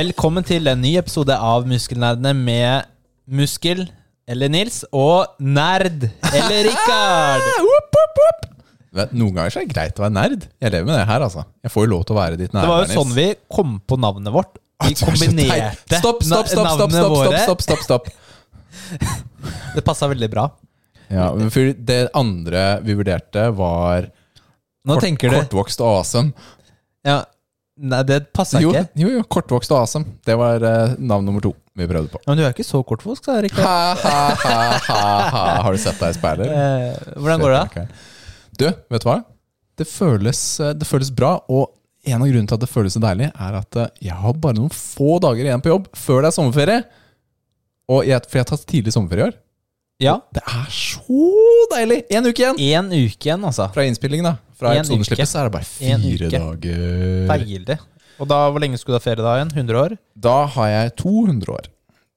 [0.00, 2.86] Velkommen til en ny episode av Muskelnerdene med
[3.36, 3.82] Muskel
[4.30, 7.48] eller Nils og Nerd eller Rikard.
[8.96, 10.46] Vet, Noen ganger så er det greit å være nerd.
[10.62, 11.44] Jeg lever med det her, altså.
[11.66, 13.98] Jeg får jo lov til å være ditt Det var jo sånn vi kom på
[14.00, 14.56] navnet vårt.
[14.86, 15.98] Vi er kombinerte.
[15.98, 17.42] Stopp, stopp, stopp, stopp, navnene stopp, våre.
[17.44, 19.18] stopp, stopp, stopp, stopp.
[19.76, 20.46] Det passa veldig bra.
[21.10, 26.48] Ja, men for det andre vi vurderte, var Nå kort, tenker du kortvokst og awesome.
[27.04, 27.18] ja,
[27.80, 28.90] Nei, det passer Jo, ikke.
[29.00, 30.04] jo, jo, kortvokst og awesome.
[30.26, 32.20] Det var uh, navn nummer to vi prøvde på.
[32.26, 33.64] Men du er ikke så kortvokst, da, Rikard.
[33.64, 35.42] Ha, ha, ha, ha, ha.
[35.64, 36.50] Har du sett deg i speilet?
[36.60, 37.60] Eh, hvordan går det?
[37.76, 37.84] da?
[38.60, 39.18] Du, vet du hva?
[39.80, 41.70] Det føles, eh, det føles bra, og
[42.04, 44.58] en av grunnene til at det føles så deilig, er at eh, jeg har bare
[44.58, 46.82] noen få dager igjen på jobb før det er sommerferie.
[47.90, 49.38] Og jeg, for jeg har tatt tidlig sommerferie i år.
[50.00, 50.18] Ja.
[50.36, 51.24] Det er så
[51.74, 52.02] deilig!
[52.16, 52.60] En uke igjen!
[52.76, 53.66] En uke igjen, altså.
[53.74, 54.36] Fra innspillingen, da.
[54.60, 57.28] Fra En episoden så er det bare fire dager.
[57.30, 57.78] Deilig.
[58.20, 59.52] Og da, hvor lenge skulle du ha ferie da igjen?
[59.56, 59.94] 100 år?
[60.20, 61.70] Da har jeg 200 år.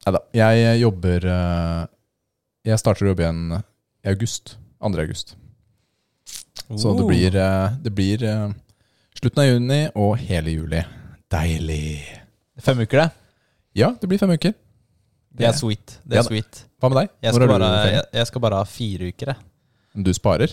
[0.03, 0.19] Nei da.
[0.35, 1.85] Jeg jobber eh,
[2.67, 3.39] Jeg starter å jobbe igjen
[4.03, 4.57] i august.
[4.83, 4.91] 2.
[5.05, 5.35] august.
[6.75, 7.07] Så det Oh.
[7.07, 8.51] blir, eh, det blir eh,
[9.19, 10.83] slutten av juni og hele juli.
[11.31, 12.03] Deilig.
[12.59, 13.09] Fem uker, det.
[13.79, 14.53] Ja, det blir fem uker.
[15.33, 15.95] Det er sweet.
[16.05, 16.65] Det er Ja sweet.
[16.83, 17.09] Hva med deg?
[17.23, 20.03] Jeg skal, bare, jeg, jeg skal bare ha fire uker, jeg.
[20.03, 20.51] Du sparer?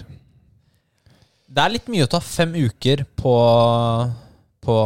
[1.51, 3.35] Det er litt mye å ta fem uker på,
[4.63, 4.77] på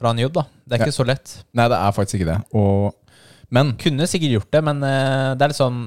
[0.00, 0.44] fra en jobb, da.
[0.64, 1.36] Det er ikke så lett.
[1.54, 2.38] Nei, det er faktisk ikke det.
[2.58, 3.14] Og,
[3.54, 5.84] men Kunne sikkert gjort det, men eh, det er litt sånn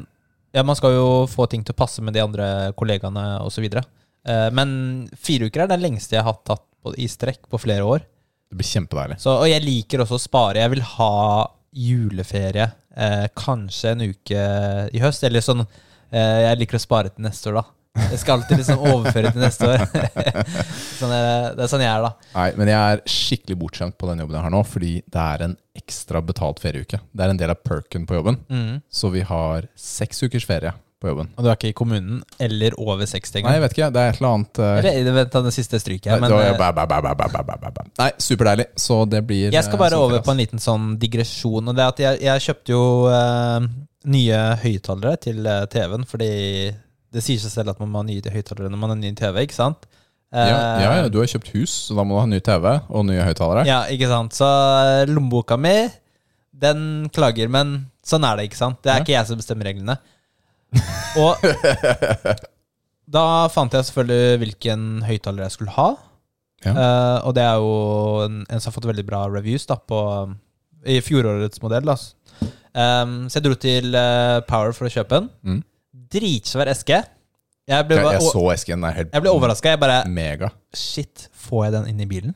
[0.53, 3.66] Ja, man skal jo få ting til å passe med de andre kollegaene osv.
[3.74, 4.69] Uh, men
[5.19, 8.06] fire uker er det lengste jeg har tatt på, i strekk på flere år.
[8.52, 9.18] det blir kjempedeilig.
[9.24, 10.62] Så, og jeg liker også å spare.
[10.62, 11.13] Jeg vil ha
[11.74, 14.44] juleferie eh, kanskje en uke
[14.94, 15.24] i høst.
[15.25, 17.82] Eller sånn eh, Jeg liker å spare til neste år, da.
[17.94, 19.84] Jeg skal alltid liksom overføre til neste år.
[21.00, 22.30] sånn er, det er sånn jeg er, da.
[22.34, 25.44] Nei, men jeg er skikkelig bortskjemt på den jobben jeg har nå, fordi det er
[25.46, 27.02] en ekstra betalt ferieuke.
[27.14, 28.40] Det er en del av perken på jobben.
[28.50, 28.81] Mm.
[28.90, 30.74] Så vi har seks ukers ferie
[31.04, 31.30] på jobben.
[31.38, 33.52] Og du er ikke i kommunen eller over 60 engang?
[33.52, 33.90] Nei, jeg vet ikke.
[33.94, 34.70] Det er et eller annet uh...
[34.80, 36.34] eller, Vent, det siste stryker jeg, men
[38.02, 38.68] Nei, superdeilig.
[38.88, 40.40] Så det blir Jeg skal bare eh, over på en altså.
[40.42, 41.70] liten sånn digresjon.
[41.70, 43.68] Og det er at jeg, jeg kjøpte jo uh,
[44.14, 46.31] nye høyttalere til TV-en fordi
[47.13, 49.44] det sier seg selv at man må ha nye høyttalere når man har ny TV,
[49.47, 49.85] ikke sant?
[49.88, 50.00] Ja,
[50.34, 53.03] Eh, ja, ja, du har kjøpt hus, så da må du ha ny TV og
[53.06, 53.68] nye høyttalere.
[53.69, 54.34] Ja, ikke sant.
[54.34, 55.75] Så eh, lommeboka mi,
[56.50, 58.79] den klager, men sånn er det, ikke sant.
[58.81, 59.03] Det er Ja.
[59.06, 60.00] ikke jeg som bestemmer reglene.
[61.22, 61.38] Og
[63.13, 65.88] da fant jeg selvfølgelig hvilken høyttaler jeg skulle ha.
[66.63, 66.72] Ja.
[66.74, 67.72] Uh, og det er jo
[68.24, 70.00] en, en som har fått veldig bra reviews da, på,
[70.88, 71.90] i fjorårets modell.
[71.94, 72.16] Altså.
[72.74, 75.30] Um, så jeg dro til uh, Power for å kjøpe en.
[75.44, 75.59] Mm.
[76.13, 77.01] Dritsvær eske.
[77.68, 78.84] Jeg ble, bare- jeg så esken.
[78.88, 79.69] Er helt jeg ble overraska.
[79.74, 80.50] Jeg bare mega.
[80.75, 82.34] Shit, får jeg den inn i bilen?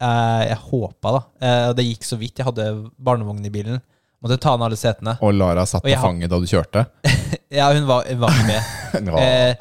[0.00, 1.22] Eh, jeg håpa, da.
[1.42, 2.36] Eh, det gikk så vidt.
[2.38, 2.66] Jeg hadde
[3.00, 3.80] barnevogn i bilen.
[4.22, 5.16] Måtte ta ned alle setene.
[5.22, 6.86] Og Lara satt Og fanget da du kjørte.
[7.50, 8.62] Ja, hun var, var med.
[9.06, 9.16] no.
[9.16, 9.54] Eh,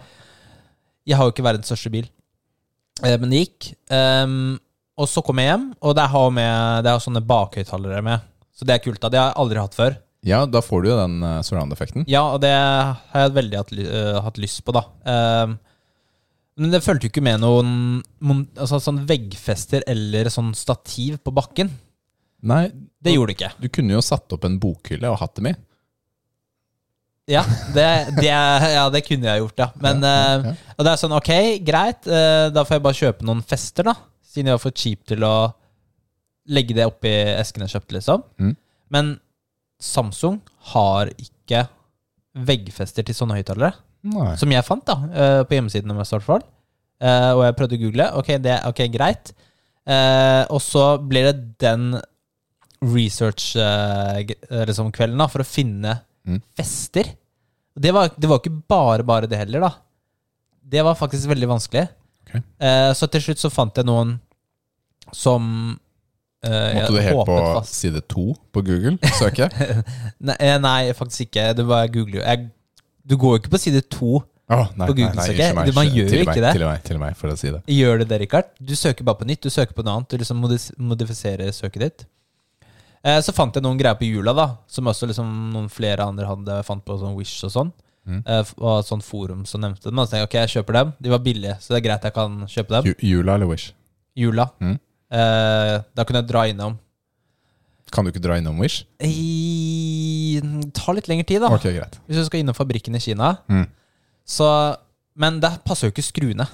[1.08, 2.10] jeg har jo ikke verdens største bil,
[3.00, 3.68] men det gikk.
[3.96, 4.58] Ehm,
[5.00, 8.26] og så kom jeg hjem, og det har, med, det har sånne bakhøyttalere med.
[8.52, 9.00] Så det er kult.
[9.00, 9.96] da, Det har jeg aldri hatt før.
[10.26, 12.06] Ja, da får du jo den uh, surround-effekten.
[12.10, 14.82] Ja, og det har jeg veldig hatt, eh, hatt lyst på, da.
[15.06, 15.54] Uh,
[16.58, 17.70] men det fulgte jo ikke med noen
[18.26, 21.70] mon- altså, sånn veggfester eller sånn stativ på bakken.
[22.50, 23.52] Nei, Det gjorde det ikke.
[23.62, 25.56] du kunne jo satt opp en bokhylle og hatt dem i.
[27.28, 27.44] Ja,
[27.76, 27.86] det,
[28.18, 29.70] det, ja, det kunne jeg gjort, ja.
[29.84, 30.56] Men Ja, eh, ja.
[30.78, 31.32] Og det er sånn, ok,
[31.68, 32.08] greit,
[32.54, 33.96] da får jeg bare kjøpe noen fester, da.
[34.28, 35.34] Siden jeg var for cheap til å
[36.54, 38.24] legge det oppi esken jeg kjøpte, liksom.
[38.40, 38.54] Mm.
[38.96, 39.10] Men
[39.80, 40.40] Samsung
[40.74, 41.68] har ikke
[42.48, 43.74] veggfester til sånne høyttalere.
[44.40, 46.44] Som jeg fant, da, eh, på hjemmesiden deres, i hvert fall.
[47.02, 48.06] Eh, og jeg prøvde å google.
[48.22, 49.26] Ok, det, ok, greit.
[49.88, 52.02] Eh, og så blir det den
[52.84, 56.42] research-kvelden da, for å finne Mm.
[56.58, 57.04] fester.
[57.80, 59.70] Det var, det var ikke bare bare det heller, da.
[60.68, 61.86] Det var faktisk veldig vanskelig.
[62.28, 62.36] Ok.
[62.60, 64.18] Eh, så til slutt så fant jeg noen
[65.16, 65.80] som
[66.46, 69.48] Måtte du helt på fast- side to på Google søke?
[70.28, 71.48] Nei, eh, nei, faktisk ikke.
[71.58, 72.50] Du bare googler Jeg,
[73.08, 74.20] du går jo ikke på side to.
[74.48, 76.52] Oh, nei, På Google nei, nei, meg, Man gjør jo ikke det.
[76.56, 77.64] Til meg, til meg, for å si det.
[77.68, 78.54] Gjør det det, Rikard?
[78.64, 79.42] Du søker bare på nytt.
[79.44, 80.14] Du søker på noe annet.
[80.14, 80.40] Du liksom
[80.88, 82.06] modifiserer søket ditt.
[83.04, 86.26] Eh, så fant jeg noen greier på jula, da som også liksom noen flere andre
[86.30, 87.74] hadde fant på sånn Wish og sånn.
[88.08, 88.22] Mm.
[88.24, 90.00] Eh, og sånn forum som nevnte dem.
[90.00, 90.94] Og så tenkte jeg ok, jeg kjøper dem.
[91.04, 92.88] De var billige, så det er greit jeg kan kjøpe dem.
[92.94, 93.74] Ju- Jula eller Wish?
[94.18, 94.48] Jula.
[94.64, 94.78] Mm.
[95.14, 96.78] Eh, da kunne jeg dra innom.
[97.94, 98.84] Kan du ikke dra innom Wish?
[99.00, 101.52] I, det tar litt lengre tid, da.
[101.56, 102.00] Ok, greit.
[102.08, 103.38] Hvis du skal innom fabrikken i Kina.
[103.48, 103.68] Mm.
[104.28, 104.48] Så,
[105.16, 106.50] men det passer jo ikke skruene.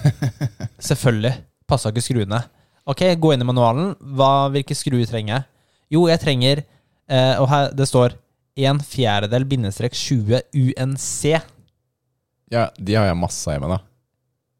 [0.90, 1.38] Selvfølgelig
[1.70, 2.42] passa ikke skruene.
[2.90, 3.94] Ok, gå inn i manualen.
[4.16, 5.46] Hva, hvilke skruer trenger jeg?
[5.96, 8.14] Jo, jeg trenger eh, Og her det står
[8.60, 11.14] en fjerdedel bindestrek 20 UNC.
[12.50, 13.78] Ja, de har jeg masse av hjemme, da.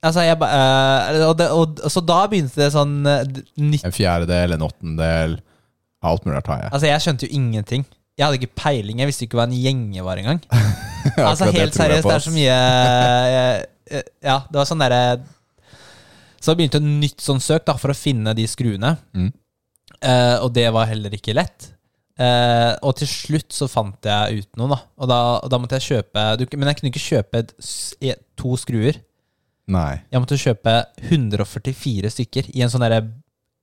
[0.01, 3.21] Altså, jeg eh, og, det, og Så da begynte det sånn uh,
[3.85, 5.35] En fjerdedel, en åttendel.
[6.01, 6.71] Alt mulig rart har jeg.
[6.73, 7.83] Altså, jeg skjønte jo ingenting.
[8.17, 9.03] Jeg hadde ikke peiling.
[9.03, 10.41] Jeg visste ikke hva en gjenge var engang.
[10.51, 12.29] altså, Akkurat det helt tror jeg seriøst, på, det er ass.
[12.29, 15.03] så mye eh, eh, Ja, det var sånn derre
[16.41, 18.95] Så begynte et nytt sånn søk da for å finne de skruene.
[19.17, 19.29] Mm.
[20.01, 21.69] Eh, og det var heller ikke lett.
[22.21, 24.81] Eh, og til slutt så fant jeg ut noen, da.
[25.01, 27.93] Og da, og da måtte jeg kjøpe du, Men jeg kunne ikke kjøpe et, s-
[28.01, 28.97] e- to skruer.
[29.69, 30.01] Nei.
[30.11, 30.77] Jeg måtte kjøpe
[31.11, 33.03] 144 stykker i en sånn derre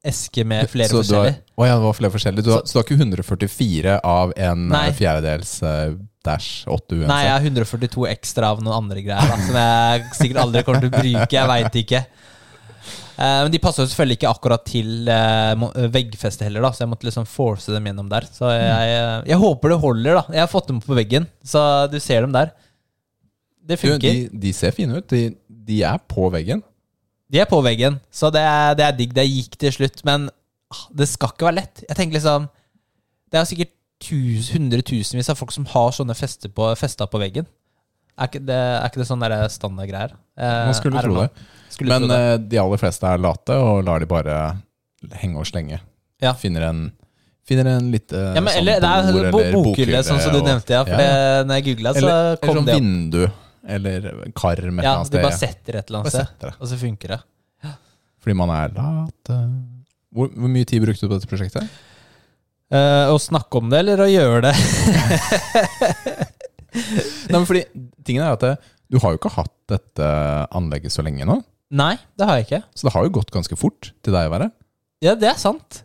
[0.08, 1.42] eske med flere Så du har- forskjellige.
[1.58, 2.44] Å ja, det var flere forskjellige.
[2.46, 4.84] Du har, så, du har ikke 144 av en Nei.
[4.88, 7.08] eh, fjerdedels uh, dash 8 uansett?
[7.10, 10.86] Nei, jeg har 142 ekstra av noen andre greier da, som jeg sikkert aldri kommer
[10.86, 11.36] til å bruke.
[11.36, 12.04] Jeg veit ikke.
[13.18, 16.92] Uh, men de passer jo selvfølgelig ikke akkurat til uh, veggfestet heller, da, så jeg
[16.92, 18.28] måtte liksom force dem gjennom der.
[18.30, 20.24] Så jeg, eh, jeg håper det holder, da.
[20.38, 22.54] Jeg har fått dem på veggen, så du ser dem der.
[23.68, 25.10] Det Du, de, de ser fine ut.
[25.12, 25.34] De,
[25.68, 26.64] de er på veggen.
[27.28, 29.14] De er på veggen, så det er, det er digg.
[29.16, 30.30] Det gikk til slutt, men
[30.72, 31.82] ah, det skal ikke være lett.
[31.90, 32.46] Jeg tenker liksom
[33.28, 37.48] Det er sikkert tus, hundretusenvis av folk som har sånne fester på, festa på veggen.
[38.18, 40.14] Er ikke det, er ikke det sånn der standardgreier?
[40.40, 41.28] Eh, Man skulle tro det.
[41.74, 42.22] Skulle Men tro det.
[42.32, 44.38] eh, de aller fleste er late og lar de bare
[45.20, 45.82] henge og slenge.
[46.24, 46.32] Ja.
[46.40, 46.88] Finner en
[47.48, 50.74] Finner en lite ja, men, sånn eller, det er eller bokhylle, sånn som du nevnte,
[50.76, 50.82] ja.
[50.84, 51.20] For Ja, ja.
[51.38, 52.82] Det, når jeg googla, så Eller, eller kom sånn det opp.
[52.82, 53.22] vindu.
[53.68, 54.00] Eller
[54.38, 56.76] kar med et Ja, eller annet du bare setter et eller annet sted, og så
[56.80, 57.22] funker det.
[58.24, 59.24] Fordi man er lat.
[60.16, 61.68] Hvor, hvor mye tid brukte du på dette prosjektet?
[62.68, 64.56] Uh, å snakke om det, eller å gjøre det?
[67.28, 67.64] Nei, men fordi
[68.06, 68.54] tingen er at det,
[68.92, 70.08] Du har jo ikke hatt dette
[70.56, 71.40] anlegget så lenge nå.
[71.76, 72.62] Nei, det har jeg ikke.
[72.76, 74.50] Så det har jo gått ganske fort til deg å være.
[75.04, 75.82] Ja, det er sant.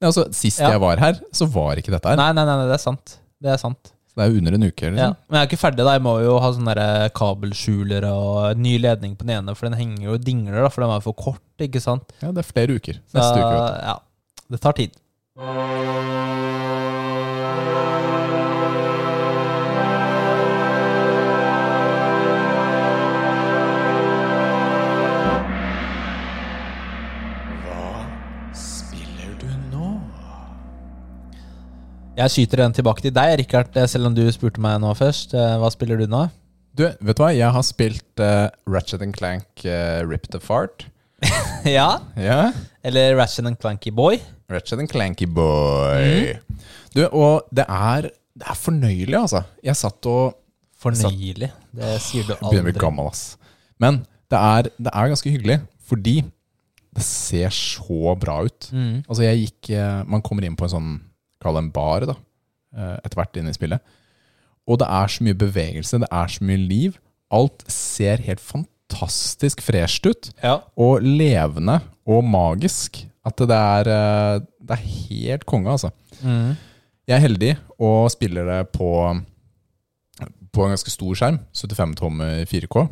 [0.00, 0.72] Ja, altså, Sist Ja.
[0.74, 2.18] jeg var her, så var ikke dette her.
[2.18, 3.18] Nei, nei, nei, det er sant.
[3.40, 3.92] Det er sant.
[4.20, 4.84] Så det er jo under en uke.
[4.84, 4.90] Ja.
[4.92, 5.16] Liksom.
[5.30, 5.92] Men jeg er ikke ferdig, da.
[5.96, 9.78] Jeg må jo ha sånne der kabelskjuler og ny ledning på den ene, for den
[9.80, 12.12] henger jo og dingler, da, for den var for kort, ikke sant.
[12.20, 13.00] Ja, det er flere uker.
[13.08, 13.54] Så, Neste uke.
[13.56, 13.80] vet du.
[13.88, 13.96] ja,
[14.52, 15.00] det tar tid.
[32.20, 35.32] Jeg skyter den tilbake til deg, Rikard, eh, selv om du spurte meg nå først.
[35.32, 36.26] Eh, Hva spiller du nå?
[36.76, 37.30] Du, vet du hva?
[37.34, 40.84] Jeg har spilt uh, Ratchet and Clank uh, Rip the Fart.
[41.64, 42.52] ja, Ja.
[42.84, 44.20] eller Ratchet and Clanky Boy.
[44.52, 46.36] Ratchet and Clanky Boy.
[46.94, 49.42] Du, og det er, det er fornøyelig, altså.
[49.64, 50.36] Jeg satt og
[50.80, 51.50] Fornøyelig.
[51.76, 52.54] Det sier du aldri.
[52.54, 53.24] begynner å bli gammel, ass.
[53.80, 53.98] Men
[54.32, 55.58] det er, det er ganske hyggelig,
[55.90, 56.14] fordi
[56.96, 58.70] det ser så bra ut.
[58.72, 59.02] Mm.
[59.04, 59.68] Altså, jeg gikk
[60.08, 60.88] Man kommer inn på en sånn,
[61.42, 62.16] kall det en bar, da,
[62.76, 63.94] eh, etter hvert inn i spillet.
[64.70, 66.98] Og det er så mye bevegelse, det er så mye liv.
[67.34, 70.30] Alt ser helt fantastisk fresht ut.
[70.42, 70.60] Ja.
[70.76, 73.04] Og levende og magisk.
[73.26, 75.90] At det er, eh, det er helt konge, altså.
[76.22, 76.56] Mm.
[77.08, 78.90] Jeg er heldig og spiller det på,
[80.52, 81.40] på en ganske stor skjerm.
[81.56, 82.86] 75 tommer 4K.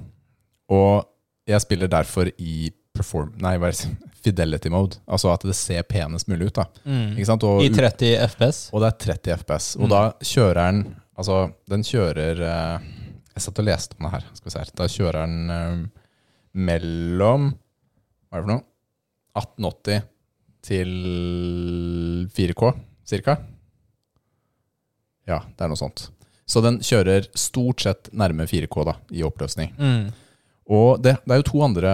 [0.75, 1.06] Og
[1.49, 3.32] jeg spiller derfor i perform...
[3.40, 4.07] Nei, hva er det?
[4.25, 4.98] Fidelity mode.
[5.08, 6.54] Altså at det ser penest mulig ut.
[6.58, 6.64] da.
[6.84, 7.16] Mm.
[7.42, 8.70] Og, I 30 FPS.
[8.72, 9.76] og det er 30 FPS.
[9.78, 9.90] Og Mm.
[9.94, 12.80] da kjører den Altså, den kjører eh,
[13.34, 14.25] Jeg satt og leste om det her.
[14.34, 14.70] Skal vi se her.
[14.78, 15.88] Da kjører den eh,
[16.54, 17.48] mellom
[18.30, 18.62] Hva er det for noe?
[19.38, 20.02] 1880
[20.68, 20.90] til
[22.34, 22.72] 4K,
[23.06, 23.37] cirka.
[25.28, 26.08] Ja, det er noe sånt.
[26.48, 29.75] Så den kjører stort sett nærme 4K da, i oppløsning.
[29.78, 30.08] Mm.
[30.72, 31.92] Og det, det er jo to andre,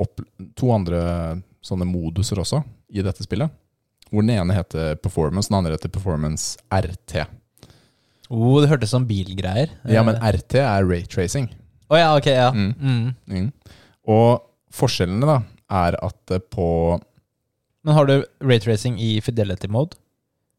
[0.00, 0.22] opp,
[0.58, 1.00] to andre
[1.64, 3.52] sånne moduser også i dette spillet.
[4.10, 7.20] Hvor den ene heter Performance, den andre heter Performance RT.
[8.30, 9.72] Oh, det hørtes som bilgreier.
[9.90, 11.48] Ja, men Eh, RT er raytracing.
[11.90, 12.50] Oh, ja, ok, ja.
[12.54, 12.74] Mm.
[12.78, 13.14] Mm.
[13.26, 13.48] Mm.
[14.10, 14.42] Og
[14.74, 15.38] forskjellene da,
[15.70, 16.66] er at på
[17.86, 19.96] Men har du raytracing i fidelity mode?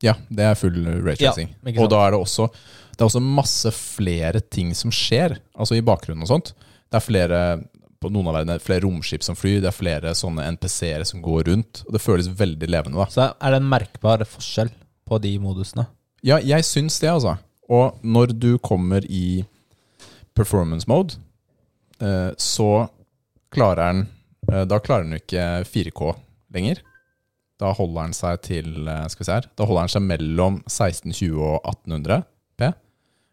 [0.01, 1.51] Ja, det er full raytracing.
[1.63, 5.77] Ja, og da er det også Det er også masse flere ting som skjer, altså
[5.77, 6.53] i bakgrunnen og sånt.
[6.91, 7.39] Det er flere
[8.01, 11.45] på noen av verdene, flere romskip som flyr, det er flere sånne NPC-er som går
[11.51, 11.83] rundt.
[11.85, 13.07] Og det føles veldig levende, da.
[13.13, 14.71] Så er det en merkbar forskjell
[15.07, 15.85] på de modusene.
[16.25, 17.35] Ja, jeg syns det, altså.
[17.71, 19.43] Og når du kommer i
[20.37, 21.19] performance mode,
[22.01, 22.87] eh, så
[23.51, 24.05] klarer den
[24.51, 26.13] eh, Da klarer den jo ikke 4K
[26.55, 26.81] lenger.
[27.61, 29.49] Da holder den seg til eh, Skal vi se her.
[29.57, 32.23] Da holder den seg mellom 1620 og 1800
[32.57, 32.71] P.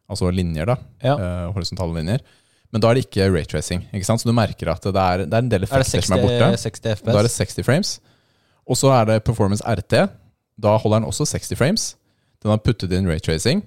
[0.08, 0.76] Altså linjer, da.
[1.04, 1.16] Ja.
[1.52, 2.22] Horisontale linjer.
[2.72, 3.87] Men da er det ikke raytracing.
[3.96, 4.20] Ikke sant?
[4.20, 6.26] Så du merker at det er, det er en del Er effekter 60, som er
[6.26, 6.50] borte.
[6.64, 7.06] 60 FPS?
[7.08, 7.94] Da er det 60 frames.
[8.68, 10.02] Og så er det Performance RT.
[10.60, 11.88] Da holder den også 60 frames.
[12.42, 13.64] Den har puttet inn raytracing,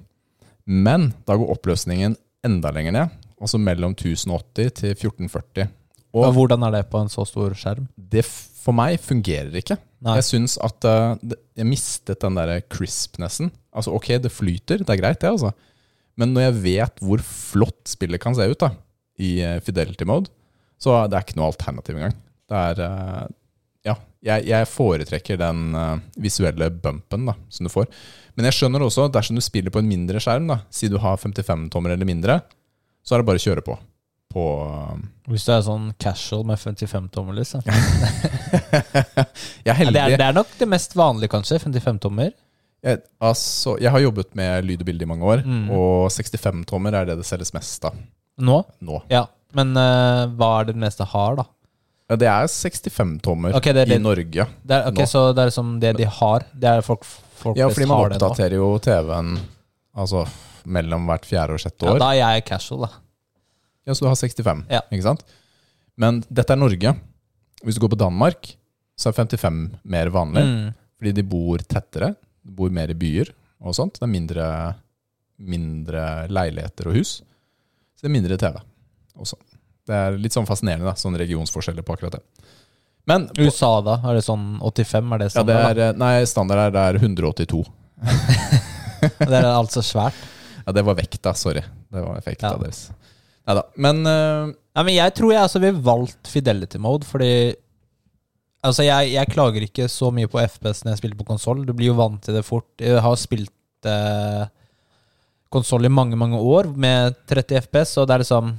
[0.66, 2.16] men da går oppløsningen
[2.46, 3.18] enda lenger ned.
[3.42, 5.68] Altså mellom 1080 til 1440.
[6.12, 7.88] Og Men hvordan er det på en så stor skjerm?
[7.96, 8.26] det
[8.62, 9.78] for meg fungerer ikke.
[10.06, 10.20] Nei.
[10.20, 11.18] Jeg syns at uh,
[11.58, 13.50] jeg mistet den derre crispnessen.
[13.74, 15.52] Altså ok, det flyter, det er greit det, altså.
[16.20, 18.74] Men når jeg vet hvor flott spillet kan se ut da,
[19.22, 20.32] i eh, fidelity mode,
[20.82, 22.16] så det er ikke noe alternativ engang.
[22.50, 23.28] Det er eh,
[23.86, 27.88] Ja, jeg, jeg foretrekker den eh, visuelle bumpen da, som du får.
[28.38, 31.18] Men jeg skjønner også, dersom du spiller på en mindre skjerm, da, si du har
[31.22, 32.40] 55-tommer eller mindre,
[33.06, 33.78] så er det bare å kjøre på.
[34.32, 34.44] På
[35.28, 37.66] Hvis du er sånn casual med 55 tommer, liksom.
[39.66, 41.60] Jeg er Ja, det, er, det er nok det mest vanlige, kanskje.
[41.66, 42.32] 55 tommer.
[42.82, 45.68] Jeg, altså, jeg har jobbet med lyd og bilde i mange år, Mm.
[45.76, 47.98] og 65-tommer er det det selges mest av
[48.40, 48.64] Nå?
[48.82, 49.02] nå.
[49.10, 49.26] Ja.
[49.54, 51.46] Men eh, hva er det den meste har, da?
[52.12, 54.46] Ja, det er 65-tommer Ok, det er i litt- Norge.
[54.64, 55.06] Det er, ok, Nå.
[55.08, 56.46] Så det er liksom det de har?
[56.54, 58.28] Det er folk, folk Ja, flest fordi man har det nå?
[58.30, 59.30] oppdaterer jo TV-en
[59.96, 60.26] altså,
[60.66, 62.00] mellom hvert fjerde og sjette Ja, år.
[62.00, 62.90] da er jeg casual, da.
[63.88, 64.82] Ja, Så du har 65, Ja.
[64.92, 65.24] ikke sant?
[65.98, 66.96] Men dette er Norge.
[67.64, 68.56] Hvis du går på Danmark,
[68.98, 70.44] så er 55 mer vanlig.
[70.44, 70.74] Mm.
[71.00, 73.30] Fordi de bor tettere, de bor mer i byer
[73.62, 73.94] og sånt.
[74.00, 74.76] Det er mindre,
[75.40, 77.22] mindre leiligheter og hus.
[78.02, 78.58] Så det er mindre TV
[79.22, 79.38] også.
[79.86, 82.50] Det er litt sånn fascinerende, da, sånn regionsforskjeller på akkurat det.
[83.10, 84.00] Men på, USA, da?
[84.10, 85.14] Er det sånn 85?
[85.14, 85.82] Er det ja, det standard?
[85.86, 87.64] er, nei, standard er, det er 182.
[89.02, 90.18] Det er altså svært.
[90.62, 91.64] Ja, det var vekta, sorry.
[91.90, 92.58] Det var effekta Ja.
[92.62, 92.84] deres.
[93.50, 93.64] Neida.
[93.82, 97.56] Men uh, Ja, men jeg tror jeg altså ville valgt fidelity mode, fordi
[98.62, 101.64] Altså, jeg, jeg klager ikke så mye på FPS når jeg spiller på konsoll.
[101.66, 102.68] Du blir jo vant til det fort.
[102.78, 104.44] Jeg har spilt eh,
[105.52, 108.54] konsoll i mange, mange år med 30 FPS, og det er liksom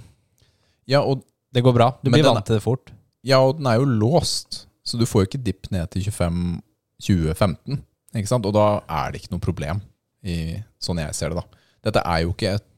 [0.91, 1.23] ja, og,
[1.53, 1.93] Det går bra.
[2.03, 2.93] Du blir vant til det fort.
[3.25, 6.61] ja, og den er jo låst, så du får jo ikke dipp ned til 25
[7.03, 7.83] 2015.
[8.15, 8.47] Ikke sant?
[8.47, 9.81] Og da er det ikke noe problem,
[10.23, 11.43] i, sånn jeg ser det.
[11.43, 11.65] da.
[11.89, 12.69] Dette er jo ikke et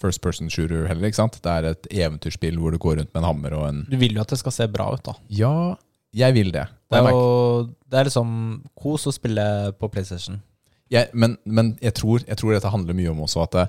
[0.00, 1.10] first person shooter heller.
[1.10, 1.36] ikke sant?
[1.44, 4.16] Det er et eventyrspill hvor du går rundt med en hammer og en Du vil
[4.16, 5.16] jo at det skal se bra ut, da.
[5.28, 5.54] Ja,
[6.16, 6.66] jeg vil det.
[6.90, 8.30] Det er jo Det er liksom
[8.78, 9.44] kos å spille
[9.78, 10.40] på PlayStation.
[10.90, 13.66] Jeg, men men jeg, tror, jeg tror dette handler mye om også at det,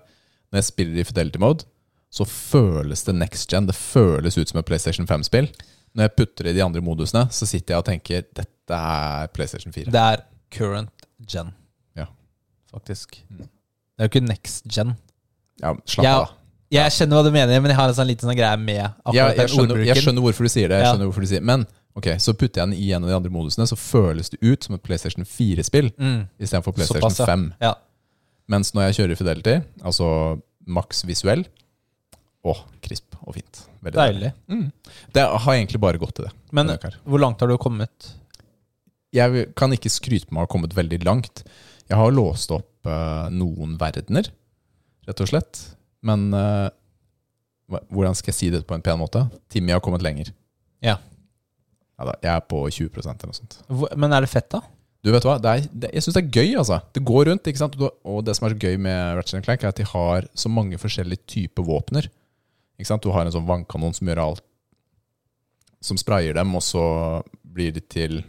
[0.52, 1.68] når jeg spiller i fidelity mode,
[2.12, 3.68] så føles det next gen.
[3.70, 5.48] Det føles ut som et PlayStation 5-spill.
[5.96, 9.32] Når jeg putter det i de andre modusene, så sitter jeg og tenker dette er
[9.36, 9.92] PlayStation 4.
[9.92, 11.54] Det er current gen,
[11.96, 12.06] Ja.
[12.72, 13.22] faktisk.
[13.30, 13.48] Mm.
[13.48, 14.96] Det er jo ikke next gen.
[15.62, 16.38] Ja, slapp av, da.
[16.72, 19.16] Jeg skjønner hva du mener, men jeg har en sånn liten sånn greie med akkurat
[19.18, 20.80] Ja, jeg, skjønner, jeg skjønner hvorfor du sier det.
[20.80, 21.66] Jeg skjønner hvorfor du sier Men
[21.98, 24.64] ok, så putter jeg den i en av de andre modusene, så føles det ut
[24.64, 26.28] som et PlayStation 4-spill Mm.
[26.40, 27.26] istedenfor PlayStation Såpass, ja.
[27.30, 27.48] 5.
[27.62, 27.74] Ja.
[28.52, 30.08] Mens når jeg kjører Fidelity, altså
[30.68, 31.46] maks visuell
[32.42, 33.60] Å, krisp og fint.
[33.86, 34.32] Veldig Deilig.
[34.50, 34.72] Mm.
[35.14, 36.32] Det har egentlig bare gått til det.
[36.52, 36.72] Men
[37.06, 38.16] hvor langt har du kommet?
[39.12, 41.44] jeg kan ikke skryte på meg å ha kommet veldig langt.
[41.90, 44.30] Jeg har låst opp uh, noen verdener,
[45.08, 45.60] rett og slett.
[46.08, 46.70] Men uh,
[47.92, 49.26] hvordan skal jeg si det på en pen måte?
[49.52, 50.32] Timmy har kommet lenger.
[50.84, 50.98] Ja.
[52.02, 53.60] Ja da, jeg er på 20 eller noe sånt.
[53.70, 54.64] Hvor, men er det fett, da?
[55.06, 56.80] Du vet hva, det er, det, Jeg syns det er gøy, altså.
[56.94, 57.48] Det går rundt.
[57.50, 57.76] ikke sant?
[57.82, 60.78] Og det som er så gøy med Ratchet Clank, er at de har så mange
[60.82, 62.10] forskjellige typer våpner.
[62.82, 63.06] Ikke sant?
[63.06, 64.44] Du har en sånn vannkanon som gjør alt
[65.82, 66.84] Som sprayer dem, og så
[67.44, 68.20] blir de til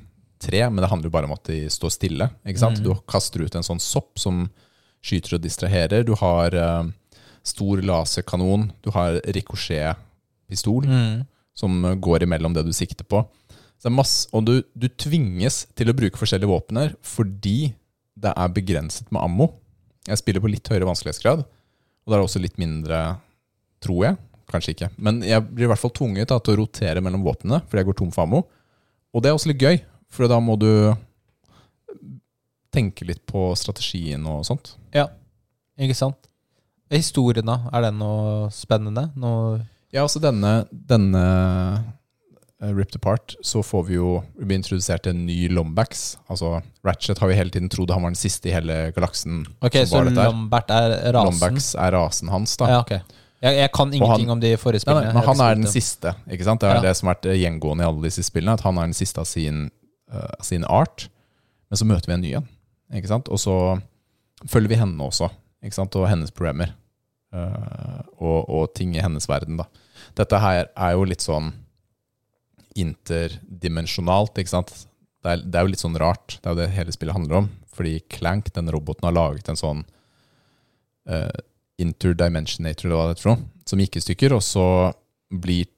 [0.43, 2.31] tre, men det handler jo bare om at de står stille.
[2.49, 2.81] Ikke sant?
[2.81, 2.87] Mm.
[2.89, 4.47] Du kaster ut en sånn sopp som
[5.05, 6.05] skyter og distraherer.
[6.09, 6.89] Du har uh,
[7.45, 8.71] stor laserkanon.
[8.83, 11.25] Du har rikosjettpistol Mm.
[11.55, 13.21] som går imellom det du sikter på.
[13.83, 17.73] Så det er masse, og du, du tvinges til å bruke forskjellige våpener fordi
[18.23, 19.49] det er begrenset med ammo.
[20.07, 23.01] Jeg spiller på litt høyere vanskelighetsgrad, og det er også litt mindre,
[23.83, 24.19] tror jeg.
[24.53, 24.89] Kanskje ikke.
[25.03, 27.89] Men jeg blir i hvert fall tvunget da, til å rotere mellom våpnene fordi jeg
[27.89, 28.45] går tom for ammo.
[29.11, 29.81] Og det er også litt gøy,
[30.15, 30.71] for da må du
[32.71, 34.77] tenke litt på strategien og sånt.
[34.95, 35.09] Ja,
[35.75, 36.31] ikke sant?
[36.93, 37.65] Historien, da?
[37.75, 39.09] Er den noe spennende?
[39.19, 39.59] Noe
[39.91, 41.25] Ja, altså denne, denne
[42.63, 46.17] Ripped Apart, så får vi jo Vi blir introdusert til en ny Lombax.
[46.31, 49.41] Altså Ratchet har vi hele tiden trodd han var den siste i hele galaksen.
[49.61, 50.03] Ok, så.
[50.07, 51.33] Lambert er rasen?
[51.33, 52.69] Lombax er rasen hans, da.
[52.71, 53.19] Ja, ok.
[53.43, 55.09] Jeg, jeg kan ingenting om de forrige spillene.
[55.11, 56.13] nei, men han er den siste.
[56.31, 56.63] ikke sant?
[56.63, 56.85] Det er Ja.
[56.87, 58.55] det som har vært eh, gjengående i alle disse spillene.
[58.55, 59.65] At han er den siste av sin,
[60.15, 61.09] uh, sin art.
[61.71, 62.47] Men så møter vi en ny en.
[62.95, 63.29] ikke sant?
[63.29, 63.57] Og så
[64.47, 65.31] følger vi henne også,
[65.65, 65.97] ikke sant?
[65.99, 66.71] og hennes programmer.
[67.35, 69.57] Uh, og, og ting i hennes verden.
[69.59, 69.67] da.
[70.15, 71.51] Dette her er jo litt sånn
[72.79, 74.73] interdimensjonalt, ikke sant?
[75.23, 76.39] Det er, det er jo litt sånn rart.
[76.41, 77.51] Det er jo det hele spillet handler om.
[77.73, 79.85] Fordi Clank, den roboten, har laget en sånn
[81.09, 81.39] uh,
[81.83, 84.67] interdimensionator, eller hva det heter for noe, som gikk i stykker, og så
[85.33, 85.69] blir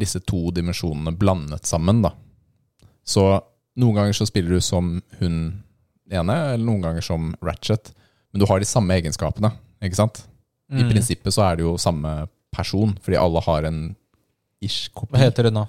[0.00, 2.12] disse to dimensjonene blandet sammen, da.
[3.04, 3.24] Så
[3.80, 5.38] noen ganger så spiller du som hun
[6.12, 7.90] ene, eller noen ganger som Ratchet.
[8.32, 9.50] Men du har de samme egenskapene,
[9.84, 10.24] ikke sant?
[10.72, 10.90] I Mm.
[10.90, 13.80] prinsippet så er det jo samme person, fordi alle har en
[14.62, 15.12] ish kopi.
[15.12, 15.66] Hva heter det nå?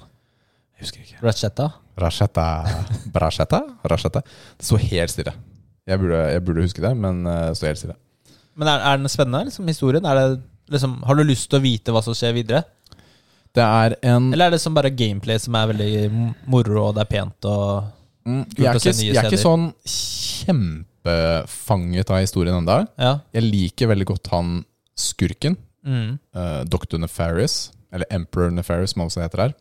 [0.75, 1.17] Jeg husker ikke.
[1.24, 1.67] Rachetta
[2.00, 2.46] Rachetta
[3.15, 5.34] Rachetta Rachetta Det sto helt stille.
[5.86, 7.96] Jeg burde, jeg burde huske det, men eh, det sto helt stille.
[8.55, 10.05] Men er, er den spennende, liksom, historien?
[10.08, 10.25] Er det,
[10.74, 12.62] liksom, har du lyst til å vite hva som skjer videre?
[13.55, 15.94] Det er en Eller er det som bare gameplay som er veldig
[16.51, 17.86] moro, og det er pent og
[18.27, 22.82] mm, jeg, er ikke, jeg er ikke sånn kjempefanget av historien ennå.
[23.00, 23.13] Ja.
[23.36, 24.48] Jeg liker veldig godt han
[25.00, 25.55] skurken.
[25.86, 26.17] Mm.
[26.36, 26.98] uh, Dr.
[26.98, 29.53] Nefaris, eller Emperor Nefaris, som han også heter her.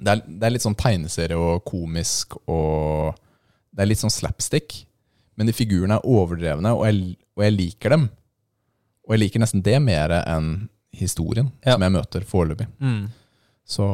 [0.00, 3.14] Det er, det er litt sånn tegneserie og komisk og
[3.74, 4.84] Det er litt sånn slapstick.
[5.36, 8.04] Men de figurene er overdrevne, og jeg, og jeg liker dem.
[9.08, 11.72] Og jeg liker nesten det mer enn historien Ja.
[11.74, 12.68] som jeg møter foreløpig.
[12.78, 13.08] Mm.
[13.66, 13.86] Så,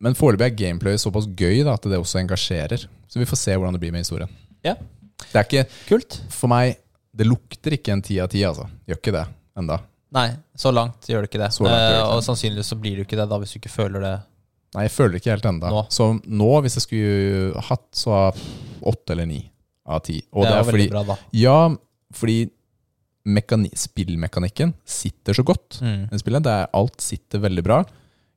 [0.00, 2.86] men foreløpig er gameplay såpass gøy da, at det også engasjerer.
[3.08, 4.30] Så vi får se hvordan det blir med historien.
[4.64, 4.74] Ja.
[5.18, 6.20] Det er ikke, Kult.
[6.32, 6.78] For meg,
[7.12, 8.68] det lukter ikke en ti av ti, altså.
[8.88, 9.26] Gjør ikke det
[9.58, 9.80] enda.
[10.16, 11.50] Nei, så langt gjør det ikke det.
[11.52, 12.24] Det Eh, ikke og det.
[12.30, 14.14] sannsynligvis så blir det ikke det da hvis du ikke føler det.
[14.74, 15.70] Nei, jeg føler det ikke helt enda.
[15.88, 18.18] Så nå, hvis jeg skulle hatt, så
[18.84, 19.40] åtte eller ni
[19.88, 20.18] av ti.
[20.32, 21.16] Og det det er er fordi bra, da.
[21.32, 21.58] Ja,
[22.12, 22.50] fordi
[23.76, 26.08] spillmekanikken sitter så godt Mm.
[26.20, 26.42] spillet.
[26.44, 27.84] Det er, alt sitter veldig bra.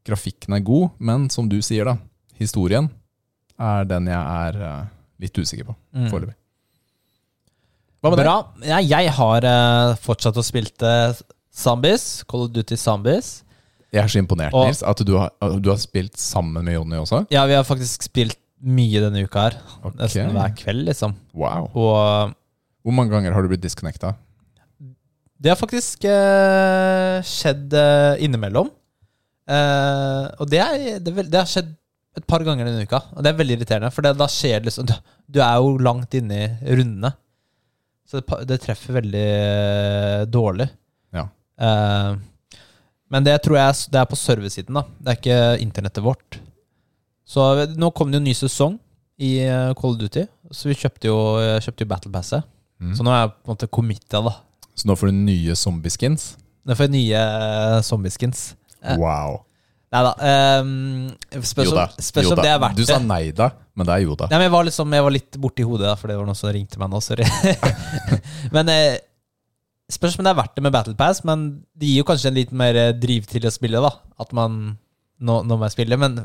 [0.05, 1.97] Grafikken er god, men som du sier, da.
[2.39, 2.89] Historien
[3.59, 4.85] er den jeg er eh,
[5.19, 6.09] litt usikker på Mm.
[6.09, 6.35] foreløpig.
[8.01, 8.25] Hva med deg?
[8.25, 8.47] Bra.
[8.65, 11.15] Ja, jeg har eh, fortsatt å spilte
[11.53, 12.23] Zombies.
[12.27, 13.43] Call of Duty Zombies.
[13.91, 16.95] Jeg er så imponert, Og- Nils, at du har, du har spilt sammen med Jonny
[17.01, 17.25] også.
[17.33, 19.57] Ja, vi har faktisk spilt mye denne uka her.
[19.83, 19.97] Okay.
[20.03, 21.15] Nesten hver kveld, liksom.
[21.33, 21.67] Wow.
[21.73, 22.35] Og
[22.85, 24.15] Hvor mange ganger har du blitt disconnecta?
[25.41, 28.67] det har faktisk eh, skjedd eh, innimellom.
[29.49, 31.71] Eh, og det, er, det, det har skjedd
[32.19, 33.89] et par ganger denne uka, og det er veldig irriterende.
[33.95, 34.93] For det, da skjer det liksom du,
[35.31, 37.13] du er jo langt inne i rundene.
[38.05, 40.67] Så det, det treffer veldig eh, dårlig.
[41.15, 41.25] Ja.
[41.57, 42.11] Eh,
[43.11, 44.85] men det tror jeg det er på servicesiden, da.
[44.99, 46.39] Det er ikke internettet vårt.
[47.27, 47.43] Så
[47.79, 48.77] nå kom det jo en ny sesong
[49.21, 51.19] i eh, Call of Duty, så vi kjøpte jo,
[51.63, 52.47] kjøpte jo Battle Passet.
[52.81, 52.95] Mm.
[52.97, 54.33] Så nå er jeg på en måte committa, da.
[54.73, 56.31] Så nå får du nye zombieskins?
[56.65, 58.51] Nå får jeg nye eh, zombieskins.
[58.81, 59.41] Eh, Wow.
[59.91, 60.11] Nei da.
[60.63, 61.09] Um,
[61.43, 61.67] spørs
[62.31, 64.29] om det er verdt Du sa nei da, men det er jo da.
[64.31, 66.39] Nei, men jeg var, liksom, jeg var litt borti hodet, da, for det var noen
[66.39, 67.01] som ringte meg nå.
[67.03, 67.27] Sorry.
[68.55, 69.01] men eh,
[69.91, 72.37] Spørs om det er verdt det med Battle Pass, men det gir jo kanskje en
[72.37, 73.81] litt mer eh, driv til å spille.
[73.83, 74.77] da At man
[75.21, 75.97] Nå, må jeg spille.
[76.01, 76.15] Men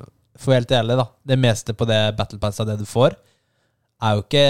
[0.41, 3.17] for helt ærlig, da det meste på det Battle Pass av det du får,
[4.07, 4.47] er jo ikke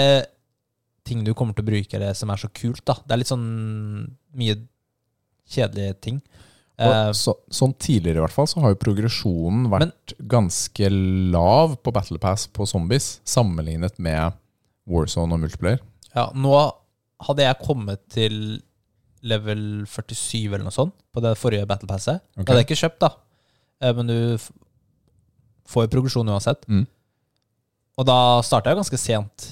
[1.07, 2.83] ting du kommer til å bruke det som er så kult.
[2.87, 3.47] da Det er litt sånn
[4.37, 4.55] mye
[5.51, 6.21] kjedelige ting.
[6.77, 10.89] Eh, Og så, sånn tidligere i hvert fall så har jo progresjonen vært ganske
[11.33, 14.35] lav på Battle Pass på zombies, sammenlignet med
[14.87, 15.81] Warzone og multiplayer.
[16.13, 16.53] Ja, nå
[17.27, 18.61] hadde jeg kommet til
[19.27, 22.21] level 47 eller noe sånt på det forrige Battle Passet.
[22.33, 22.43] Okay.
[22.43, 23.09] Det hadde jeg ikke kjøpt, da.
[23.83, 24.17] Eh, Men du
[25.67, 26.63] får jo progresjon uansett.
[26.71, 26.85] Mm.
[27.97, 29.47] Og da starta jeg ganske sent.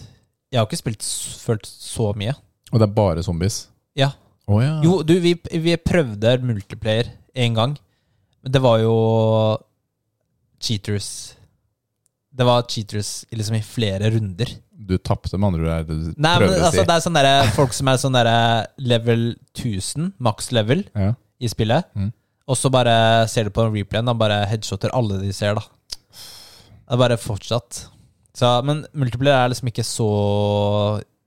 [0.54, 1.06] Jeg har ikke spilt
[1.42, 2.36] følt så mye.
[2.72, 3.66] Og det er bare zombies.
[3.98, 4.12] Ja.
[4.48, 4.78] Oh, ja.
[4.86, 7.74] Jo, du, vi, vi prøvde multiplayer en gang.
[8.46, 8.94] Men det var jo
[10.62, 11.36] cheaters.
[12.36, 14.50] Det var cheaters liksom i flere runder.
[14.86, 17.98] Du tapte, med andre ord, Nei, men altså, det er sånn der, folk som er
[18.02, 19.24] sånn derre level
[19.56, 21.14] 1000, maks level, Ja.
[21.40, 21.88] i spillet.
[21.96, 22.12] Mm.
[22.48, 25.64] Og så bare ser du på replayen, og bare headshotter alle de ser, da.
[26.12, 27.86] Det er bare fortsatt.
[28.36, 30.06] Så, men multiplayer er liksom ikke så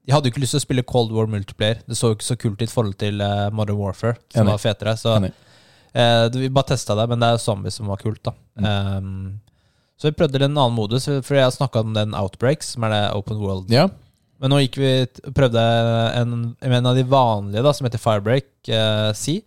[0.06, 1.80] Jeg hadde jo ikke lyst til å spille Cold War multiplayer.
[1.88, 4.52] Det så jo ikke så kult ut i forhold til eh, Modern Warfare, som Enig.
[4.54, 4.94] var fetere.
[5.00, 5.32] Så Enig.
[5.92, 8.32] eh, vi bare testa det, men det er zombies som var kult, da.
[8.60, 8.68] Mm.
[8.68, 9.40] Um,
[9.98, 12.94] så vi prøvde en annen modus, for jeg har snakka om den Outbreaks, som er
[12.94, 13.88] det open world ja.
[14.38, 14.92] men nå gikk vi
[15.34, 15.64] prøvde
[16.20, 19.42] en, en av de vanlige, da, som heter Firebreak eh, Sea.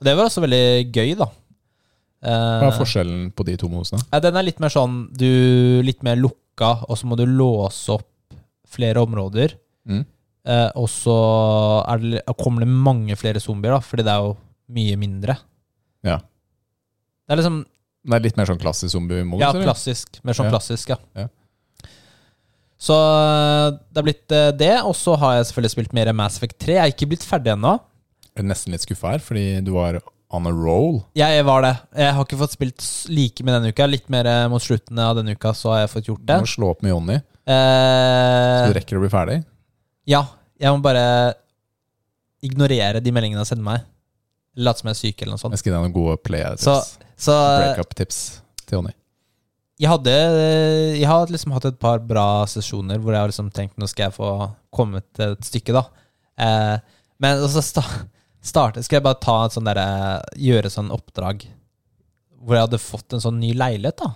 [0.00, 1.30] Og det var også veldig gøy, da.
[2.20, 4.04] Eh, Hva er forskjellen på de to modusene?
[4.12, 7.96] ja, den er litt mer sånn Du litt mer lukka, og så må du låse
[7.96, 8.36] opp
[8.70, 9.56] flere områder.
[9.88, 10.04] Mm.
[10.44, 11.16] Eh, og så
[12.04, 14.36] det, kommer det mange flere zombier, da, fordi det er jo
[14.76, 15.36] mye mindre.
[16.06, 16.20] Ja.
[16.20, 17.62] Det er liksom
[18.04, 19.42] Det er litt mer sånn klassisk zombie-modus?
[19.42, 20.20] Ja, klassisk.
[20.24, 20.54] Mer sånn Ja.
[20.54, 20.96] klassisk, ja.
[21.16, 21.28] Ja.
[22.80, 24.72] Så eh, det har blitt eh, det.
[24.88, 26.78] Og så har jeg selvfølgelig spilt mer Mass Effect 3.
[26.78, 27.74] Jeg er ikke blitt ferdig ennå.
[28.30, 29.98] Jeg er nesten litt skuffa her, fordi du var
[30.32, 31.00] on a roll.
[31.18, 31.74] Ja, Jeg var det.
[31.98, 33.84] Jeg har ikke fått spilt like med denne uka.
[33.90, 36.38] Litt mer eh, mot slutten av denne uka så har jeg fått gjort det.
[36.40, 39.38] Du må slå opp med Jonny, så Eh, du rekker å bli ferdig.
[40.06, 40.20] ja,
[40.60, 41.34] jeg må bare
[42.46, 43.80] ignorere de meldingene han sender meg.
[44.58, 45.54] Late som jeg er syk eller noe sånt.
[45.54, 46.16] Jeg skal gi deg noen gode
[47.20, 48.18] så Breakup-tips
[48.64, 48.94] til Jonny.
[49.80, 50.14] jeg hadde
[50.96, 54.08] Jeg har liksom hatt et par bra sesjoner hvor jeg har liksom tenkt nå skal
[54.08, 54.30] jeg få
[54.74, 55.84] kommet et stykke, da.
[56.40, 57.84] Eh, men så sta,
[58.40, 61.44] starte Skal jeg bare ta et sånn derre Gjøre sånn oppdrag
[62.40, 64.14] hvor jeg hadde fått en sånn ny leilighet, da.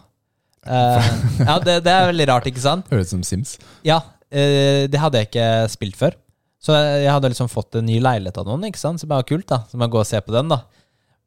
[0.64, 1.08] Eh,
[1.48, 2.86] ja, det, det er veldig rart, ikke sant?
[2.88, 3.58] Høres ut som Sims.
[3.84, 3.98] Ja,
[4.32, 6.16] eh, det hadde jeg ikke spilt før.
[6.64, 9.02] Så jeg hadde liksom fått en ny leilighet av noen, ikke sant?
[9.02, 9.46] som var kult.
[9.50, 10.62] da Så må jeg gå og se på den, da.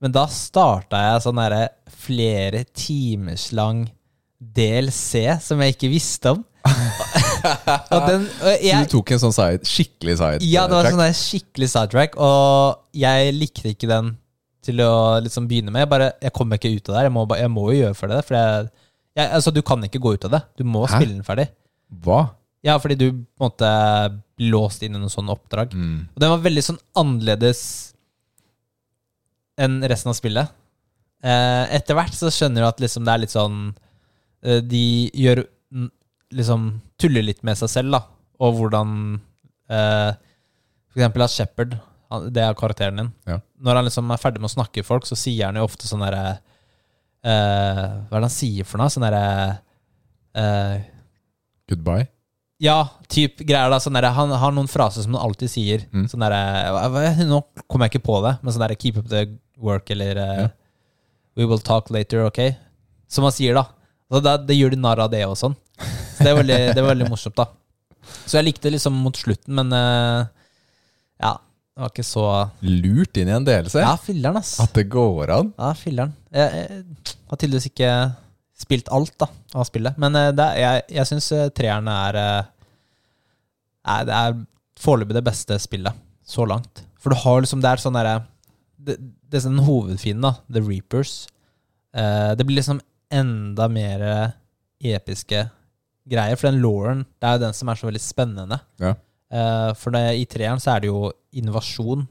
[0.01, 1.63] Men da starta jeg sånn derre
[2.05, 3.85] flere timers lang
[4.37, 6.43] DLC som jeg ikke visste om.
[7.93, 10.99] og den, og jeg, du tok en sånn side, skikkelig side ja, det var sånn
[10.99, 14.09] der skikkelig sidetrack, og jeg likte ikke den
[14.67, 14.91] til å
[15.23, 15.85] liksom begynne med.
[15.85, 17.05] Jeg bare, jeg kommer ikke ut av det.
[17.07, 18.17] Jeg må, jeg må jo gjøre for det.
[18.27, 18.67] For jeg,
[19.15, 20.41] jeg, altså, du kan ikke gå ut av det.
[20.59, 20.97] Du må Hæ?
[20.97, 21.47] spille den ferdig.
[22.03, 22.19] Hva?
[22.65, 23.69] Ja, fordi du på en måte
[24.47, 25.73] låst inn i noen sånne oppdrag.
[25.73, 26.07] Mm.
[26.13, 27.61] Og den var veldig sånn annerledes
[29.61, 30.53] enn resten av spillet.
[31.25, 33.55] Eh, etter hvert så skjønner du at liksom det er litt sånn
[34.45, 34.81] eh, De
[35.17, 35.39] gjør
[35.73, 35.87] mm,
[36.37, 36.67] liksom
[37.01, 38.03] tuller litt med seg selv, da.
[38.45, 38.91] Og hvordan
[39.73, 41.77] eh, For eksempel at Shepherd,
[42.33, 43.09] det er karakteren din.
[43.29, 43.39] Ja.
[43.65, 45.89] Når han liksom er ferdig med å snakke med folk, så sier han jo ofte
[45.89, 46.37] sånn derre
[47.25, 48.93] eh, Hva er det han sier for noe?
[48.93, 49.25] Sånn derre
[50.37, 50.85] eh,
[51.67, 52.07] Goodbye.
[52.63, 52.77] Ja,
[53.13, 55.83] typ greier da, sånn der, Han har noen fraser som han alltid sier.
[55.93, 56.07] Mm.
[56.09, 56.33] Sånn der,
[56.73, 59.25] hva- Nå kommer jeg ikke på det, men sånn der Keep up the
[59.61, 60.47] work eller eh, Ja.
[61.37, 62.39] We will talk later, ok?
[63.07, 63.67] Som han sier, da.
[64.09, 65.53] Så da det gjør de narr av det og sånn.
[66.17, 67.45] Så det er veldig, det er veldig morsomt, da.
[68.25, 70.25] Så jeg likte det liksom mot slutten, men eh,
[71.21, 71.35] ja.
[71.77, 72.23] Det var ikke så
[72.65, 73.83] Lurt inn i en delelse.
[73.85, 74.55] Ja, filleren, ass.
[74.63, 75.51] At det går an.
[75.61, 76.15] Ja, filler'n.
[76.33, 77.91] Jeg, jeg har tydeligvis ikke
[78.57, 79.97] spilt alt da av spillet.
[80.01, 82.43] Men eh, det, er- jeg, jeg syns treerne er eh,
[83.87, 84.39] er- Det er
[84.81, 85.93] foreløpig det beste spillet
[86.27, 86.83] så langt.
[86.99, 88.17] For du har liksom Det er sånn derre
[88.87, 88.97] det,
[89.29, 91.27] det er sånn hovedfienden, da, The Reapers.
[91.97, 92.79] Eh, det blir liksom
[93.11, 94.03] enda mer
[94.83, 95.41] episke
[96.07, 96.37] greier.
[96.39, 98.59] For den Lauren, det er jo den som er så veldig spennende.
[98.79, 98.93] Ja.
[99.31, 102.05] Eh, for det, i treeren så er det jo invasjon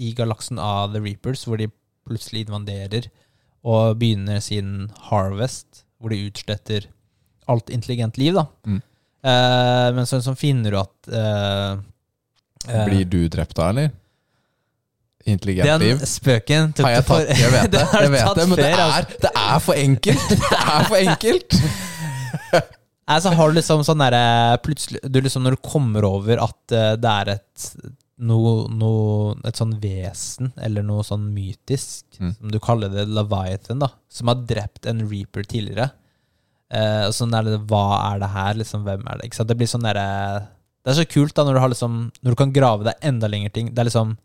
[0.00, 1.66] i galaksen av The Reapers, hvor de
[2.06, 3.08] plutselig invaderer
[3.66, 6.88] og begynner sin harvest, hvor de utsletter
[7.50, 8.46] alt intelligent liv, da.
[8.66, 8.80] Mm.
[9.20, 11.72] Eh, men så, så finner du at eh,
[12.70, 13.90] eh, Blir du drept da, eller?
[15.28, 16.04] Intelligent Den liv?
[16.08, 19.02] spøken tok Har jeg tatt Jeg vet det, Den jeg vet det men det altså.
[19.02, 20.28] er, det er for enkelt!
[20.32, 21.58] Det er for enkelt!
[23.10, 26.76] Nei, så har du liksom sånn derre Plutselig du liksom Når du kommer over at
[26.76, 27.68] eh, det er et
[28.20, 32.34] noe, noe, Et sånn vesen, eller noe sånn mytisk, Mm.
[32.36, 35.90] som du kaller det Leviathan, da, som har drept en reaper tidligere.
[36.70, 38.54] Eh, og sånn er det Hva er det her?
[38.54, 39.26] Liksom, hvem er det?
[39.30, 39.48] Ikke sant?
[39.48, 40.46] Det blir sånn der,
[40.84, 43.26] Det er så kult da når du har liksom Når du kan grave deg enda
[43.28, 43.66] lenger ting.
[43.74, 44.16] Det er liksom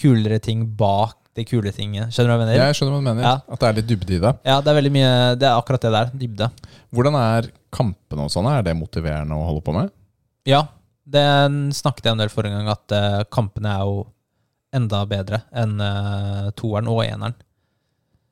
[0.00, 2.10] kulere ting bak det kule tinget.
[2.12, 2.66] Skjønner du hva jeg mener?
[2.66, 3.22] Jeg skjønner hva du mener.
[3.24, 3.34] Ja.
[3.48, 4.32] At det er litt dybde i det.
[4.44, 6.10] Ja, det er veldig mye Det er akkurat det der.
[6.22, 6.48] Dybde.
[6.92, 8.48] Hvordan er kampene og sånn?
[8.52, 9.90] Er det motiverende å holde på med?
[10.44, 10.66] Ja,
[11.04, 11.26] det
[11.74, 14.06] snakket jeg om del forrige gang, at eh, kampene er jo
[14.72, 17.34] enda bedre enn eh, toeren og eneren.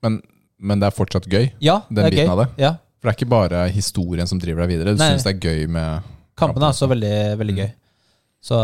[0.02, 0.20] Men,
[0.59, 1.50] men det er fortsatt gøy?
[1.61, 2.30] Ja, Den biten gøy.
[2.33, 2.48] av det?
[2.62, 4.94] Ja, For det er ikke bare historien som driver deg videre.
[4.96, 6.02] Du syns det er gøy med
[6.40, 7.61] Kampene er også veldig, veldig Mm.
[7.61, 7.70] gøy.
[8.40, 8.56] Så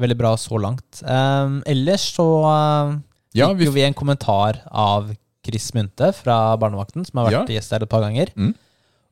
[0.00, 1.02] veldig bra så langt.
[1.04, 2.94] Um, ellers så uh,
[3.36, 5.10] Ja, fikk vi jo vi en kommentar av
[5.44, 7.58] Chris Munte fra Barnevakten, som har vært Ja.
[7.58, 8.54] gjest her et par ganger, Mm.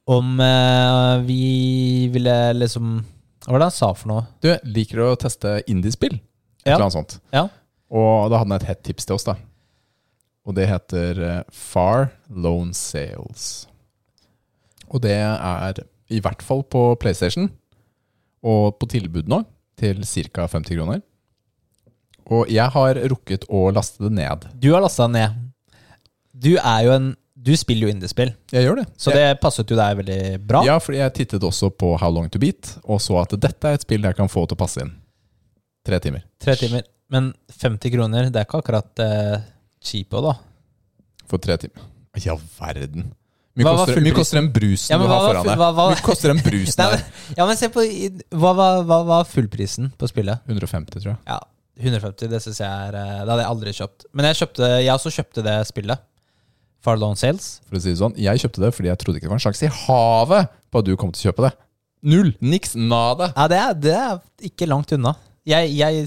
[0.08, 3.04] om uh, vi ville liksom
[3.48, 4.26] Hva var det han sa for noe?
[4.44, 6.18] Du liker å teste indiespill.
[6.18, 6.74] Et Ja.
[6.74, 7.14] eller annet sånt.
[7.32, 7.46] Ja.
[7.90, 9.37] Og da hadde han et hett tips til oss, da.
[10.44, 13.66] Og det heter eh, Far Lone Sales.
[14.92, 15.80] Og det er
[16.12, 17.48] i hvert fall på PlayStation,
[18.44, 19.42] og på tilbud nå,
[19.80, 20.46] til ca.
[20.46, 21.00] 50 kroner.
[22.28, 24.44] Og jeg har rukket å laste det ned.
[24.61, 25.32] Du har lasta ned.
[26.37, 27.16] Du er jo en
[27.48, 28.87] Du spiller jo indiespill, Jeg gjør det.
[29.00, 30.61] så det passet jo deg veldig bra.
[30.68, 33.78] Ja, for jeg tittet også på How Long To Beat, og så at dette er
[33.78, 34.90] et spill jeg kan få til å passe inn.
[35.88, 36.26] Tre timer.
[36.44, 36.82] Tre timer.
[37.08, 39.38] Men 50 kroner, det er ikke akkurat uh,
[39.80, 40.34] cheapo, da.
[41.30, 41.87] For tre timer.
[42.20, 43.06] Ja, verden.
[43.58, 45.50] Mye Hva var koster, mye koster den brusen Ja, men du har var foran full-
[45.50, 45.58] deg?
[45.62, 47.00] hva- hva- Mye koster den brusen Nei, der?
[47.00, 50.44] men, ja, men se på i- Hva var, hva var fullprisen på spillet?
[50.46, 51.18] 150, tror jeg.
[51.26, 51.40] Ja,
[51.80, 54.06] 150, det syns jeg er eh, Det hadde jeg aldri kjøpt.
[54.12, 56.04] Men jeg, kjøpte, jeg også kjøpte det spillet.
[56.84, 57.60] Far Loan Sales.
[57.68, 58.14] For å si det sånn.
[58.20, 60.86] Jeg kjøpte det fordi jeg trodde ikke det var en sjanse i havet på at
[60.86, 61.52] du kom til å kjøpe det.
[62.08, 62.30] Null!
[62.40, 62.76] Niks!
[62.78, 63.32] Nada!
[63.34, 64.20] Ja, det er, det er
[64.52, 65.16] ikke langt unna.
[65.48, 66.06] Jeg, jeg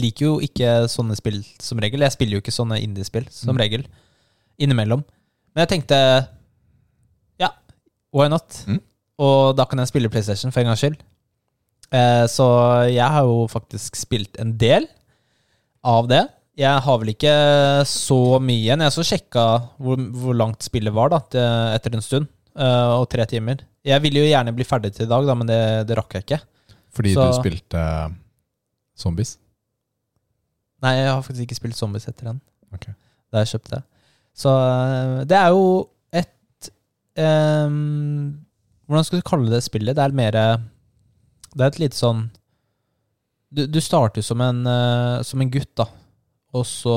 [0.00, 2.00] liker jo ikke sånne spill som regel.
[2.06, 3.60] Jeg spiller jo ikke sånne indiespill som Mm.
[3.60, 3.84] regel.
[4.60, 5.02] Innimellom.
[5.54, 5.98] Men jeg tenkte
[7.42, 7.50] ja,
[8.14, 8.62] why not?
[8.66, 8.80] Mm.
[9.20, 10.96] Og da kan jeg spille PlayStation for en gangs skyld.
[11.92, 12.46] Eh, så
[12.88, 14.86] jeg har jo faktisk spilt en del
[15.84, 16.22] av det.
[16.60, 17.32] Jeg har vel ikke
[17.88, 18.82] så mye igjen.
[18.84, 19.44] Jeg så sjekka
[19.80, 21.46] hvor, hvor langt spillet var da, til,
[21.76, 22.28] etter en stund.
[22.58, 23.62] eh, og tre timer.
[23.86, 26.26] Jeg ville jo gjerne bli ferdig til i dag, da, men det, det rakk jeg
[26.26, 26.40] ikke.
[26.92, 28.10] Fordi Så- du spilte eh,
[28.98, 29.38] Zombies?
[30.82, 32.40] Nei, jeg har faktisk ikke spilt Zombies etter den.
[32.74, 32.92] Okay.
[33.32, 33.82] Da jeg kjøpte det.
[34.36, 35.64] Så eh, det er jo
[36.12, 36.68] et
[37.18, 38.36] um,
[38.86, 39.96] Hvordan skal du kalle det spillet?
[39.96, 42.24] Det er mer Det er et lite sånn
[43.50, 45.88] Du, du starter som en, uh, som en gutt, da.
[46.56, 46.94] Og så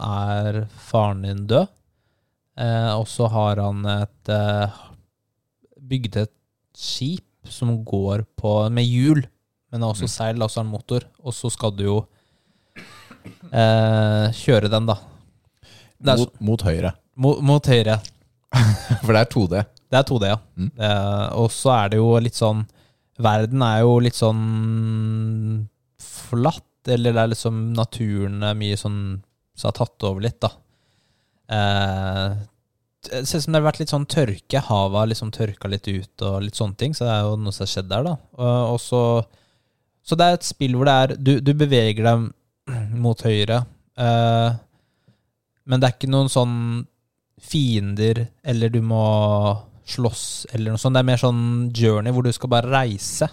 [0.00, 1.68] er faren din død.
[2.60, 4.78] Eh, og så har han et eh,
[5.90, 6.32] bygd et
[6.76, 9.22] skip som går på med hjul,
[9.72, 10.12] men også Mm.
[10.12, 11.04] seil, altså en motor.
[11.24, 11.98] Og så skal du jo
[13.52, 14.96] eh, kjøre den, da.
[16.00, 16.94] Er Mot, mot høyre.
[17.20, 17.98] Mot, mot høyre.
[19.04, 19.64] For det er 2D.
[19.90, 20.38] Det er 2D, ja.
[20.56, 20.70] Mm.
[20.80, 22.64] Eh, og så er det jo litt sånn
[23.20, 24.38] Verden er jo litt sånn
[26.00, 29.00] flatt, eller det er liksom naturen er mye sånn
[29.58, 30.50] som har tatt over litt, da.
[31.50, 32.38] Eh,
[33.10, 34.62] det ser ut som det har vært litt sånn tørke.
[34.66, 37.56] Havet har liksom tørka litt ut og litt sånne ting, så det er jo noe
[37.56, 38.16] som har skjedd der, da.
[38.38, 39.02] Og, og så
[40.02, 42.28] Så det er et spill hvor det er Du, du beveger deg
[43.04, 43.64] mot høyre,
[43.98, 44.60] eh,
[45.70, 46.54] men det er ikke noen sånn
[47.40, 49.02] fiender, eller du må
[49.90, 50.94] slåss, eller noe sånt.
[50.96, 53.28] Det er mer sånn journey hvor du skal bare reise.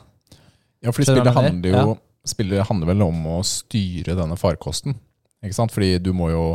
[0.81, 1.95] Ja, for spillet handler jo jo
[2.27, 4.97] Spillet handler vel om å styre denne farkosten.
[5.43, 5.73] Ikke sant?
[5.73, 6.45] Fordi du må jo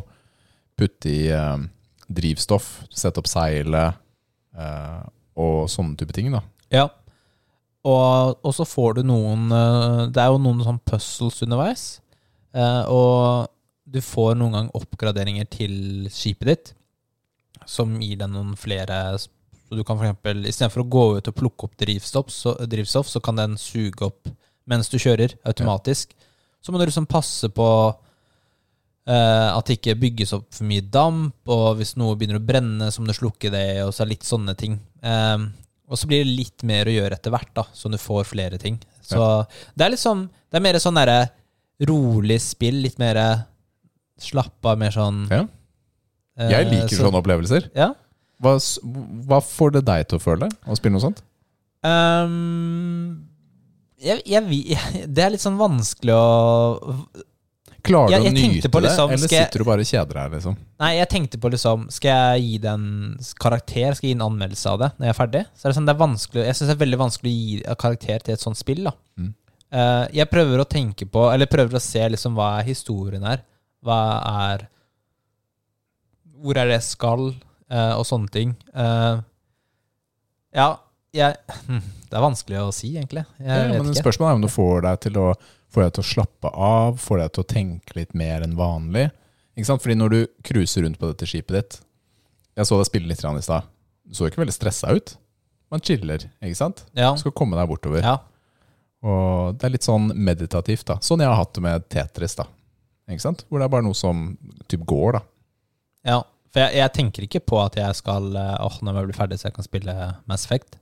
[0.78, 1.64] putte i eh,
[2.12, 3.98] drivstoff, sette opp seilet
[4.58, 5.00] eh,
[5.40, 6.32] og sånne type ting.
[6.34, 6.42] da.
[6.72, 6.88] Ja.
[7.82, 11.86] Og, og så får du noen eh, Det er jo noen sånn puzzles underveis.
[12.54, 13.48] eh, og
[13.92, 15.74] du får noen gang oppgraderinger til
[16.12, 16.70] skipet ditt,
[17.68, 21.36] som gir deg noen flere Så du kan for eksempel, istedenfor å gå ut og
[21.36, 24.30] plukke opp drivstoff, så, drivstoff, så kan den suge opp
[24.70, 26.12] mens du kjører, automatisk.
[26.62, 27.66] Så må du liksom passe på
[29.08, 32.90] uh, at det ikke bygges opp for mye damp, og hvis noe begynner å brenne,
[32.94, 34.78] så må du slukke det, og så litt sånne ting.
[35.02, 35.48] Um,
[35.90, 38.58] og så blir det litt mer å gjøre etter hvert, da, så du får flere
[38.62, 38.78] ting.
[39.02, 39.18] Så
[39.76, 41.18] det er liksom Det er mer sånn derre
[41.88, 43.18] rolig spill, litt mer
[44.22, 45.42] slappa, mer sånn Ja.
[46.38, 47.70] eh, Jeg liker så- sånne opplevelser.
[47.74, 47.94] Ja.
[48.40, 48.56] Hva,
[49.26, 51.22] hva får det deg til å føle å spille noe sånt?
[51.84, 53.24] Ehm,
[54.02, 54.78] jeg, jeg,
[55.14, 56.26] det er litt sånn vanskelig å
[57.82, 60.34] Klarer du å nyte på det, liksom, eller skal sitter du bare og kjeder deg?
[60.36, 60.58] liksom?
[60.84, 62.84] Nei, jeg tenkte på liksom Skal jeg gi det en
[63.42, 63.96] karakter?
[63.98, 65.40] Skal jeg gi en anmeldelse av det når jeg er ferdig?
[65.50, 67.78] Så er det sånn, det er vanskelig Jeg synes det er veldig vanskelig å gi
[67.82, 68.84] karakter til et sånt spill.
[68.86, 69.32] da Mm.
[69.74, 73.42] uh, Jeg prøver å tenke på Eller prøver å se liksom hva er historien her.
[73.82, 73.98] Hva
[74.30, 74.68] er
[76.38, 77.32] Hvor er det jeg skal?
[77.72, 78.54] Uh, og sånne ting.
[78.76, 79.24] Uh,
[80.54, 80.68] ja,
[81.16, 81.34] jeg
[81.66, 83.24] hm, Det er vanskelig å si, egentlig.
[83.40, 83.94] Jeg Ja, vet men.
[83.96, 85.26] Spørsmålet er om du får deg til å
[85.72, 89.06] Får deg til å slappe av, får deg til å tenke litt mer enn vanlig.
[89.56, 89.80] Ikke sant?
[89.80, 91.78] Fordi når du cruiser rundt på dette skipet ditt
[92.60, 93.70] Jeg så deg spille litt i stad.
[94.04, 95.14] Du så ikke veldig stressa ut.
[95.72, 96.84] Man chiller, ikke sant?
[96.92, 97.14] Ja.
[97.16, 98.02] Du skal komme deg bortover.
[98.04, 98.18] ja.
[99.02, 100.98] Og det er litt sånn meditativt, da.
[101.02, 102.44] Sånn jeg har hatt det med Tetris, da.
[103.10, 103.40] Ikke sant?
[103.48, 104.36] Hvor det er bare noe som
[104.70, 105.22] typ går, da.
[106.06, 106.18] Ja,
[106.52, 109.40] for jeg, jeg tenker ikke på at jeg skal eh, Åh, når jeg blir ferdig
[109.40, 109.96] så jeg kan spille
[110.30, 110.76] Mass Effect.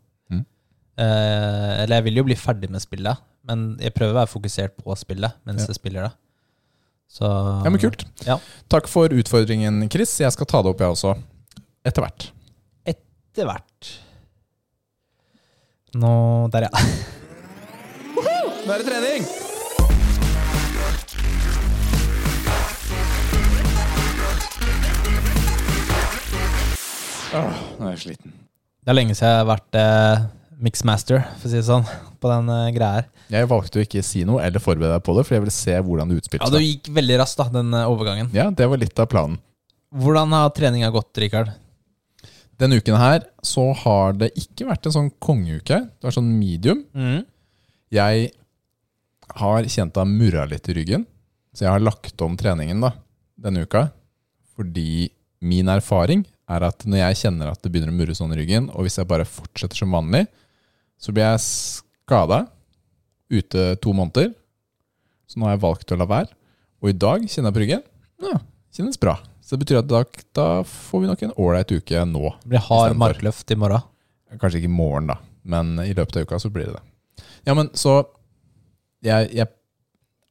[1.00, 4.74] Eh, eller jeg vil jo bli ferdig med spillet, men jeg prøver å være fokusert
[4.76, 5.70] på spillet mens Ja.
[5.72, 6.12] jeg spiller det.
[7.10, 7.24] Så
[7.64, 8.04] Ja, men kult.
[8.26, 8.36] Ja.
[8.68, 10.12] Takk for utfordringen, Chris.
[10.20, 11.16] Jeg skal ta det opp, jeg også.
[11.84, 12.30] Etter hvert.
[12.86, 13.90] Etter hvert
[15.94, 16.70] Nå Der, ja.
[18.66, 19.24] Nå er det trening!
[27.34, 28.32] Åh, nå er jeg sliten.
[28.80, 30.22] Det er lenge siden jeg har vært eh,
[30.64, 31.86] mixmaster, for å si det sånn,
[32.20, 33.08] på den uh, greia her.
[33.32, 35.76] Jeg valgte å ikke si noe eller forberede deg på det, for jeg ville se
[35.86, 36.52] hvordan det Ja, seg.
[36.52, 38.30] Det Du gikk veldig raskt, da, den uh, overgangen.
[38.36, 39.40] Ja, det var litt av planen.
[39.90, 41.52] Hvordan har treninga gått, Rikard?
[42.60, 45.78] Denne uken her så har det ikke vært en sånn kongeuke.
[45.88, 46.82] Det var sånn medium.
[46.92, 47.22] Mm.
[47.90, 48.28] Jeg
[49.40, 51.06] har kjent det har murra litt i ryggen,
[51.54, 52.92] så jeg har lagt om treningen da,
[53.40, 53.88] denne uka.
[54.58, 55.08] Fordi
[55.40, 58.68] min erfaring er at når jeg kjenner at det begynner å murre sånn i ryggen,
[58.74, 60.26] og hvis jeg bare fortsetter som vanlig,
[61.00, 62.44] så blir jeg skada
[63.32, 64.34] ute to måneder.
[65.30, 66.32] Så nå har jeg valgt å la være.
[66.82, 67.84] Og i dag kjenner jeg på ryggen.
[68.24, 68.40] Ja,
[68.76, 69.16] kjennes bra.
[69.40, 70.02] Så det betyr at da,
[70.36, 72.34] da får vi nok en ålreit uke nå.
[72.42, 73.86] Det blir hard markløft i morgen.
[74.38, 77.24] Kanskje ikke i morgen, da, men i løpet av uka så blir det det.
[77.48, 78.02] Ja, men så
[79.00, 79.48] Jeg, jeg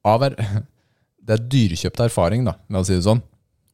[0.05, 0.35] av er,
[1.25, 3.19] Det er dyrekjøpt erfaring, da, la oss si det sånn,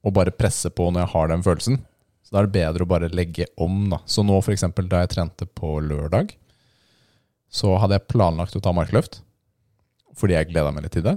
[0.05, 1.77] å bare presse på når jeg har den følelsen.
[2.25, 3.99] Så da er det bedre å bare legge om, da.
[4.10, 6.34] Så nå, for eksempel, da jeg trente på lørdag,
[7.55, 9.21] så hadde jeg planlagt å ta markløft,
[10.19, 11.15] fordi jeg gleda meg litt til det.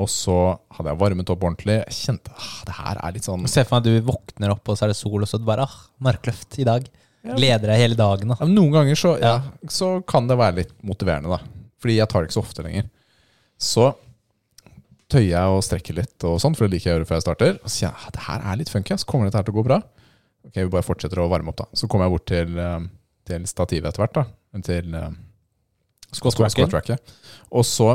[0.00, 0.34] Og så
[0.74, 1.76] hadde jeg varmet opp ordentlig.
[1.84, 4.66] Jeg kjente ah, det her er litt sånn Se for meg at du våkner opp,
[4.66, 6.88] og så er det sol, og så det bare ah, markløft i dag.
[7.24, 8.32] Gleder deg hele dagen.
[8.32, 9.36] da ja, Noen ganger så, ja,
[9.70, 11.70] så kan det være litt motiverende, da.
[11.80, 12.88] Fordi jeg tar det ikke så ofte lenger.
[13.60, 13.86] Så
[15.14, 17.26] tøyer jeg og strekker litt, og sånn, for det liker jeg å gjøre før jeg
[17.28, 17.54] starter.
[17.60, 19.54] Og så sier jeg ah, det her er litt funky, så kommer dette her til
[19.54, 19.78] å gå bra.
[20.48, 21.68] Ok, Vi bare fortsetter å varme opp, da.
[21.78, 22.90] Så kommer jeg bort til, eh,
[23.30, 24.18] til stativet etter hvert.
[24.18, 25.14] da Til eh.
[26.14, 27.14] Squat-racket.
[27.54, 27.94] Og så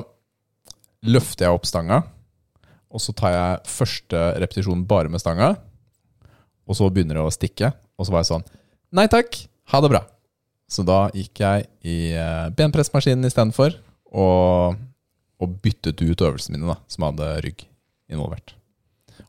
[1.07, 2.01] løfter jeg opp stanga,
[2.89, 5.53] og så tar jeg første repetisjon bare med stanga.
[6.69, 8.47] Og så begynner det å stikke, og så var jeg sånn
[8.97, 9.35] Nei takk,
[9.69, 9.99] ha det bra.
[10.69, 13.75] Så da gikk jeg i eh, benpressmaskinen istedenfor,
[14.17, 14.77] og,
[15.37, 17.61] og byttet ut øvelsene mine, da, som hadde rygg
[18.09, 18.55] involvert.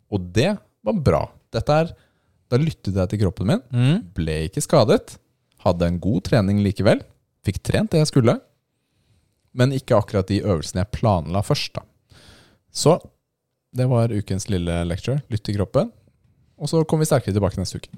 [0.09, 1.27] Og det var bra.
[1.53, 1.91] Dette er,
[2.51, 3.99] Da lyttet jeg til kroppen min, Mm.
[4.17, 5.19] ble ikke skadet,
[5.63, 6.99] hadde en god trening likevel,
[7.47, 8.41] fikk trent det jeg skulle,
[9.57, 11.75] men ikke akkurat de øvelsene jeg planla først.
[11.75, 11.83] da.
[12.71, 12.99] Så
[13.75, 15.23] det var ukens lille lecture.
[15.31, 15.91] Lytt til kroppen.
[16.61, 17.93] Og så kommer vi sterkere tilbake neste uke.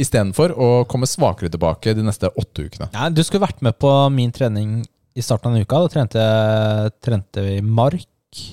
[0.00, 2.88] Istedenfor å komme svakere tilbake de neste åtte ukene.
[2.94, 4.80] Nei, du skulle vært med på min trening
[5.14, 5.82] i starten av denne uka.
[5.84, 6.24] Da trente,
[7.04, 8.44] trente vi mark,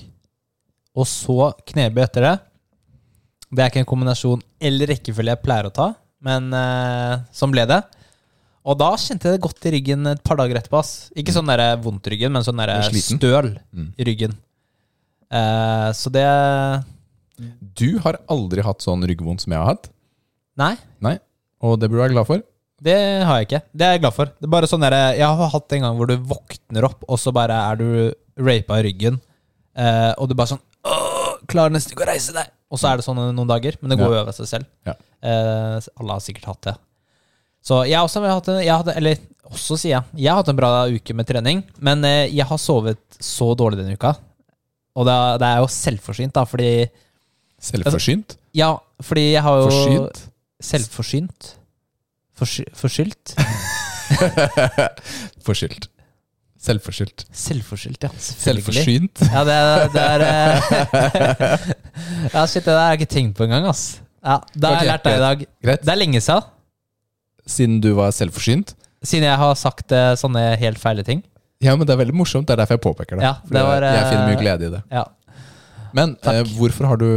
[0.98, 2.34] og så knebøy etter det.
[3.48, 5.92] Det er ikke en kombinasjon eller rekkefølge jeg pleier å ta,
[6.26, 7.78] men eh, sånn ble det.
[8.68, 10.78] Og da kjente jeg det godt i ryggen et par dager etterpå.
[10.82, 11.08] ass.
[11.16, 13.92] Ikke sånn der vondt i ryggen, men sånn der er støl Mm.
[13.96, 14.34] i ryggen.
[15.30, 16.26] Eh, så det
[17.78, 19.88] Du har aldri hatt sånn ryggvondt som jeg har hatt,
[20.58, 21.18] Nei,
[21.62, 22.42] og det burde du være glad for.
[22.82, 23.62] det har jeg ikke.
[23.74, 24.24] Det er jeg glad for.
[24.26, 27.16] Det er bare sånn der, Jeg har hatt en gang hvor du våkner opp, og
[27.18, 29.20] så bare er du rapa i ryggen,
[29.76, 30.60] eh, og du bare sånn
[31.46, 32.50] klarer nesten ikke å reise deg.
[32.70, 34.66] Og så er det sånn noen dager, men det går jo over seg selv.
[34.84, 34.94] Ja.
[35.22, 36.76] Eh, alle har sikkert hatt det.
[37.64, 39.18] Så jeg også har hatt en, hadde, Eller
[39.48, 40.02] også, sier jeg.
[40.24, 43.78] Jeg har hatt en bra uke med trening, men eh, jeg har sovet så dårlig
[43.80, 44.14] denne uka.
[44.98, 46.70] Og det, er- det er jo selvforsynt, da, fordi
[47.58, 48.36] Selvforsynt.
[48.54, 50.20] Ja, fordi jeg har jo Forsynt.
[50.62, 51.54] Selvforsynt?
[52.38, 53.32] Forsy, forskyldt?
[55.46, 55.88] Forskyldt.
[56.58, 57.24] Selvforskyldt.
[57.38, 58.10] Selvforskyldt, ja.
[58.18, 59.20] Selvforsynt.
[59.30, 59.56] Ja, det,
[59.94, 61.66] det er eh,
[62.34, 64.00] Ja, shit, det der har jeg ikke tenkt på engang, ass.
[64.26, 65.44] Ja, Det har okay, jeg lært deg i dag.
[65.68, 65.84] Greit.
[65.86, 66.48] Det er lenge siden,
[67.48, 68.74] Siden du var selvforsynt.
[69.02, 71.22] siden jeg har sagt eh, sånne helt feile ting.
[71.64, 72.46] Ja, men det er veldig morsomt.
[72.46, 73.24] Det er derfor jeg påpeker det.
[73.26, 74.82] Ja, det var, jeg, jeg finner mye eh, glede i det.
[74.94, 75.04] Ja.
[75.96, 77.08] Men eh, hvorfor har du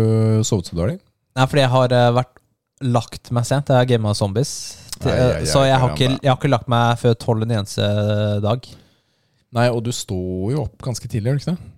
[0.47, 0.97] sovet så dårlig?
[1.37, 2.37] Nei, fordi jeg har eh, vært
[2.81, 3.69] lagt meg sent.
[3.69, 4.53] Jeg har gama zombies.
[5.01, 7.53] Ai, ai, ai, så jeg har, ikke, jeg har ikke lagt meg før tolv en
[7.59, 7.85] eneste
[8.43, 8.65] dag.
[9.57, 11.71] Nei, og du står jo opp ganske tidlig, gjør du ikke det?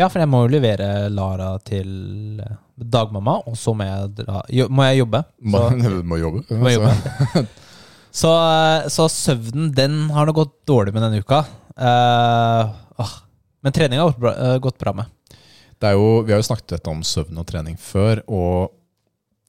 [0.00, 4.40] Ja, for jeg må jo levere Lara til eh, dagmamma, og så må jeg, dra,
[4.48, 5.20] jo, må jeg jobbe.
[5.36, 6.44] Så, Må, må jobbe.
[6.56, 7.18] må jeg altså.
[7.36, 7.48] jobbe.
[8.12, 11.44] Så, eh, så søvnen, den har det gått dårlig med denne uka.
[11.80, 13.12] Uh.
[13.62, 15.06] Men trening har gått bra, eh, gått bra med.
[15.82, 18.70] Jo, vi har jo snakket dette om søvn og trening før, og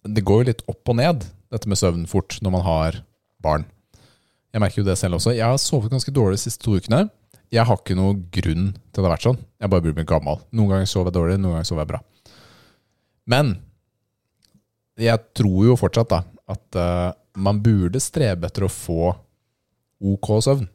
[0.04, 2.98] det går jo litt opp og ned, dette med søvn fort, når man har
[3.44, 3.66] barn.
[4.54, 5.36] Jeg merker jo det selv også.
[5.36, 7.10] Jeg har sovet ganske dårlig de siste to ukene.
[7.54, 9.40] Jeg har ikke noen grunn til at det har vært sånn.
[9.62, 10.42] Jeg bare blir gammel.
[10.54, 12.02] Noen ganger sover jeg dårlig, noen ganger sover jeg bra.
[13.30, 13.54] Men
[14.98, 16.24] jeg tror jo fortsatt da
[16.54, 16.82] at
[17.36, 19.14] man burde strebe etter å få
[20.04, 20.68] ok søvn.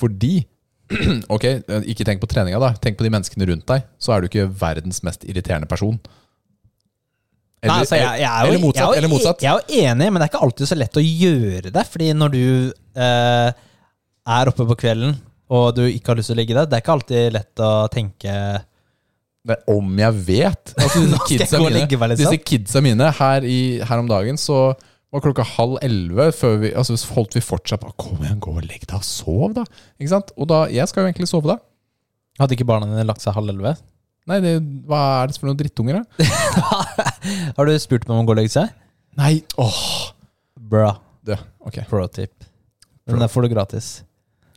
[0.00, 0.38] Fordi
[1.34, 1.44] Ok,
[1.86, 2.72] ikke tenk på treninga, da.
[2.82, 3.84] Tenk på de menneskene rundt deg.
[4.02, 6.00] Så er du ikke verdens mest irriterende person.
[7.60, 8.80] Eller, Nei, altså, jeg, jeg er jo, eller motsatt.
[8.80, 9.42] Jeg er, jo, eller motsatt.
[9.44, 11.84] Jeg er jo enig, men det er ikke alltid så lett å gjøre det.
[11.92, 12.44] Fordi når du
[13.04, 13.60] eh,
[14.34, 15.14] er oppe på kvelden,
[15.50, 17.70] og du ikke har lyst til å ligge der, det er ikke alltid lett å
[17.92, 18.34] tenke
[19.50, 22.16] Men om jeg vet altså, disse, kidsa mine, liksom.
[22.22, 24.70] disse kidsa mine her, i, her om dagen, så
[25.10, 28.62] var klokka halv elleve før vi altså, holdt vi fortsatt på Kom igjen, gå og
[28.62, 29.64] legg deg og sov, da.
[29.98, 30.30] Ikke sant?
[30.38, 31.58] Og da, jeg skal jo egentlig sove, da.
[32.40, 33.74] Hadde ikke barna dine lagt seg halv elleve?
[34.30, 34.52] Nei, det,
[34.86, 36.28] hva er det for noen drittunger, da?
[37.56, 38.70] Har du spurt dem om å gå og legge seg?
[39.18, 39.80] Nei, åh
[40.70, 40.92] Bra.
[41.26, 42.46] det, Ok, Pro tip.
[43.10, 43.88] Den der får du gratis.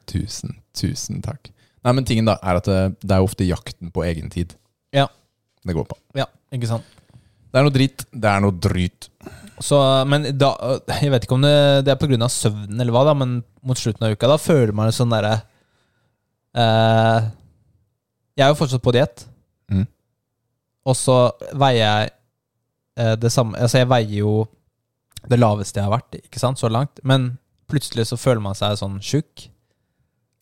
[0.05, 1.49] tusen, tusen takk.
[1.83, 4.53] Nei, men tingen da er at det, det er jo ofte jakten på egen tid.
[4.93, 5.07] Ja.
[5.65, 5.97] det går på.
[6.15, 6.85] Ja, ikke sant?
[7.49, 8.05] Det er noe dritt.
[8.13, 9.09] Det er noe dryt.
[9.61, 9.77] Så,
[10.09, 10.49] men da,
[11.01, 11.53] jeg vet ikke om det,
[11.85, 12.27] det er pga.
[12.31, 15.35] søvnen eller hva, da, men mot slutten av uka da føler man det sånn derre
[16.57, 17.29] eh,
[18.37, 19.27] Jeg er jo fortsatt på diett,
[19.71, 19.85] Mm.
[20.85, 21.13] og så
[21.55, 22.09] veier jeg
[22.99, 24.33] eh, det samme Altså, jeg veier jo
[25.31, 27.37] det laveste jeg har vært, ikke sant, så langt, men
[27.71, 29.45] plutselig så føler man seg sånn tjukk.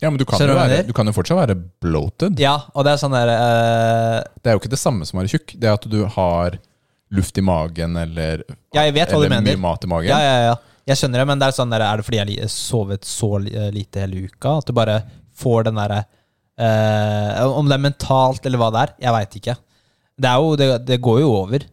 [0.01, 1.53] Ja, men du kan, jo være, du kan jo fortsatt være
[1.85, 2.39] bloated.
[2.41, 5.21] Ja, og det er sånn der eh, Det er jo ikke det samme som å
[5.21, 5.53] være tjukk.
[5.61, 6.57] Det er at du har
[7.11, 9.51] luft i magen eller, Ja, jeg vet hva du mener.
[9.51, 10.11] mye mat i magen.
[10.11, 10.55] Ja, ja, ja.
[10.89, 13.35] Jeg skjønner det, men det er sånn der, Er det fordi jeg har sovet så
[13.37, 14.57] lite hele uka?
[14.57, 15.01] At du bare
[15.37, 16.01] får den derre
[16.61, 19.55] Eh, om det er mentalt eller hva det er, jeg veit ikke.
[20.21, 21.63] Det, er jo, det, det går jo over.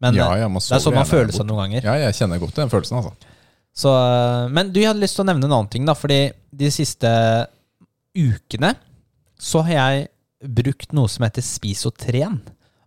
[0.00, 1.88] Men ja, eh, ja, det er sånn man føler seg noen ganger.
[1.90, 3.34] Ja, jeg kjenner godt den følelsen, altså.
[3.76, 5.96] Så, eh, men du, hadde lyst til å nevne en annen ting, da.
[5.98, 6.22] Fordi
[6.62, 7.10] de siste
[8.16, 8.74] ukene
[9.40, 10.08] så har jeg
[10.56, 12.40] brukt noe som heter Spis og tren.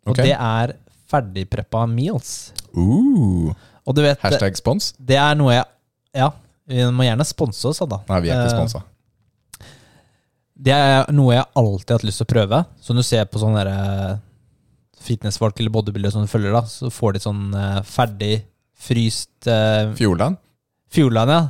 [0.08, 0.32] Og okay.
[0.32, 0.74] det er
[1.14, 2.34] ferdigpreppa meals.
[2.74, 3.54] Uh,
[3.86, 4.92] Og du vet, hashtag spons?
[4.98, 5.66] det er noe jeg
[6.18, 6.32] Ja,
[6.70, 8.02] vi må gjerne sponse oss, da.
[8.10, 8.84] Nei, vi er ikke Eh, sponsa.
[10.64, 12.60] Det er noe jeg alltid har hatt lyst til å prøve.
[12.80, 14.14] Så når du ser på sånne eh,
[15.04, 18.34] fitnessfolk eller bodybuildere som du følger, da, så får de sånn eh, ferdig
[18.84, 19.48] fryst
[19.98, 20.38] Fjordland?
[20.94, 21.42] Fjordland, ja.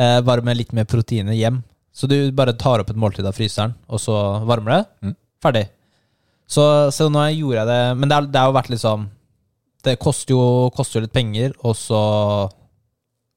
[0.00, 1.62] Eh, bare med litt mer proteiner hjem.
[1.94, 4.14] Så du bare tar opp et måltid av fryseren, og så
[4.48, 4.82] varmer det.
[5.08, 5.14] Mm.
[5.44, 5.64] Ferdig.
[6.50, 9.04] Så, så nå gjorde jeg det Men det, har jo vært liksom
[9.86, 10.42] Det koster jo,
[10.74, 12.00] koster jo litt penger, og så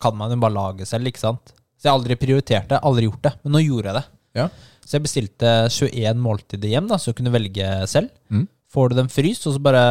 [0.02, 1.54] kan man jo bare lage selv, ikke sant?
[1.78, 3.32] Så jeg har aldri prioritert det, aldri gjort det.
[3.46, 4.04] Men nå gjorde jeg det.
[4.36, 4.48] Ja.
[4.84, 8.12] Så jeg bestilte 21 måltider hjem, da, så du kunne velge selv.
[8.28, 8.50] Mm.
[8.74, 9.86] Får du dem fryst, og så bare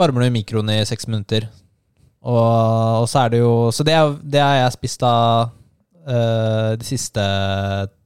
[0.00, 1.46] varmer du i mikroen i seks minutter.
[2.24, 2.42] Og,
[3.04, 3.94] og så er det jo Så det,
[4.32, 5.14] det har jeg spist da
[5.44, 7.24] uh, de siste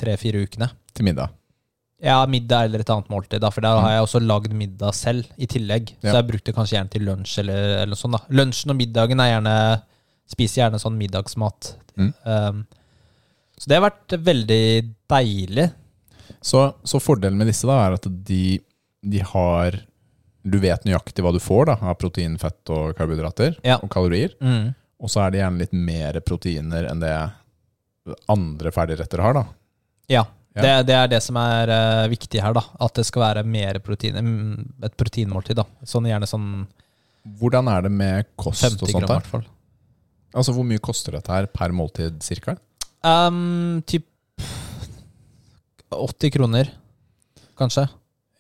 [0.01, 0.73] tre-fire ukene.
[0.93, 1.38] Til middag.
[2.01, 5.27] Ja, middag eller et annet måltid, da, for da har jeg også lagd middag selv
[5.37, 5.89] i tillegg.
[5.99, 8.15] Så jeg brukte kanskje gjerne til lunsj eller, eller noe sånt.
[8.15, 9.55] da Lunsjen og middagen er gjerne
[10.29, 11.71] Spiser gjerne sånn middagsmat.
[11.97, 12.11] Mm.
[12.29, 12.59] Um,
[13.57, 14.61] så det har vært veldig
[15.11, 15.65] deilig.
[16.45, 18.59] Så, så fordelen med disse da er at de,
[19.03, 19.79] de har
[20.45, 23.81] Du vet nøyaktig hva du får da av protein, fett og karbohydrater Ja.
[23.83, 24.37] og kalorier.
[24.45, 24.75] Mm.
[25.01, 27.15] Og så er det gjerne litt mer proteiner enn det
[28.31, 29.35] andre ferdigretter har.
[29.41, 29.47] da
[30.13, 30.25] Ja.
[30.65, 32.63] Det, det er det som er uh, viktig her, da.
[32.85, 34.25] At det skal være mer proteiner.
[34.25, 35.67] mm, Et proteinmåltid, da.
[35.89, 36.49] Sånn gjerne sånn
[37.39, 39.11] Hvordan er det med kost 50 og gram, sånt?
[39.13, 39.47] hvert fall.
[40.39, 42.57] Altså Hvor mye koster dette her per måltid cirka?
[43.05, 44.07] Um, typ
[45.93, 46.71] 80 kroner,
[47.59, 47.87] kanskje.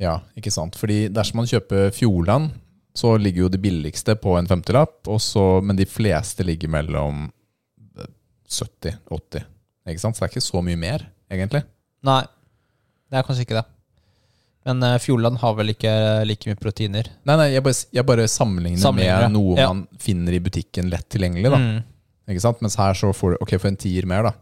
[0.00, 0.76] Ja, ikke sant.
[0.78, 2.52] Fordi dersom man kjøper Fjordland,
[2.96, 7.28] så ligger jo det billigste på en femtilapp, og men de fleste ligger mellom
[8.48, 9.44] 70-80.
[9.88, 10.16] Ikke sant?
[10.16, 11.62] Så det er ikke så mye mer, egentlig.
[12.09, 12.22] Nei,
[13.12, 13.66] det er kanskje ikke det.
[14.68, 15.92] Men uh, Fjordland har vel ikke
[16.28, 17.06] like mye proteiner.
[17.28, 19.68] Nei, nei, jeg bare, jeg bare sammenligner, Sammenligner, med noe Ja.
[19.72, 21.52] man finner i butikken lett tilgjengelig.
[21.54, 21.61] da.
[21.62, 21.78] Mm.
[22.28, 22.61] Ikke sant?
[22.64, 24.34] Mens her så får du Ok, for en tier mer, da.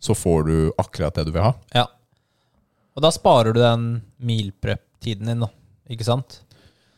[0.00, 1.52] Så får du akkurat det du vil ha.
[1.76, 1.86] Ja.
[2.96, 3.88] Og da sparer du den
[4.18, 5.50] meal prep-tiden din, da.
[5.90, 6.40] Ikke sant?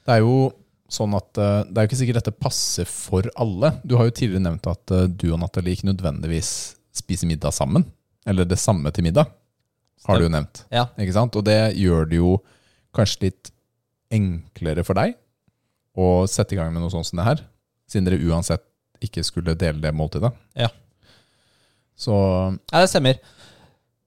[0.07, 0.53] Det er jo
[0.91, 3.73] sånn at eh, Det er jo ikke sikkert dette passer for alle.
[3.87, 6.53] Du har jo tidligere nevnt at eh, du og Nathalie ikke nødvendigvis
[7.03, 7.85] spiser middag sammen.
[8.29, 9.31] Eller det samme til middag,
[10.09, 10.65] har du jo nevnt.
[10.73, 10.87] Ja.
[11.01, 11.37] Ikke sant?
[11.37, 12.37] Og det gjør det jo
[12.97, 13.51] kanskje litt
[14.11, 15.15] enklere for deg
[16.01, 17.43] å sette i gang med noe sånt som det her.
[17.91, 18.65] Siden dere uansett
[19.05, 20.33] ikke skulle dele det måltidet.
[20.59, 20.71] Ja.
[22.01, 22.15] Så
[22.73, 23.21] Ja, det stemmer.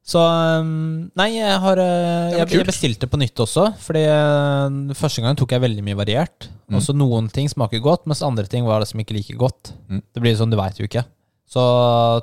[0.04, 1.88] Så um, Nei, jeg har Det
[2.36, 3.70] jeg, jeg bestilte på nytt også.
[3.80, 6.50] Fordi uh, første gangen tok jeg veldig mye variert.
[6.68, 6.80] Mm.
[6.80, 9.74] Også noen ting smaker godt, mens andre ting var liksom ikke like godt.
[9.88, 10.02] Mm.
[10.04, 11.06] Det blir sånn, du veit jo ikke.
[11.54, 11.64] Så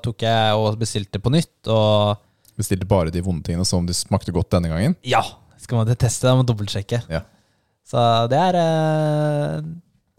[0.04, 2.18] tok jeg og bestilte på nytt, og
[2.60, 4.96] bestilte bare de vonde tingene som de smakte godt denne gangen.
[5.06, 5.24] ja!
[5.60, 6.98] Skal man teste det, må dobbeltsjekke.
[7.12, 7.18] Ja.
[7.84, 8.00] Så
[8.32, 9.66] det er uh,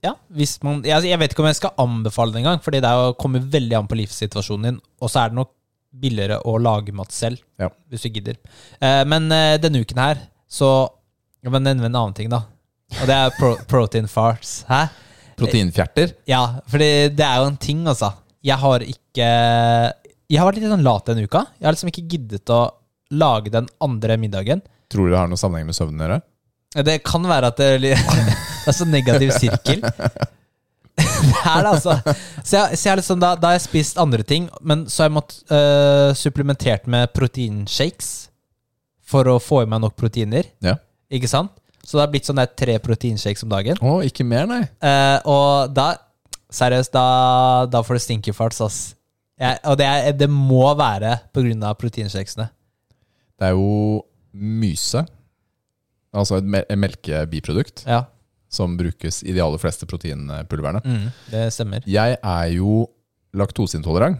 [0.06, 2.90] Ja, hvis man jeg, jeg vet ikke om jeg skal anbefale det engang, fordi det
[2.92, 4.78] er å kommer veldig an på livssituasjonen din.
[5.02, 5.50] Og så er det nok
[5.92, 7.72] billigere å lage mat selv, Ja.
[7.90, 8.38] hvis du gidder.
[8.80, 10.70] Eh, men eh, denne uken her, så
[11.42, 12.44] ja, Men nevne en annen ting, da.
[13.02, 14.60] Og det er pro protein farts.
[14.70, 14.84] Hæ?
[15.42, 16.14] Proteinfjerter.
[16.30, 18.12] Ja, fordi det er jo en ting, altså.
[18.46, 19.32] Jeg har ikke
[20.32, 21.44] Jeg har vært litt sånn lat denne uka.
[21.60, 22.62] Jeg har liksom ikke giddet å
[23.12, 24.62] lage den andre middagen.
[24.92, 26.22] Tror du det har noen sammenheng med søvnen å gjøre?
[26.88, 29.84] Det kan være at det, det er sånn negativ sirkel.
[31.02, 31.94] Det er det, altså.
[32.44, 35.08] Så jeg, så jeg liksom, da, da har jeg spist andre ting, men så har
[35.08, 38.10] jeg måttet øh, supplementert med proteinshakes
[39.12, 40.50] for å få i meg nok proteiner.
[40.62, 40.76] Ja.
[41.14, 41.54] Ikke sant?
[41.82, 43.80] Så det har blitt sånn der tre proteinshakes om dagen.
[43.82, 44.62] Å, ikke mer, nei.
[44.84, 45.94] Eh, og da
[46.52, 48.80] Seriøst, da, da får du stinkerfarts, ass.
[49.42, 51.16] Jeg, og det, er, det må være
[51.66, 52.48] av proteinshakesene.
[53.42, 54.04] Det er jo
[54.38, 55.02] myse,
[56.14, 58.04] altså et mel et melkebiprodukt, Ja,
[58.52, 60.82] som brukes i de aller fleste proteinpulverne.
[60.84, 61.86] mm, det stemmer.
[61.88, 62.86] Jeg er jo
[63.34, 64.20] laktoseintolerant,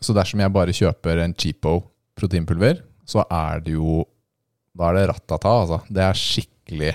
[0.00, 1.80] så dersom jeg bare kjøper en cheapo
[2.16, 4.04] proteinpulver, så er det jo
[4.76, 5.78] Da er det ratata, altså.
[5.88, 6.90] Det er skikkelig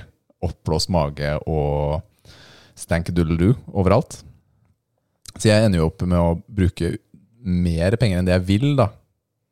[0.45, 2.03] oppblåst mage og
[2.77, 4.19] stank-doodle-doo overalt.
[5.39, 6.91] Så jeg ender jo opp med å bruke
[7.41, 8.89] mer penger enn det jeg vil, da,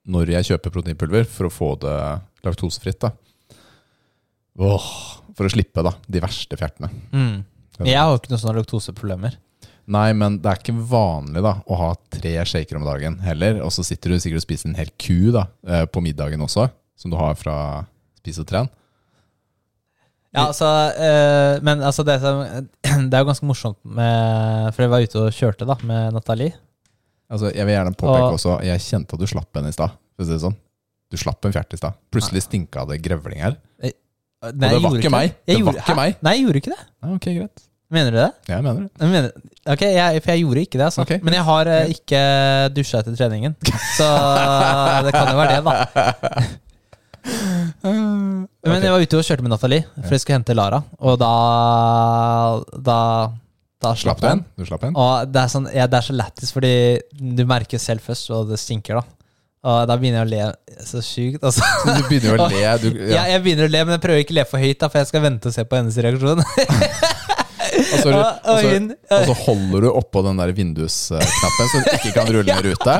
[0.10, 1.98] når jeg kjøper proteinpulver, for å få det
[2.46, 3.02] laktosefritt.
[3.04, 3.14] da.
[4.60, 4.90] Åh,
[5.38, 6.92] for å slippe da, de verste fjertene.
[7.14, 7.38] Mm.
[7.88, 9.38] Jeg har jo ikke noen sånne laktoseproblemer.
[9.90, 13.62] Nei, men det er ikke vanlig da å ha tre shaker om dagen heller.
[13.66, 16.68] Og så sitter du sikkert og spiser en hel ku da, eh, på middagen også,
[17.00, 17.56] som du har fra
[18.20, 18.70] Spis og tren.
[20.36, 22.20] Ja, altså, øh, men altså det,
[23.10, 26.54] det er jo ganske morsomt med For jeg var ute og kjørte da med Nathalie.
[27.30, 29.92] Altså, jeg vil gjerne påpeke Og- også Jeg kjente at du slapp en i stad.
[30.18, 30.56] det sånn.
[31.10, 31.94] Du slapp en fjert i stad.
[32.12, 33.56] Plutselig stinka det grevling her.
[33.82, 35.34] Nei, det var ikke meg.
[35.46, 36.16] Det Jeg var ikke meg.
[36.24, 36.84] Nei, jeg gjorde ikke det.
[37.04, 37.64] Ja, ok, greit.
[37.92, 38.32] Mener du det?
[38.48, 38.90] Jeg mener det.
[39.02, 39.32] Jeg mener,
[39.74, 41.02] ok, jeg, For jeg gjorde ikke det, altså.
[41.02, 41.20] Okay.
[41.26, 42.20] Men jeg har uh, ikke
[42.76, 43.56] dusja etter treningen.
[43.98, 44.08] Så
[45.08, 46.46] det kan jo være det, da.
[47.84, 50.80] Men jeg var ute og kjørte med Nathalie, for jeg skulle hente Lara.
[51.02, 51.32] Og da
[52.86, 52.98] Da,
[53.80, 54.44] da Slapp slapp jeg?
[54.60, 54.98] Du slapp den.
[55.00, 56.74] Og det er, sånn, ja, det er så lættis, fordi
[57.40, 59.16] du merker selv først, og det stinker, da.
[59.70, 61.44] Og da begynner jeg å le så sykt.
[61.44, 61.64] Altså.
[62.00, 62.62] Du begynner å le.
[62.80, 63.10] Du, Ja.
[63.16, 63.24] ja.
[63.34, 65.10] jeg begynner å le, men jeg prøver ikke å le for høyt, da, for jeg
[65.12, 66.44] skal vente og se på hennes reaksjon.
[67.80, 72.14] Og så, Og- så, og så holder du oppå den der vindusknappen, så du ikke
[72.18, 72.96] kan rulle ned rute.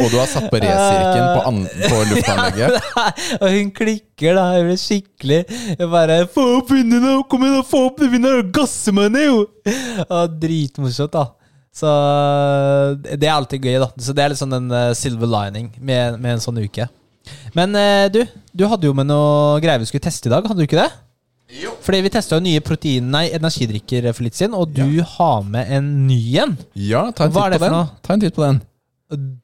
[0.00, 2.78] Og du har satt på resirken på, an, på luftanlegget.
[3.42, 4.46] og hun klikker, da.
[4.56, 5.40] Jeg blir skikkelig
[5.76, 7.18] Jeg bare Få opp vinduene!
[7.28, 7.66] Kom igjen!
[7.68, 8.38] Få opp vinduene!
[8.40, 9.42] og Gasse meg ned, jo!
[10.08, 11.26] Og Dritmorsomt, da.
[11.76, 11.92] Så
[13.04, 13.90] det er alltid gøy, da.
[14.00, 16.88] Så det er litt sånn en eh, silver lining med, med en sånn uke.
[17.56, 18.22] Men eh, du,
[18.56, 20.88] du hadde jo med noe greier vi skulle teste i dag, hadde du ikke det?
[21.52, 21.74] Jo.
[21.84, 25.88] Fordi vi testa nye protein, nei, energidrikker for litt siden, og du har med en
[26.08, 26.54] ny en.
[26.78, 27.90] Ja, ta en titt det på den.
[28.06, 28.60] Ta en titt på den.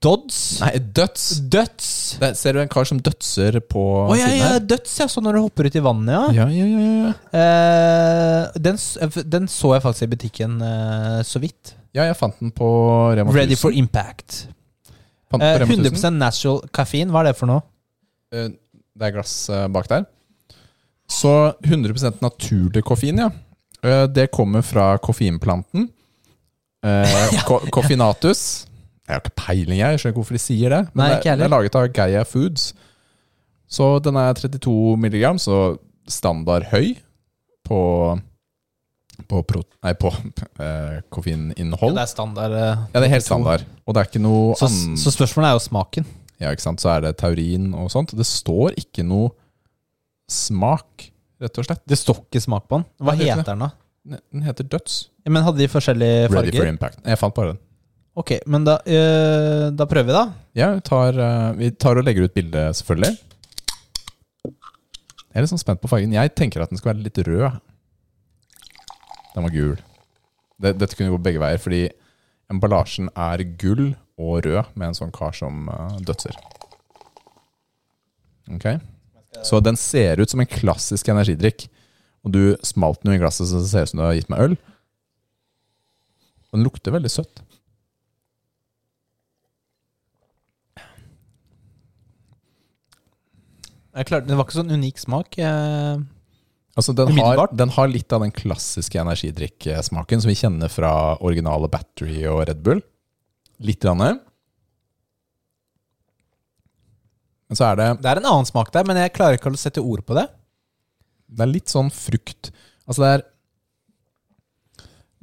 [0.00, 0.36] Dodds.
[0.62, 1.24] Nei, døds.
[1.52, 1.88] Døds.
[2.22, 5.06] Der ser du en kar som dødser på Å ja, siden ja, døds, ja.
[5.12, 6.22] Sånn når du hopper ut i vannet, ja.
[6.38, 7.10] Ja, ja, ja, ja.
[7.42, 11.74] Eh, den, eh, den så jeg faktisk i butikken eh, så vidt.
[11.92, 12.68] ja, jeg fant den på
[13.18, 13.36] Rema 1000.
[13.42, 14.46] Ready for impact.
[14.88, 14.94] Eh,
[15.28, 15.84] på Rema 1000.
[15.92, 17.60] 100 natural kaffein, hva er det for noe?
[18.32, 18.48] Eh,
[18.98, 20.08] Det er glass eh, bak der.
[21.08, 21.32] Så
[21.64, 23.30] 100% naturlig koffein, ja.
[23.82, 25.88] Eh, Det kommer fra koffeinplanten.
[26.84, 28.66] Eh, ko koffinatus.
[29.08, 29.94] Jeg har ikke peiling, jeg.
[29.94, 30.82] Jeg skjønner ikke hvorfor de sier det.
[30.92, 32.72] Men Nei, det, det er laget av Gaia Foods.
[33.68, 35.76] Så den er 32 milligram, så
[36.08, 36.94] standard høy
[37.68, 37.80] på
[39.28, 40.08] på, pro, nei, på
[40.62, 41.96] eh, koffeininnhold.
[41.98, 42.52] det er standard.
[42.54, 43.64] eh, Ja, det er helt standard.
[43.84, 46.06] Og det er ikke noe så, så spørsmålet er jo smaken.
[46.40, 46.80] ja, ikke sant?
[46.80, 48.14] Så er det taurin og sånt.
[48.16, 49.32] Det står ikke noe
[50.28, 51.08] smak,
[51.40, 51.84] rett og slett.
[51.88, 52.88] Det står ikke smak på den.
[53.00, 54.18] Hva Nei, er heter den, da?
[54.32, 54.98] Den heter Døds.
[55.24, 56.50] Ja, men hadde de forskjellige farger?
[56.50, 57.00] Ready for impact.
[57.04, 57.62] Jeg fant bare den.
[58.18, 60.24] Ok, men da, øh, da prøver vi, da.
[60.58, 63.18] Ja, vi tar, øh, vi tar og legger ut bildet, selvfølgelig.
[65.28, 66.16] Jeg er litt sånn spent på fargen.
[66.16, 67.60] Jeg tenker at den skal være litt rød.
[69.36, 69.76] Den var gul.
[70.58, 71.84] Det, dette kunne gå begge veier, fordi
[72.50, 76.34] emballasjen er gull og rød med en sånn kar som eh, dødser.
[78.56, 78.66] Ok?
[79.44, 81.68] Så den ser ut som en klassisk energidrikk.
[82.26, 84.30] Og du smalt den jo i glasset så det ser ut som du har gitt
[84.32, 84.56] meg øl.
[86.48, 87.42] Og den lukter veldig søtt.
[93.98, 95.38] Klarte, det var ikke sånn unik smak.
[95.42, 95.98] eh.
[96.78, 101.66] Altså, den har, den har litt av den klassiske energidrikksmaken som vi kjenner fra originale
[101.72, 102.82] Battery og Red Bull.
[103.58, 103.82] Litt.
[103.82, 104.20] Grann.
[107.48, 109.60] Men så er det, Det er en annen smak der, men jeg klarer ikke å
[109.60, 110.26] sette ord på det.
[111.28, 112.52] det er litt sånn frukt
[112.88, 113.24] Altså, det er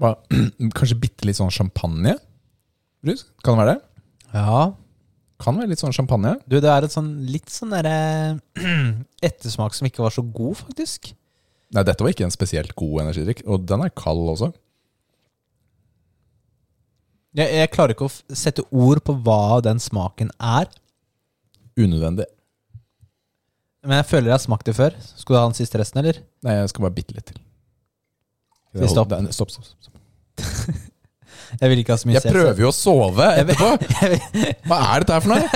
[0.02, 0.16] hva,
[0.78, 2.18] Kanskje bitte litt sånn champagne?
[3.06, 3.28] Brus?
[3.46, 4.02] Kan det være det?
[4.36, 4.64] Ja.
[5.42, 6.36] Kan være litt sånn champagne.
[6.50, 8.40] Du, det er et sånn litt sånn derre
[9.30, 11.12] ettersmak som ikke var så god, faktisk.
[11.76, 14.52] Nei, dette var ikke en spesielt god energidrikk, og den er kald også.
[17.36, 20.70] Jeg, jeg klarer ikke å sette ord på hva den smaken er.
[21.78, 22.26] Unødvendig.
[23.86, 24.92] Men jeg føler jeg har smakt det før.
[25.20, 26.18] Skulle du ha den siste resten, eller?
[26.46, 27.38] Nei, jeg skal bare bitte litt til.
[28.76, 29.10] Si stopp.
[29.16, 29.96] Er- Stopp, stopp, stopp.
[31.62, 33.68] Jeg vil ikke ha så mye Jeg prøver jo å sove etterpå!
[34.68, 35.46] Hva er dette her for noe?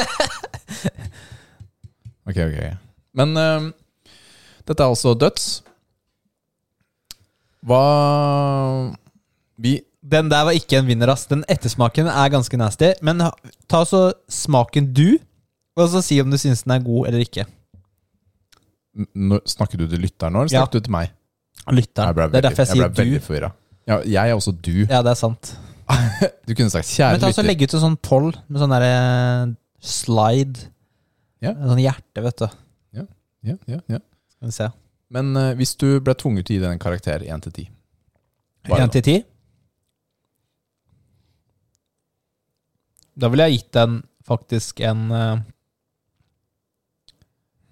[2.30, 2.60] Ok, ok.
[3.18, 3.66] Men øhm,
[4.70, 5.46] dette er altså døds.
[7.66, 7.82] Hva
[9.58, 9.74] Vi
[10.06, 11.26] Den der var ikke en vinner, ass.
[11.28, 12.94] Den ettersmaken er ganske nasty.
[13.04, 13.36] Men ha-
[13.68, 15.18] ta så smaken du,
[15.86, 17.46] og så si om du syns den er god eller ikke.
[19.16, 20.64] nå, Snakker du til lytteren nå, eller Ja.
[20.64, 21.12] snakker du til meg?
[21.70, 22.16] Lytteren.
[22.32, 23.20] Det er derfor jeg jeg sier du.
[23.26, 23.52] forvirra.
[23.88, 24.86] Ja, jeg er også du.
[24.90, 25.56] Ja, det er sant.
[26.48, 27.22] Du kunne sagt kjære lytter'.
[27.22, 30.68] Men ta så legge Legg ut en sånn poll med sånn derre slide.
[31.42, 31.52] Ja.
[31.56, 32.48] En Sånn hjerte, vet du.
[32.94, 34.00] Ja, ja, ja.
[34.36, 34.70] Skal vi se.
[35.10, 37.70] Men uh, hvis du ble tvunget til å gi den en karakter 1 til 10
[38.70, 39.26] hva er 1 det til 10?
[43.20, 43.96] Da ville jeg gitt den
[44.28, 45.40] faktisk en eh,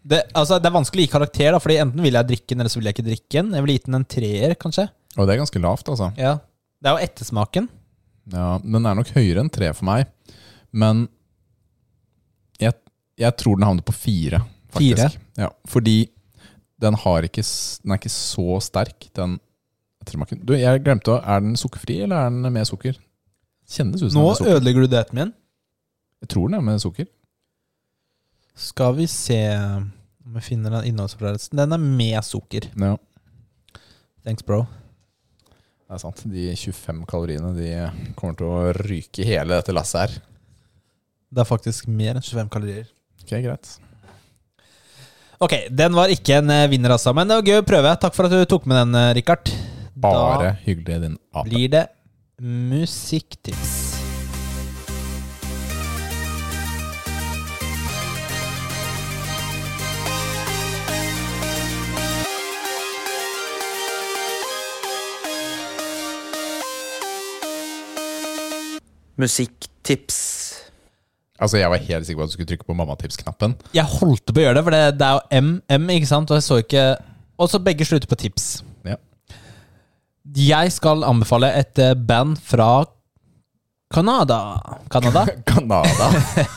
[0.07, 2.61] det, altså, det er vanskelig å gi karakter, da, Fordi enten vil jeg drikke den,
[2.63, 3.49] eller så vil jeg ikke drikke den.
[3.57, 4.85] Jeg ville gitt den en treer, kanskje.
[5.17, 6.11] Og det er ganske lavt, altså.
[6.19, 6.35] Ja.
[6.77, 7.67] Det er jo ettersmaken.
[8.33, 10.05] Ja, Den er nok høyere enn tre for meg,
[10.75, 11.05] men
[12.61, 12.75] jeg,
[13.19, 14.41] jeg tror den havner på fire.
[14.75, 15.17] faktisk.
[15.17, 15.25] Fire?
[15.39, 15.97] Ja, fordi
[16.83, 17.43] den, har ikke,
[17.83, 19.37] den er ikke så sterk, den
[20.03, 20.43] ettersmaken.
[20.45, 22.99] Du, jeg glemte å Er den sukkerfri, eller er den med sukker?
[23.67, 25.33] Kjennes ut som Nå er ødelegger du daten min.
[26.23, 27.07] Jeg tror den er med sukker.
[28.57, 29.41] Skal vi se
[30.27, 31.55] om vi finner den innholdsfortegnelsen.
[31.57, 32.67] Den er med sukker.
[32.75, 32.97] Ja,
[34.27, 34.65] Thanks, bro.
[35.87, 36.19] det er sant.
[36.27, 37.69] De 25 kaloriene de
[38.19, 40.17] kommer til å ryke hele dette lasset her.
[41.31, 42.89] Det er faktisk mer enn 25 kalorier.
[43.23, 43.71] Ok, greit.
[45.39, 47.13] Ok, den var ikke en eh, vinner, altså.
[47.15, 47.95] Men det var gøy å prøve.
[48.01, 49.51] Takk for at du tok med den, eh, Richard.
[49.95, 51.49] Bare hyggelig, din Da ape.
[51.49, 51.85] blir det
[52.41, 53.86] musikktips.
[69.17, 70.17] Musikktips.
[71.37, 73.55] Altså, Jeg var helt sikker på at du skulle trykke på mammatips-knappen.
[73.75, 76.31] Jeg holdt på å gjøre det, for det, det er jo M, M, ikke sant?
[76.33, 76.85] Og jeg så ikke
[77.37, 78.45] Og så begge slutter på tips.
[78.87, 78.97] Ja.
[80.37, 82.85] Jeg skal anbefale et eh, band fra
[83.93, 84.39] Canada.
[84.91, 85.25] Canada?
[85.45, 86.07] Canada.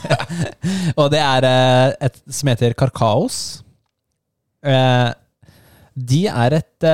[1.00, 3.60] Og det er eh, et som heter Karkaos.
[4.64, 5.10] Eh,
[6.00, 6.86] de er et,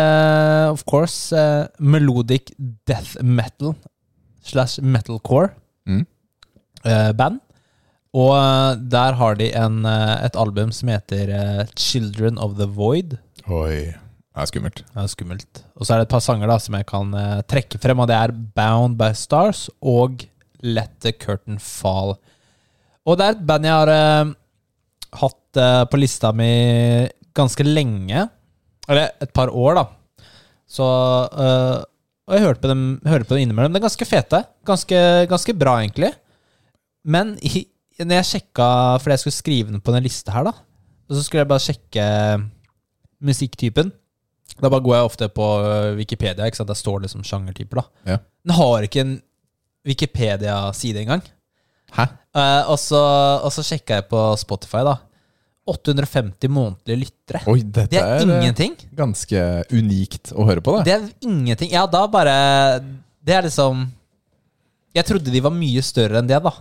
[0.73, 1.31] of course,
[1.79, 2.51] melodic
[2.89, 3.77] death metal
[4.47, 5.53] slash metalcore
[5.86, 6.01] Mm.
[6.84, 7.40] eh, band.
[8.16, 11.30] Og eh, der har de en, eh, et album som heter
[11.78, 13.18] Children of the Void.
[13.47, 13.92] Oi.
[14.36, 14.80] Det er skummelt.
[14.82, 15.61] Det er skummelt.
[15.76, 17.14] Og så er det et par sanger da som jeg kan
[17.49, 20.26] trekke frem, og det er Bound by Stars og
[20.61, 22.16] Let the Curtain Fall.
[23.07, 23.92] Og det er et band jeg har
[24.26, 24.34] uh,
[25.22, 26.51] hatt uh, på lista mi
[27.32, 28.26] ganske lenge.
[28.88, 29.86] Eller et par år, da.
[30.68, 30.84] Så
[31.38, 31.84] eh,
[32.27, 33.74] Og jeg hørte på dem, hørte på dem innimellom.
[33.74, 34.41] De er ganske fete.
[34.66, 36.11] Ganske, ganske bra, egentlig.
[37.07, 37.62] Men i,
[38.03, 38.66] når jeg sjekka
[38.99, 40.57] Fordi jeg skulle skrive den på den lista her, da.
[41.07, 42.07] Og så skulle jeg bare sjekke
[43.22, 43.93] musikktypen.
[44.59, 46.45] Da bare går jeg ofte på øh, Wikipedia.
[46.45, 46.68] ikke sant?
[46.68, 47.81] Der står det som sjangertyper.
[47.81, 48.12] da.
[48.12, 48.18] Ja.
[48.43, 49.16] Den har ikke en
[49.87, 51.22] Wikipedia-side engang.
[51.95, 52.09] Hæ?
[52.37, 53.01] Uh, og, så,
[53.43, 54.83] og så sjekka jeg på Spotify.
[54.87, 54.97] da.
[55.67, 57.41] 850 månedlige lyttere.
[57.51, 58.77] Oi, dette Det er er, eh, ingenting.
[58.95, 60.85] ganske unikt å høre på, det.
[60.85, 61.71] Det er ingenting.
[61.73, 62.81] Ja, da bare
[63.25, 63.89] Det er liksom
[64.95, 66.53] Jeg trodde de var mye større enn det, da.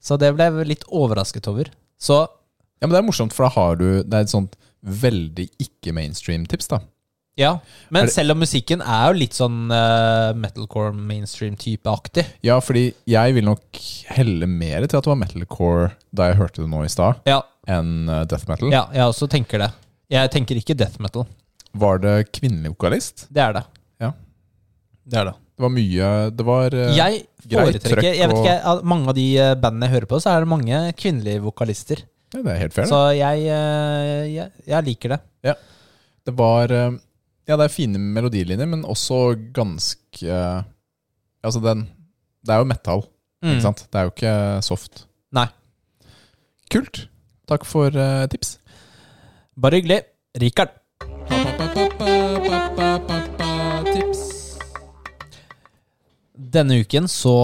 [0.00, 1.64] Så det ble jeg litt overrasket over.
[1.98, 2.26] Så
[2.80, 4.54] Ja, men det er morsomt, for da har du Det er et sånt
[4.84, 6.78] veldig ikke-mainstream-tips, da.
[7.36, 7.58] ja.
[7.90, 12.24] Men det- selv om musikken er jo litt sånn uh, metalcore mainstream-type-aktig.
[12.42, 13.60] Ja, fordi jeg vil nok
[14.08, 17.42] helle mer til at det var metalcore da jeg hørte det nå i stad, Ja,
[17.70, 18.72] enn eh, death metal.
[18.74, 19.70] ja, jeg også tenker det.
[20.10, 21.26] Jeg tenker ikke death metal.
[21.78, 23.26] Var det kvinnelig vokalist?
[23.30, 23.64] Det er det.
[24.02, 24.10] Ja.
[25.06, 25.34] Det er det.
[25.60, 27.16] Det var mye Det var eh, Jeg
[27.52, 30.30] greit trøkk Jeg vet ikke, av Mange av de eh, bandene jeg hører på, så
[30.32, 32.00] er det mange kvinnelige vokalister.
[32.32, 32.88] ja, Det er helt fair.
[32.88, 33.42] Så jeg,
[34.32, 35.20] jeg, jeg liker det.
[35.50, 35.54] Ja.
[36.26, 39.20] Det var Ja, det er fine melodilinjer, men også
[39.52, 40.40] ganske
[41.44, 41.86] Altså, den
[42.44, 43.06] Det er jo metal,
[43.40, 43.54] Mm.
[43.54, 43.84] ikke sant?
[43.88, 44.32] Det er jo ikke
[44.66, 45.04] soft.
[45.32, 45.46] Nei.
[46.72, 47.06] Kult.
[47.50, 48.60] Takk for uh, tips.
[49.58, 50.04] Bare hyggelig.
[50.38, 50.70] Rikard.
[53.90, 54.20] Tips.
[56.54, 57.34] Denne uken så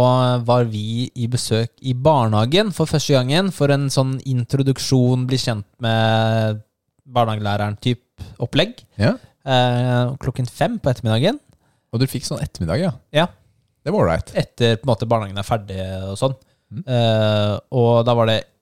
[0.46, 5.66] var vi i besøk i barnehagen for første gangen for en sånn introduksjon, bli kjent
[5.82, 6.62] med
[7.10, 8.78] barnehagelæreren-type opplegg.
[9.02, 9.16] Ja.
[9.42, 11.42] Eh, klokken fem på ettermiddagen.
[11.90, 12.94] Og dere fikk sånn ettermiddag, ja?
[13.14, 13.30] Ja.
[13.82, 14.36] Det var ålreit.
[14.38, 15.82] Etter på en måte barnehagen er ferdig
[16.12, 16.38] og sånn.
[16.70, 16.82] Mm.
[16.82, 18.52] Eh, og da var det et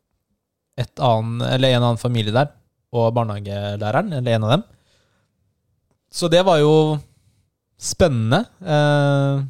[0.79, 2.53] annen, eller en annen familie der,
[2.95, 4.65] og barnehagelæreren, eller en av dem.
[6.15, 6.99] Så det var jo
[7.81, 8.45] spennende.
[8.63, 9.43] Eh,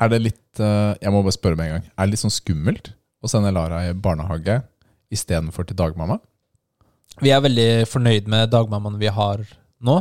[0.00, 1.90] Er det litt eh, Jeg må bare spørre med en gang.
[1.92, 4.62] Er det litt sånn skummelt å sende Lara i barnehage
[5.12, 6.16] istedenfor til dagmamma?
[7.20, 9.42] Vi er veldig fornøyd med dagmammaene vi har
[9.84, 9.98] nå.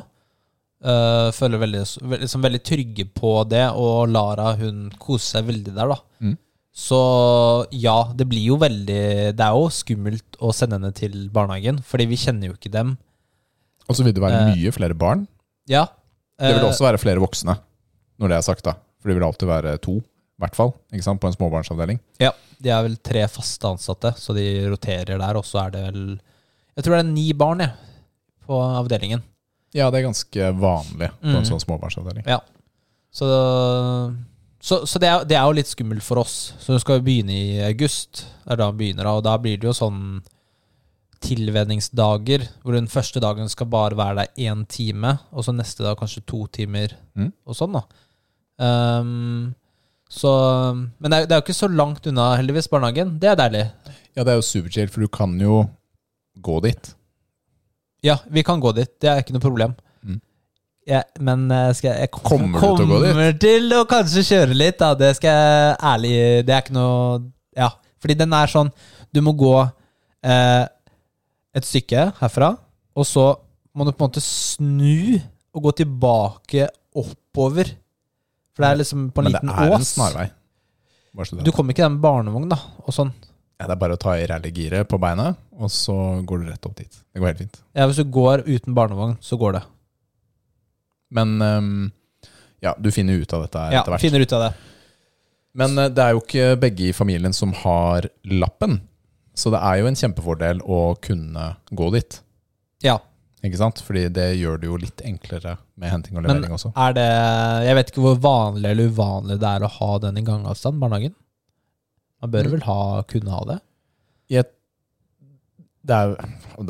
[0.80, 1.82] Uh, føler veldig,
[2.22, 5.98] liksom veldig trygge på det, og Lara hun koser seg veldig der, da.
[6.24, 6.38] Mm.
[6.80, 6.98] Så
[7.76, 12.06] ja, det blir jo veldig Det er jo skummelt å sende henne til barnehagen, fordi
[12.08, 12.94] vi kjenner jo ikke dem.
[13.90, 14.54] Og så vil det være Eh.
[14.54, 15.26] mye flere barn.
[15.68, 15.88] Ja.
[16.40, 17.58] Det vil eh, også være flere voksne,
[18.22, 18.78] når det er sagt, da.
[19.02, 22.00] For det vil alltid være to, i hvert fall, ikke sant, på en småbarnsavdeling.
[22.22, 22.32] Ja,
[22.64, 26.04] de er vel tre faste ansatte, så de roterer der, og så er det vel
[26.78, 27.74] Jeg tror det er ni barn, jeg,
[28.48, 29.24] på avdelingen.
[29.76, 31.50] Ja, det er ganske vanlig på en mm.
[31.50, 32.24] sånn småbarnsavdeling.
[32.30, 32.40] Ja.
[33.12, 33.28] Så,
[34.60, 36.52] så, så det, er, det er jo litt skummelt for oss.
[36.60, 38.26] Så hun skal jo begynne i august.
[38.44, 40.20] Det er da hun begynner, og da blir det jo sånn
[41.24, 45.98] tilvenningsdager, hvor den første dagen skal bare være der én time, og så neste dag
[46.00, 47.34] kanskje to timer, mm.
[47.44, 47.84] og sånn, da.
[48.60, 49.50] Um,
[50.10, 50.32] så
[50.74, 53.14] Men det er, det er jo ikke så langt unna, heldigvis, barnehagen.
[53.22, 53.66] Det er deilig.
[54.16, 55.62] Ja, det er jo superchill, for du kan jo
[56.40, 56.96] gå dit.
[58.04, 58.92] Ja, vi kan gå dit.
[59.00, 59.76] Det er ikke noe problem.
[60.88, 63.40] Ja, men eh, skal jeg, kom- Kommer du til å gå dit?
[63.44, 64.94] Til å kanskje kjøre litt, da.
[64.98, 66.14] Det skal jeg ærlig
[66.48, 67.20] Det er ikke noe
[67.58, 67.70] Ja.
[68.00, 68.72] Fordi den er sånn
[69.14, 69.54] Du må gå
[70.24, 70.66] eh,
[71.60, 72.52] et stykke herfra,
[72.96, 73.24] og så
[73.76, 75.20] må du på en måte snu
[75.56, 77.72] og gå tilbake oppover.
[78.54, 79.94] For det er liksom på en Men det liten er en ås.
[79.96, 80.28] snarvei.
[81.44, 82.60] Du kommer ikke med barnevogn, da.
[82.86, 83.10] Og sånn.
[83.60, 86.66] Ja, det er bare å ta i rallygiret på beinet, og så går du rett
[86.70, 87.02] opp dit.
[87.12, 87.58] Det går helt fint.
[87.76, 89.64] Ja, Hvis du går uten barnevogn, så går det.
[91.12, 91.92] Men ehm,
[92.62, 94.02] ja, du finner ut av dette her Ja, etter hvert.
[94.04, 94.52] finner ut av det.
[95.60, 98.82] Men eh, det er jo ikke begge i familien som har lappen.
[99.34, 102.20] Så det er jo en kjempefordel å kunne gå dit.
[102.84, 102.98] Ja.
[103.44, 103.80] Ikke sant?
[103.80, 106.74] Fordi det gjør det jo litt enklere med henting og Men levering også.
[106.76, 107.06] er det
[107.70, 111.16] Jeg vet ikke hvor vanlig eller uvanlig det er å ha den i gangavstand, barnehagen.
[112.22, 112.52] Man bør Mm.
[112.52, 113.60] vel ha, kunne ha det?
[114.30, 114.52] Et,
[115.90, 116.14] det, er,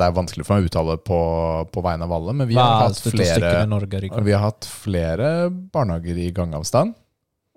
[0.00, 1.20] det er vanskelig for meg å uttale på,
[1.74, 6.18] på vegne av alle, men vi har, hatt flere, Norge, vi har hatt flere barnehager
[6.24, 6.96] i gangavstand.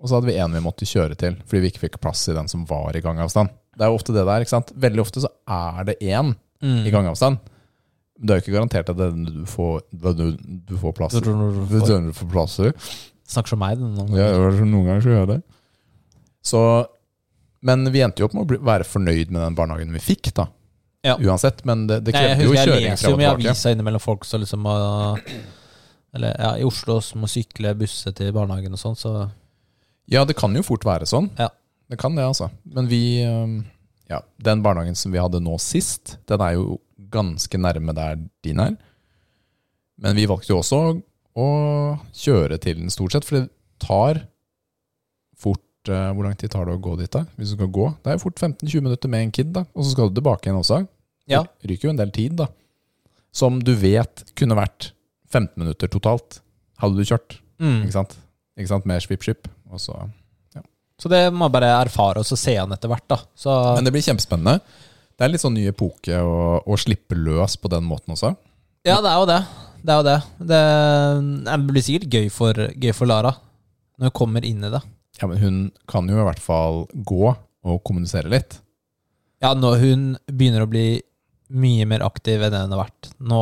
[0.02, 2.34] Og så hadde vi en vi måtte kjøre til, fordi vi ikke fikk plass i
[2.36, 3.52] den som var i gangavstand.
[3.74, 4.72] Det er jo ofte det der, ikke sant?
[4.84, 6.34] Veldig ofte så er det én
[6.64, 6.86] Mm.
[6.86, 7.38] i gangavstand.
[8.16, 11.16] Men Det er jo ikke garantert at den du får, du, du får plass.
[11.18, 12.54] Det er du får plass.
[13.28, 13.76] Snakker som meg.
[13.80, 15.40] Den, Ja, det var noen ganger så gjør jeg det.
[16.44, 16.60] Så,
[17.64, 20.30] men vi endte jo opp med å bli, være fornøyd med den barnehagen vi fikk,
[20.36, 20.46] da.
[21.04, 21.18] Ja.
[21.20, 23.28] Uansett, men det, det jeg krevde jo kjøring jeg kjøring leser frem jo og mye
[23.28, 23.50] tilbake.
[23.50, 25.34] aviser innimellom folk som liksom uh,
[26.16, 29.12] Eller ja, i Oslo som må sykle, busse til barnehagen og sånn, så
[30.10, 31.28] Ja, det kan jo fort være sånn.
[31.40, 31.50] Ja.
[31.92, 32.48] Det kan det, altså.
[32.64, 36.78] Men vi Ja, den barnehagen som vi hadde nå sist, den er jo
[37.14, 38.76] ganske nærme der din er.
[40.00, 40.80] Men vi valgte jo også
[41.34, 41.48] å
[42.14, 43.48] kjøre til den stort sett, for det
[43.82, 44.24] tar
[45.38, 47.24] fort øh, Hvor lang tid tar det å gå dit, da?
[47.36, 47.88] Hvis du skal gå?
[48.02, 49.64] Det er jo fort 15-20 minutter med en kid, da.
[49.74, 50.84] Og så skal du tilbake igjen også.
[51.30, 51.42] Ja.
[51.64, 52.48] Ryker jo en del tid, da.
[53.34, 54.90] Som du vet kunne vært
[55.32, 56.40] 15 minutter totalt,
[56.82, 57.38] hadde du kjørt.
[57.58, 57.80] mm.
[57.86, 58.16] Ikke sant?
[58.58, 58.86] Ikke sant?
[58.86, 59.48] Med swip-ship.
[59.72, 59.96] Og så
[61.00, 63.16] Så det må man bare erfare og så se an etter hvert, da.
[63.34, 64.60] Så Men det blir kjempespennende.
[65.18, 68.30] Det er litt sånn ny epoke å, å slippe løs på den måten også.
[68.86, 69.40] Ja, det er jo det.
[69.84, 70.18] Det er jo det.
[70.52, 70.60] Det,
[71.48, 73.34] det blir sikkert gøy for, gøy for Lara
[73.98, 74.80] når hun kommer inn i det.
[75.20, 75.58] Ja, men hun
[75.90, 78.60] kan jo i hvert fall gå og kommunisere litt.
[79.42, 80.86] Ja, når hun begynner å bli
[81.52, 83.10] mye mer aktiv enn det hun har vært.
[83.20, 83.40] Nå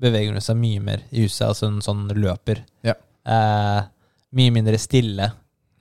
[0.00, 2.62] beveger hun seg mye mer i huset, altså hun sånn løper.
[2.86, 2.96] Ja.
[3.24, 3.80] Eh,
[4.36, 5.30] mye mindre stille.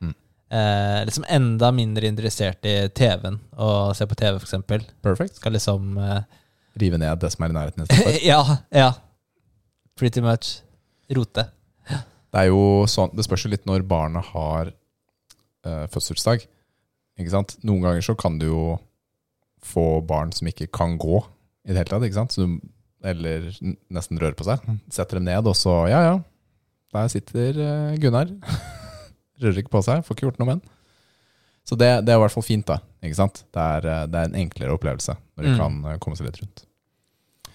[0.03, 0.15] Mm.
[0.55, 4.83] Eh, liksom enda mindre interessert i TV-en, og se på TV, eksempel.
[5.05, 5.39] Perfect.
[5.39, 6.19] Skal liksom eh,
[6.79, 7.87] Rive ned det som er i nærheten.
[8.31, 8.41] Ja,
[8.71, 8.91] ja.
[9.99, 10.59] Pretty much.
[11.15, 11.49] Rote.
[12.29, 16.45] Det er jo sånn, det spørs jo litt når barnet har eh, fødselsdag.
[17.19, 17.55] Ikke sant?
[17.65, 18.63] Noen ganger så kan du jo
[19.65, 21.17] få barn som ikke kan gå
[21.69, 22.05] i det hele tatt.
[22.07, 22.33] ikke sant?
[22.35, 22.57] Du,
[23.05, 23.45] eller
[23.93, 24.63] nesten rører på seg.
[24.91, 26.15] Setter dem ned, og så ja, ja.
[26.95, 28.31] Der sitter eh, Gunnar.
[29.39, 30.75] Rører ikke på seg, får ikke gjort noe med den.
[31.69, 32.79] Så det, det er i hvert fall fint, da.
[33.05, 33.43] ikke sant?
[33.53, 35.59] Det er, eh, det er en enklere opplevelse når du Mm.
[35.61, 36.65] kan eh, komme seg litt rundt.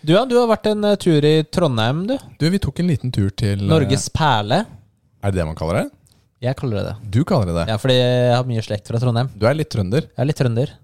[0.05, 2.15] Du, ja, du har vært en tur i Trondheim, du.
[2.39, 4.63] Du, vi tok en liten tur til Norges perle.
[5.25, 5.87] Er det det man kaller det?
[6.45, 6.97] Jeg kaller det det.
[7.15, 7.67] Du kaller det det.
[7.73, 9.31] Ja, fordi jeg har mye slekt fra Trondheim.
[9.35, 10.05] Du er litt trønder.
[10.11, 10.75] Jeg er litt trønder.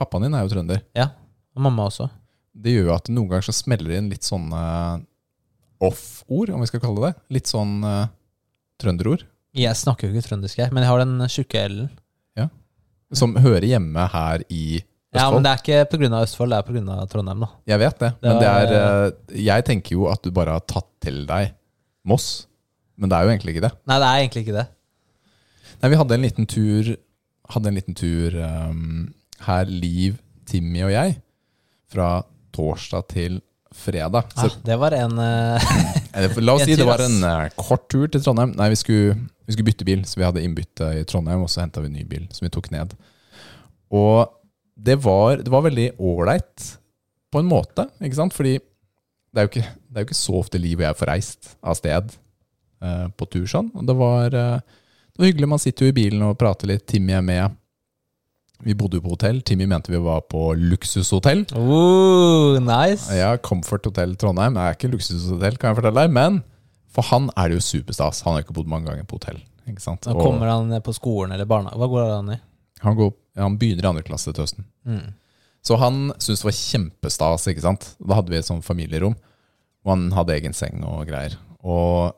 [0.00, 0.80] Pappaen din er jo trønder.
[0.96, 1.10] Ja.
[1.54, 2.06] Og mamma også.
[2.52, 4.60] Det gjør jo at noen ganger så smeller det inn litt sånne
[5.80, 7.24] off-ord, om vi skal kalle det det.
[7.38, 8.10] Litt sånn uh,
[8.80, 9.24] trønderord.
[9.56, 11.90] Jeg snakker jo ikke trøndersk, jeg, men jeg har den tjukke L-en.
[13.10, 15.18] Som hører hjemme her i Østfold.
[15.18, 16.18] Ja, men det er ikke pga.
[16.22, 16.98] Østfold, det er pga.
[17.10, 17.48] Trondheim, da.
[17.72, 18.10] Jeg vet det.
[18.20, 21.50] Det Men det er uh, Jeg tenker jo at du bare har tatt til deg
[22.06, 22.28] Moss.
[22.94, 23.72] Men det er jo egentlig ikke det.
[23.90, 24.66] Nei, det er egentlig ikke det.
[25.80, 26.92] Nei, vi hadde en liten tur
[27.50, 29.08] Hadde en liten tur um,
[29.48, 31.16] her, Liv, Timmy og jeg,
[31.90, 32.20] fra
[32.54, 33.40] torsdag til
[33.74, 34.32] fredag.
[34.34, 35.18] Så Ah, det var en
[36.12, 38.54] Eh, La oss si det var en uh, kort tur til Trondheim.
[38.58, 39.14] Nei, vi skulle,
[39.46, 41.98] vi skulle bytte bil, så vi hadde innbytte i Trondheim, og så henta vi en
[42.00, 42.96] ny bil som vi tok ned.
[43.94, 44.30] Og
[44.80, 46.66] det var, det var veldig ålreit
[47.30, 48.34] på en måte, ikke sant?
[48.34, 51.10] Fordi det er jo ikke, det er jo ikke så ofte Liv og jeg får
[51.12, 52.14] reist av sted
[52.82, 53.70] uh, på tur sånn.
[53.78, 55.50] Og det var, det var hyggelig.
[55.52, 56.88] Man sitter jo i bilen og prater litt.
[56.90, 57.59] Timmy er med.
[58.64, 59.40] Vi bodde jo på hotell.
[59.46, 61.46] Timmy mente vi var på luksushotell.
[61.56, 63.08] uh, Nice.
[63.16, 66.42] Ja, Comfort Hotel Trondheim er ikke luksushotell, kan jeg fortelle deg, men
[66.90, 68.20] for han er det jo superstas.
[68.26, 69.38] Han har ikke bodd mange ganger på hotell.
[69.70, 70.06] ikke sant?
[70.10, 72.38] Og kommer han på skolen eller barna Hva går han i?
[72.80, 74.64] han, går, han begynner i andre klasse til høsten.
[74.88, 75.10] Mm.
[75.62, 77.46] Så han syntes det var kjempestas.
[77.52, 77.90] ikke sant?
[78.00, 79.14] Da hadde vi et sånt familierom,
[79.84, 81.36] og han hadde egen seng og greier.
[81.60, 82.14] Og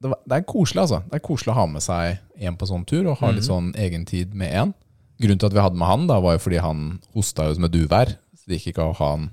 [0.00, 1.02] det, var, det er koselig, altså.
[1.08, 3.70] Det er koselig å ha med seg en på sånn tur, og ha litt sånn
[3.76, 4.74] egentid med en.
[5.20, 6.84] Grunnen til at vi hadde med han, da, var jo fordi han
[7.14, 8.14] hosta jo som et uvær.
[8.34, 9.28] Så det gikk ikke å ha han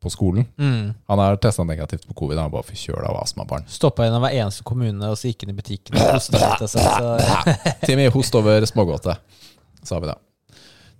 [0.00, 0.46] på skolen.
[0.56, 0.94] Mm.
[1.12, 2.38] Han har testa negativt på covid.
[2.40, 3.66] Han er bare forkjøla av astmabarn.
[3.68, 7.82] Stoppa gjennom hver eneste kommune, og så gikk han i butikken og hostet litt.
[7.86, 9.20] Timmy, host over smågodtet,
[9.84, 10.16] sa vi da.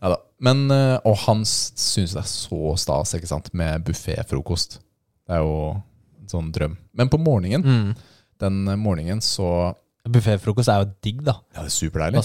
[0.00, 0.20] Neida.
[0.40, 3.50] Men, eh, og han syns det er så stas ikke sant?
[3.56, 4.78] med bufféfrokost.
[5.28, 5.56] Det er jo
[6.20, 6.76] en sånn drøm.
[6.96, 7.96] Men på morgenen, Mm.
[8.40, 9.74] den morgenen så
[10.08, 11.34] Bufféfrokost er jo digg, da.
[11.54, 12.22] Ja, det er superdeilig.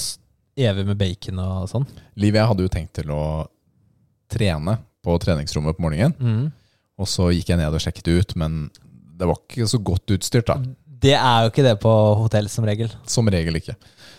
[0.55, 1.85] Evig med bacon og sånn.
[2.21, 3.23] Liv jeg hadde jo tenkt til å
[4.31, 6.15] trene på treningsrommet på morgenen.
[6.19, 6.45] Mm.
[7.01, 8.69] Og så gikk jeg ned og sjekket ut, men
[9.19, 10.55] det var ikke så godt utstyrt, da.
[11.05, 11.91] Det er jo ikke det på
[12.21, 12.93] hotell, som regel.
[13.09, 13.75] Som regel ikke.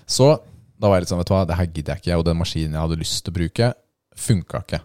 [0.07, 0.29] Så
[0.77, 2.19] da var jeg litt sånn, vet du hva, det her gidder jeg ikke.
[2.21, 3.71] Og den maskinen jeg hadde lyst til å bruke,
[4.27, 4.83] funka ikke.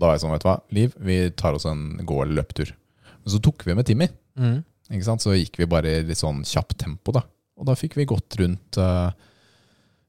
[0.00, 2.74] Da var jeg sånn, vet du hva, Liv, vi tar oss en gå- eller løpetur.
[3.22, 4.10] Men så tok vi med Timmy.
[4.40, 4.58] Mm.
[4.90, 5.22] Ikke sant?
[5.22, 7.22] Så gikk vi bare i litt sånn kjapt tempo, da.
[7.60, 9.10] Og da fikk vi gått rundt, eh,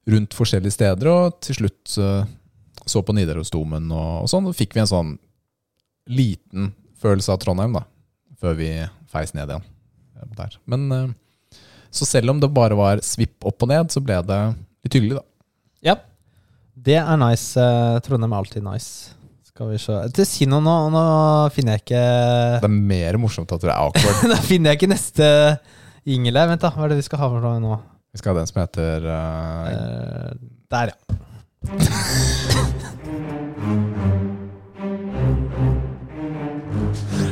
[0.10, 2.24] rundt forskjellige steder, og til slutt eh,
[2.90, 4.48] så på Nidarosdomen og, og sånn.
[4.50, 5.12] Så fikk vi en sånn
[6.10, 6.72] liten
[7.02, 7.84] følelse av Trondheim, da.
[8.42, 8.72] Før vi
[9.12, 9.66] feis ned igjen.
[10.18, 10.58] eh, Der.
[10.66, 11.08] Men eh,
[11.92, 14.40] så selv om det bare var svipp opp og ned, så ble det
[14.86, 15.26] litt hyggelig, da.
[15.92, 15.96] Ja.
[16.82, 17.62] Det er nice.
[18.06, 19.12] Trondheim er alltid nice.
[19.52, 21.02] Skal vi se Til Si noe nå, nå
[21.52, 22.04] finner jeg ikke
[22.64, 24.22] Det er mer morsomt at du er awkward.
[24.32, 25.28] Da finner jeg ikke neste
[26.08, 26.46] Ingele.
[26.50, 26.72] Vent, da.
[26.74, 27.76] Hva er det vi skal ha for noe nå?
[28.12, 30.32] Vi skal ha den som heter Eh,
[30.72, 30.96] der, ja.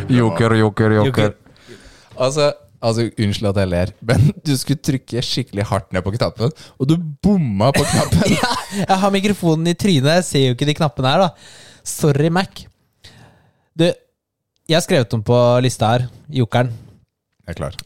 [0.09, 1.33] Joker, joker, Joker.
[2.19, 2.49] Altså,
[2.81, 6.89] altså, unnskyld at jeg ler, men du skulle trykke skikkelig hardt ned på knappen, og
[6.89, 8.33] du bomma på knappen.
[8.39, 10.19] ja, jeg har mikrofonen i trynet.
[10.19, 11.29] Jeg ser jo ikke de knappene her, da.
[11.85, 12.65] Sorry, Mac.
[13.77, 16.09] Du, jeg har skrevet om på lista her,
[16.41, 16.73] jokeren.
[17.45, 17.79] Jeg er klar.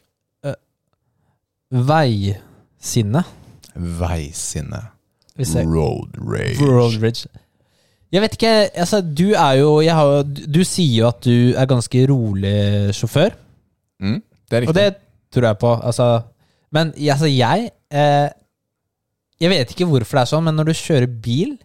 [2.83, 3.23] Veisinne.
[5.37, 5.65] Veisinne.
[5.71, 6.59] Road rage.
[6.61, 7.27] Road rage.
[8.13, 12.93] Jeg vet ikke, altså du jo har, Du sier jo at du er ganske rolig
[12.93, 13.39] sjåfør,
[14.03, 14.19] Mm,
[14.49, 14.69] det er riktig.
[14.69, 14.95] og det
[15.31, 15.69] tror jeg på.
[15.81, 16.05] Altså,
[16.73, 18.29] men altså, jeg eh,
[19.39, 21.57] Jeg vet ikke hvorfor det er sånn, men når du kjører bil,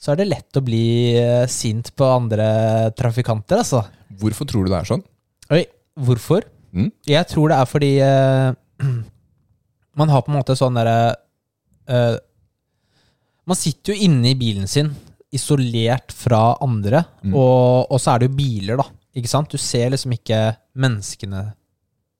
[0.00, 3.82] så er det lett å bli eh, sint på andre trafikanter, altså.
[4.20, 5.02] Hvorfor tror du det er sånn?
[5.50, 5.64] Oi,
[5.98, 6.46] hvorfor?
[6.72, 6.90] Mm.
[7.06, 8.54] Jeg tror det er fordi eh,
[9.98, 11.14] man har på en måte sånn derre
[11.90, 12.16] uh,
[13.46, 14.92] Man sitter jo inne i bilen sin,
[15.34, 17.34] isolert fra andre, Mm.
[17.34, 18.84] og, og så er det jo biler, da.
[19.18, 19.50] Ikke sant?
[19.50, 20.38] Du ser liksom ikke
[20.78, 21.40] menneskene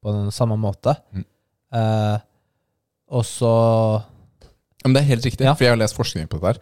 [0.03, 0.97] på den samme måte.
[1.15, 1.25] Mm.
[1.73, 2.19] Uh,
[3.13, 3.53] og så
[4.85, 5.55] Men det er helt riktig, Ja.
[5.55, 6.59] for jeg har lest forskning på det der.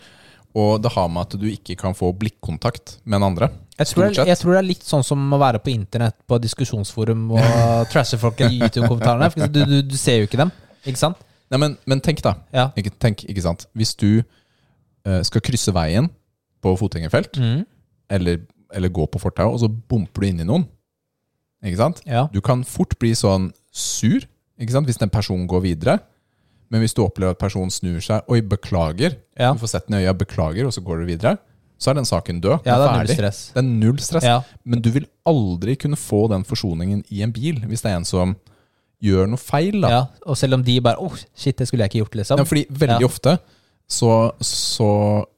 [0.60, 3.48] Og det har med at du ikke kan få blikkontakt med en andre.
[3.78, 6.36] jeg tror, det, jeg tror det er litt sånn som å være på internett på
[6.42, 9.48] diskusjonsforum og trashe folk i YouTube-kommentarene.
[9.48, 10.50] Du, du, du ser jo ikke dem,
[10.86, 11.16] ikke sant?
[11.50, 12.36] Nei, men, men tenk, da.
[12.54, 12.68] Ja.
[12.78, 13.66] Ikke, tenk, ikke sant?
[13.74, 16.08] Hvis du eh, skal krysse veien
[16.62, 17.64] på fotgjengerfelt, Mm.
[18.10, 18.38] eller,
[18.72, 20.66] eller gå på fortauet, og så bumper du inn i noen.
[21.64, 22.00] Ikke sant?
[22.06, 22.26] ja.
[22.32, 24.22] Du kan fort bli sånn sur
[24.60, 24.86] ikke sant?
[24.88, 25.98] hvis den personen går videre.
[26.70, 29.16] Men hvis du opplever at personen snur seg Oi, beklager.
[29.36, 29.50] Ja.
[29.52, 31.34] Du får sett den i øya, beklager, og så går du videre.
[31.80, 32.66] Så er den saken død.
[32.68, 33.38] Ja, det er null stress.
[33.54, 34.24] Det er null stress.
[34.28, 34.38] Ja.
[34.68, 38.04] Men du vil aldri kunne få den forsoningen i en bil hvis det er en
[38.08, 38.36] som
[39.02, 39.80] gjør noe feil.
[39.82, 39.88] da.
[39.88, 40.00] ja.
[40.26, 42.38] Og selv om de bare Åh, shit, det skulle jeg ikke gjort, liksom.
[42.42, 43.06] Ja, fordi veldig Ja.
[43.08, 43.38] ofte
[43.90, 44.88] så, så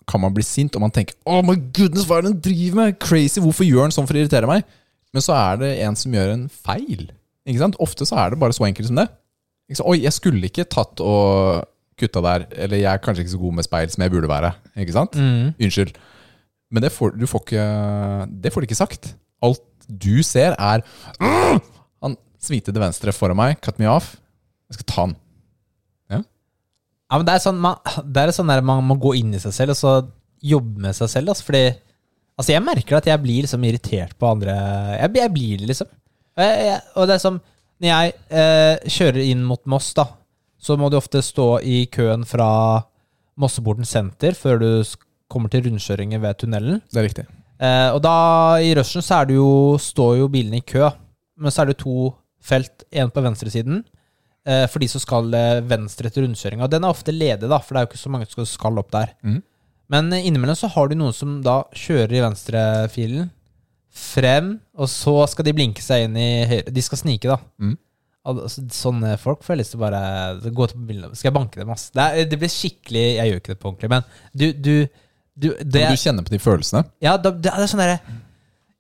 [0.08, 2.76] kan man bli sint, og man tenker Oh my goodness, hva er det den driver
[2.82, 2.98] med?
[3.00, 4.64] Crazy, hvorfor gjør han sånn for å irritere meg?
[5.12, 7.10] Men så er det en som gjør en feil.
[7.48, 7.76] Ikke sant?
[7.80, 9.08] Ofte så er det bare så enkelt som det.
[9.84, 11.64] Oi, jeg skulle ikke tatt og
[12.00, 12.46] kutta der.
[12.56, 14.52] Eller jeg er kanskje ikke så god med speil som jeg burde være.
[14.76, 15.16] Ikke sant?
[15.16, 15.52] Mm.
[15.60, 15.92] Unnskyld.
[16.72, 17.66] Men det får, du får ikke,
[18.42, 19.14] det får du ikke sagt.
[19.44, 20.84] Alt du ser, er
[21.20, 21.56] «Åh!
[21.56, 21.60] Han
[22.42, 24.16] svingte til venstre foran meg, cut me off.
[24.70, 25.18] Jeg skal ta den.
[27.12, 29.40] Ja, men det er sånn man, Det er sånn der man må gå inn i
[29.42, 29.90] seg selv og så
[30.42, 31.32] jobbe med seg selv.
[31.34, 31.64] Altså, fordi
[32.40, 34.54] Altså jeg merker at jeg blir liksom irritert på andre
[34.96, 35.90] Jeg, jeg blir det, liksom.
[36.32, 37.36] Og, jeg, jeg, og det er som
[37.82, 40.06] Når jeg eh, kjører inn mot Moss, da,
[40.56, 42.48] så må du ofte stå i køen fra
[43.42, 44.68] Mosseporten senter før du
[45.32, 46.80] kommer til rundkjøringer ved tunnelen.
[46.92, 47.24] Det er riktig.
[47.58, 48.14] Eh, og da,
[48.62, 49.48] i rushen, så er det jo,
[49.82, 50.90] står jo bilene i kø.
[51.40, 52.12] Men så er det to
[52.42, 53.82] felt, én på venstresiden,
[54.46, 56.68] eh, for de som skal eh, venstre etter rundkjøringa.
[56.70, 58.90] Den er ofte ledig, da, for det er jo ikke så mange som skal opp
[58.94, 59.14] der.
[59.22, 59.38] Mm.
[59.92, 63.30] Men eh, innimellom så har du noen som da kjører i venstrefilen
[63.92, 66.72] frem, og så skal de blinke seg inn i høyre.
[66.72, 67.38] De skal snike, da.
[67.60, 67.76] Mm.
[68.22, 71.14] Altså, sånne folk får jeg lyst til å bare gå til på.
[71.18, 71.88] Skal jeg banke dem, ass?
[71.90, 74.74] Det, er, det blir skikkelig Jeg gjør ikke det på ordentlig, men du, du,
[75.34, 76.84] du det, Men du kjenner på de følelsene.
[77.02, 77.98] ja, det, det er sånn derre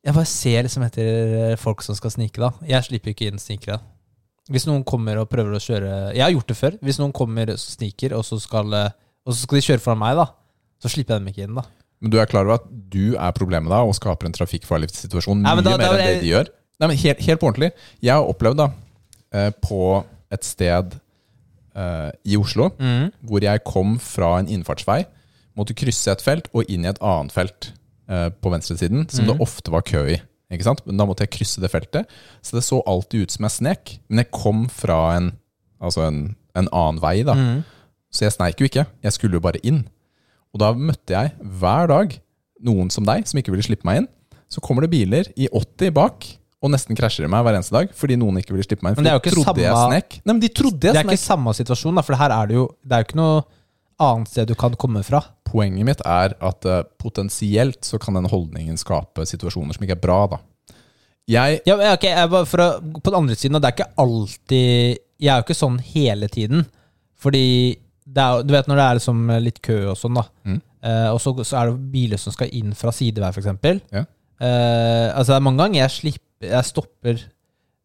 [0.02, 2.48] Jeg bare ser liksom etter folk som skal snike, da.
[2.66, 3.78] Jeg slipper ikke inn snikere.
[4.50, 6.76] Hvis noen kommer og prøver å kjøre Jeg har gjort det før.
[6.82, 10.16] Hvis noen kommer og sniker, og så skal, og så skal de kjøre foran meg,
[10.18, 10.26] da,
[10.82, 11.62] så slipper jeg dem ikke inn, da.
[12.02, 15.38] Men du er klar over at du er problemet da og skaper en trafikkfarlig situasjon
[15.44, 16.48] mye men da- mer da- enn det de gjør?
[16.82, 17.70] Nei, men helt, helt på ordentlig.
[18.02, 18.66] Jeg har opplevd da
[19.32, 19.78] eh, på
[20.34, 20.96] et sted
[21.76, 23.12] eh, i Oslo Mm.
[23.22, 25.04] hvor jeg kom fra en innfartsvei,
[25.56, 27.76] måtte krysse et felt og inn i et annet felt eh,
[28.42, 29.32] på venstresiden, som mm.
[29.32, 30.18] det ofte var kø i.
[30.52, 30.82] Ikke sant?
[30.84, 32.10] Men da måtte jeg krysse det feltet,
[32.44, 33.94] så det så alltid ut som jeg snek.
[34.10, 35.30] Men jeg kom fra en,
[35.80, 36.20] altså en,
[36.58, 37.36] en annen vei, da.
[37.38, 37.62] Mm.
[38.12, 38.84] Så jeg sneik jo ikke.
[39.04, 39.86] Jeg skulle jo bare inn.
[40.52, 41.32] Og da møtte jeg
[41.62, 42.18] hver dag
[42.62, 44.10] noen som deg, som ikke ville slippe meg inn.
[44.52, 46.28] Så kommer det biler i 80 bak
[46.62, 49.00] og nesten krasjer i meg hver eneste dag fordi noen ikke ville slippe meg inn.
[49.00, 50.18] For Men det er jo de ikke trodde jeg snek.
[50.20, 52.58] Nei, men de trodde Det er er ikke samme situasjon, da, for her er det
[52.60, 53.42] jo Det er jo ikke noe
[54.02, 55.22] annet sted du kan komme fra.
[55.48, 60.02] Poenget mitt er at uh, potensielt så kan den holdningen skape situasjoner som ikke er
[60.02, 60.40] bra, da.
[61.30, 63.92] Jeg Ja, men ok, jeg bare for å, På den andre siden, det er ikke
[64.02, 66.64] alltid Jeg er jo ikke sånn hele tiden.
[67.22, 67.44] Fordi
[68.02, 70.26] det er, Du vet når det er liksom litt kø og sånn, da.
[70.42, 70.58] Mm.
[70.82, 73.52] Uh, og så, så er det biler som skal inn fra sidevei, f.eks.
[73.94, 74.02] Ja.
[74.42, 77.20] Uh, altså det er mange ganger jeg slipper Jeg stopper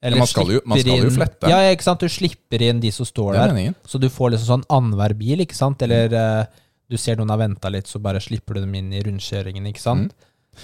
[0.02, 1.50] eller Ja, man skal jo- man skal jo flette.
[1.50, 2.00] Ja, ikke sant?
[2.00, 3.54] Du slipper inn de som står er der.
[3.54, 3.76] meningen.
[3.86, 5.82] Så du får liksom sånn annenhver bil, ikke sant?
[5.82, 6.46] Eller uh,
[6.90, 9.80] du ser noen har venta litt, så bare slipper du dem inn i rundkjøringen, ikke
[9.82, 10.14] sant?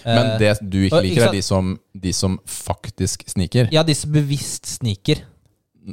[0.05, 3.67] Men Eh, det du ikke liker, er de som, de som faktisk sniker.
[3.71, 5.21] Ja, de som bevisst sniker.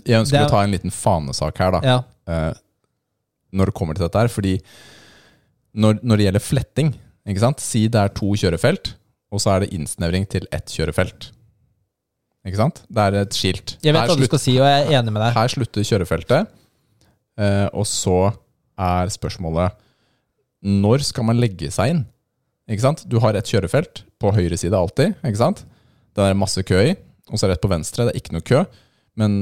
[0.06, 1.80] Jeg ønsker er- å ta en liten fanesak her, da.
[1.82, 1.98] Ja.
[2.26, 2.54] Uh,
[3.52, 4.28] når det kommer til dette her.
[4.28, 4.60] Fordi
[5.76, 6.94] når, når det gjelder fletting
[7.28, 7.60] ikke sant?
[7.60, 8.94] Si det er to kjørefelt,
[9.30, 11.30] og så er det innsnevring til ett kjørefelt.
[12.46, 12.80] Ikke sant?
[12.88, 13.74] Det er et skilt.
[13.84, 15.34] Jeg vet hva du skal si, og jeg er enig med deg.
[15.36, 16.48] Her slutter kjørefeltet,
[17.40, 18.32] eh, og så
[18.80, 19.76] er spørsmålet
[20.64, 22.02] Når skal man legge seg inn?
[22.70, 23.04] Ikke sant?
[23.10, 25.16] Du har et kjørefelt på høyre side alltid.
[25.24, 25.64] Ikke sant?
[26.16, 26.94] Det er masse kø i.
[27.30, 28.06] Og så er det et på venstre.
[28.06, 28.64] Det er ikke noe kø.
[29.20, 29.40] Men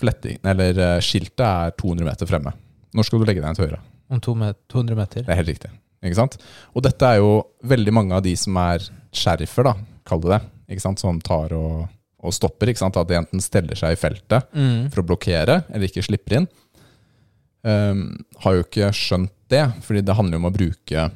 [0.00, 2.52] fletting, eller eh, skiltet er 200 meter fremme.
[2.96, 3.80] Når skal du legge deg inn til høyre?
[4.10, 5.24] Om 200 meter.
[5.26, 5.70] Det er helt riktig.
[6.00, 6.36] Ikke sant?
[6.74, 7.32] Og dette er jo
[7.68, 9.74] veldig mange av de som er sherifer, da,
[10.08, 10.40] kall det det.
[10.74, 11.02] Ikke sant?
[11.02, 11.84] Som tar og,
[12.22, 12.68] og stopper.
[12.72, 12.96] Ikke sant?
[13.00, 14.90] At de enten steller seg i feltet Mm.
[14.92, 16.48] for å blokkere, eller ikke slipper inn.
[17.62, 21.10] Um, har jo ikke skjønt det, fordi det handler jo om å bruke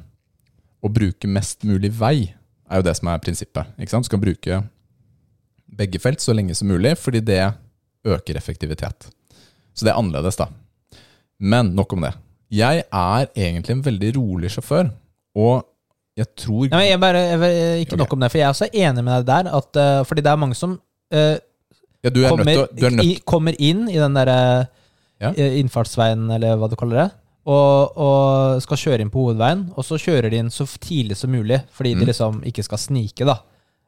[0.85, 2.35] Å bruke mest mulig vei,
[2.69, 3.65] er jo det som er prinsippet.
[3.81, 4.05] Ikke sant?
[4.05, 4.59] Du skal bruke
[5.75, 7.39] begge felt så lenge som mulig, fordi det
[8.05, 9.07] øker effektivitet.
[9.73, 10.45] Så det er annerledes, da.
[11.41, 12.11] Men nok om det.
[12.53, 14.91] Jeg er egentlig en veldig rolig sjåfør,
[15.41, 15.65] og
[16.15, 17.99] jeg tror Nei, men jeg bare, jeg, ikke Ok.
[18.03, 19.49] nok om det, for jeg er også enig med deg der.
[19.57, 20.77] At, eh, fordi det er mange som
[21.11, 21.37] eh,
[22.03, 24.67] ja, du er kommer, nødt til du er nødt, i, kommer inn i den der
[25.21, 25.31] Ja.
[25.31, 27.11] eh, innfartsveien, eller hva du kaller det,
[27.47, 31.29] og, og skal kjøre inn på hovedveien, og så kjører de inn så tidlig som
[31.31, 31.99] mulig, fordi Mm.
[31.99, 33.37] de liksom ikke skal snike, da.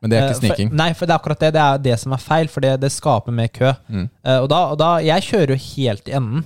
[0.01, 0.69] Men det er Eh, ikke sniking.
[0.69, 1.53] For, nei, for det er akkurat det.
[1.53, 3.71] Det er det som er feil, for det, det skaper mer kø.
[3.89, 4.09] Mm.
[4.25, 6.43] Uh, og, da, og da Jeg kjører jo helt i enden.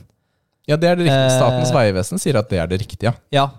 [0.68, 1.30] Ja, det er det riktige.
[1.36, 3.14] Statens Statens vegvesen sier at det er det riktige.
[3.32, 3.50] Ja.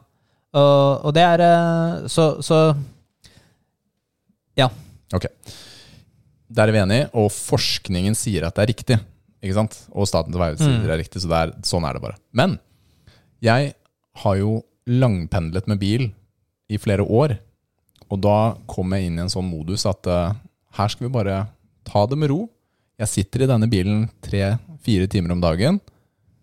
[0.54, 2.74] Og, og det er eh, Så, så
[5.12, 5.26] Ok.
[6.52, 8.98] Der er vi enige, og forskningen sier at det er riktig.
[9.42, 9.76] Ikke sant?
[9.96, 10.82] Og Statens vegvesen sier Mm.
[10.86, 12.18] det er riktig, så det er, sånn er det bare.
[12.32, 12.58] Men
[13.42, 13.72] jeg
[14.22, 16.04] har jo langpendlet med bil
[16.70, 17.38] i flere år,
[18.10, 18.36] og da
[18.68, 20.34] kom jeg inn i en sånn modus at uh,
[20.76, 21.46] her skal vi bare
[21.88, 22.44] ta det med ro.
[23.00, 25.80] Jeg sitter i denne bilen tre-fire timer om dagen.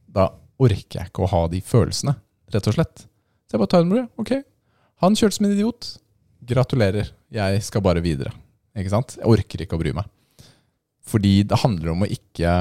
[0.10, 2.16] Da orker jeg ikke å ha de følelsene,
[2.52, 3.06] rett og slett.
[3.48, 4.08] Så jeg bare tar det med ro.
[4.26, 4.34] Ok,
[5.06, 5.92] han kjørte som en idiot.
[6.50, 8.34] Gratulerer, jeg skal bare videre.
[8.80, 9.16] Ikke sant?
[9.20, 10.08] Jeg orker ikke å bry meg.
[11.10, 12.52] Fordi det handler om å ikke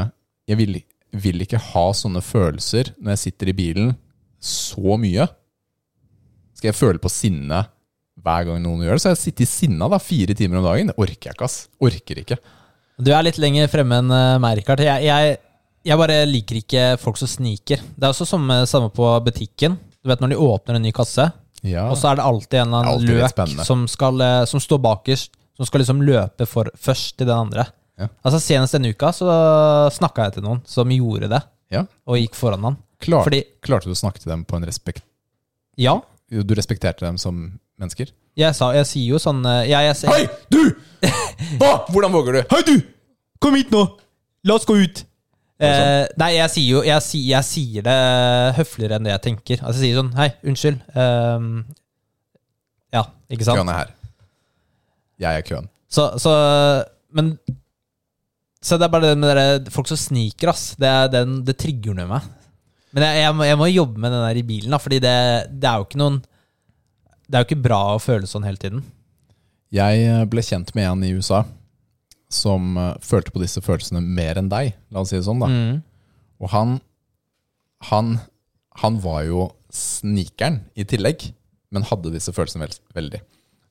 [0.49, 0.79] Jeg vil,
[1.21, 3.91] vil ikke ha sånne følelser når jeg sitter i bilen
[4.41, 5.27] så mye.
[6.57, 7.65] Skal jeg føle på sinne
[8.23, 9.03] hver gang noen gjør det?
[9.05, 10.93] Så jeg sitter i sinna da, fire timer om dagen.
[10.93, 11.59] Det orker jeg ikke, ass.
[11.85, 12.39] Orker ikke.
[12.99, 14.83] Du er litt lenger fremme enn uh, meg, Rikard.
[14.83, 15.37] Jeg, jeg,
[15.87, 17.83] jeg bare liker ikke folk som sniker.
[17.95, 19.77] Det er også samme, samme på butikken.
[20.03, 21.29] Du vet når de åpner en ny kasse,
[21.67, 21.89] Ja.
[21.91, 23.23] og så er det alltid en eller er annen
[23.59, 27.35] løk som, skal, eh, som står bakerst, som skal liksom løpe for, først til den
[27.37, 27.65] andre.
[27.99, 28.07] Ja.
[28.23, 29.27] Altså Senest denne uka så
[29.91, 31.41] snakka jeg til noen som gjorde det,
[31.75, 31.83] ja.
[32.07, 32.77] og gikk foran han.
[33.03, 35.03] Klar, Fordi klarte du å snakke til dem på en respekt...
[35.79, 35.97] ja,
[36.31, 38.11] Du respekterte dem som mennesker?
[38.39, 40.61] jeg, sa, jeg sier jo sånn jeg, ja, jeg, Hei, du!
[41.59, 41.71] Hva?
[41.91, 42.41] Hvordan våger du?
[42.53, 42.75] Hei, du!
[43.43, 43.85] Kom hit nå!
[44.47, 45.03] La oss gå ut!
[45.59, 47.97] Eh, nei, jeg sier jo jeg, sier- jeg sier det
[48.61, 49.63] høfligere enn det jeg tenker.
[49.67, 50.79] Altså Jeg sier sånn Hei, unnskyld.
[50.95, 51.49] Um,
[52.95, 53.59] ja, ikke sant?
[53.59, 53.91] Kan er her.
[55.19, 55.69] Jeg er køen.
[55.91, 56.33] Så, så
[57.17, 57.39] Men
[58.61, 60.75] Så det er bare det med dere folk som sniker, ass.
[60.79, 62.29] Det, er den, det trigger noe i meg.
[62.95, 65.17] Men jeg, jeg, må, jeg må jobbe med den der i bilen, da, fordi det,
[65.61, 66.23] det er jo ikke noen
[67.29, 68.83] Det er jo ikke bra å føle sånn hele tiden.
[69.75, 71.43] Jeg eh, ble kjent med en i USA
[72.33, 75.43] som eh, følte på disse følelsene mer enn deg, la oss si det sånn.
[75.45, 75.49] da.
[75.53, 75.79] Mm.
[76.41, 76.75] Og han,
[77.91, 78.15] han,
[78.81, 81.31] han var jo snikeren i tillegg.
[81.69, 83.19] men hadde disse følelsene vel, veldig.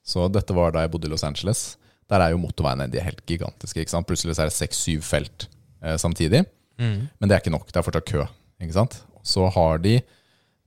[0.08, 1.76] Så dette var da jeg bodde i Los Angeles.
[2.08, 3.82] Der er jo motorveiene de er helt gigantiske.
[3.82, 4.08] ikke sant?
[4.08, 5.48] Plutselig så er det seks-syv felt
[5.84, 6.46] eh, samtidig.
[6.78, 7.66] Men det er ikke nok.
[7.68, 8.24] Det er fortsatt kø.
[8.62, 9.00] ikke sant?
[9.26, 9.98] Så har de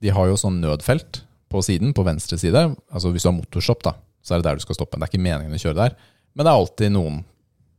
[0.02, 2.58] De har jo sånn nødfelt på siden, på venstre side.
[2.90, 4.98] Altså Hvis du har motorstopp, da, så er det der du skal stoppe.
[4.98, 5.94] Det er ikke meningen å kjøre der,
[6.34, 7.20] men det er alltid noen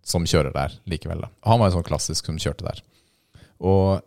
[0.08, 1.24] som kjører der likevel.
[1.26, 1.30] da.
[1.48, 2.80] Han var jo sånn klassisk som kjørte der.
[3.60, 4.04] Og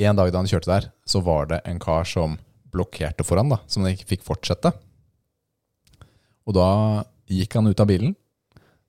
[0.00, 2.38] en dag da han kjørte der, så var det en kar som
[2.72, 4.72] blokkerte foran, da, som han ikke fikk fortsette.
[6.48, 6.68] Og da
[7.28, 8.14] gikk han ut av bilen,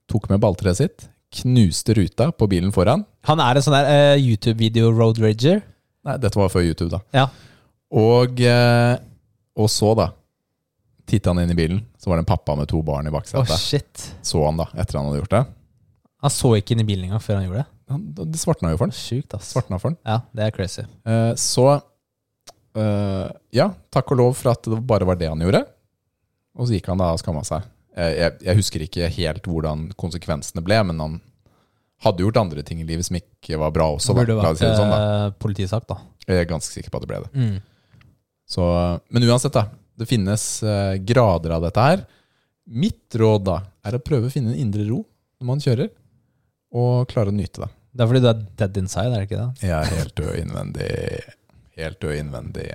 [0.09, 1.09] tok med balltreet sitt,
[1.41, 3.03] knuste ruta på bilen foran.
[3.27, 5.59] Han er en sånn der uh, YouTube-video road rager.
[6.07, 7.01] Nei, dette var før YouTube, da.
[7.13, 7.27] Ja.
[7.99, 8.95] Og, uh,
[9.59, 10.07] og så, da,
[11.09, 13.51] titta han inn i bilen, så var det en pappa med to barn i baksetet.
[13.51, 14.05] baksetet.
[14.07, 14.25] shit.
[14.31, 15.43] Så han da, etter han hadde gjort det.
[16.23, 17.69] Han så ikke inn i bilen engang før han gjorde det.
[17.89, 18.95] Han, det svartna jo for han.
[18.95, 19.51] Sjukt, ass.
[19.51, 19.99] Svartna for han.
[20.07, 20.87] Ja, det er crazy.
[21.03, 21.67] Uh, så
[23.51, 25.65] ja, takk og lov for at det bare var det han gjorde.
[26.57, 27.67] Og så gikk han da og skamma seg.
[27.99, 31.17] Jeg, jeg husker ikke helt hvordan konsekvensene ble, men han
[32.05, 34.13] hadde gjort andre ting i livet som ikke var bra også.
[34.13, 34.21] Da.
[34.21, 34.99] Burde vært si det sånn, da.
[35.25, 35.97] eh, politisak, da.
[36.29, 37.31] Jeg er ganske sikker på at det ble det.
[37.35, 38.05] Mm.
[38.49, 38.65] Så,
[39.11, 39.65] men uansett, da.
[39.99, 42.05] Det finnes eh, grader av dette her.
[42.69, 45.01] Mitt råd da er å prøve å finne en indre ro
[45.39, 45.89] når man kjører,
[46.75, 47.69] og klare å nyte det.
[47.95, 49.65] Det er fordi du er dead inside, er det ikke det?
[49.65, 50.89] Jeg er helt død innvendig.
[51.79, 52.67] Helt død innvendig.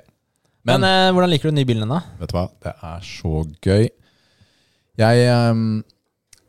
[0.65, 2.01] Men, Men eh, hvordan liker du den nye bilen din, da?
[2.19, 3.85] vet du hva, det er så gøy.
[4.97, 5.65] Jeg, ehm,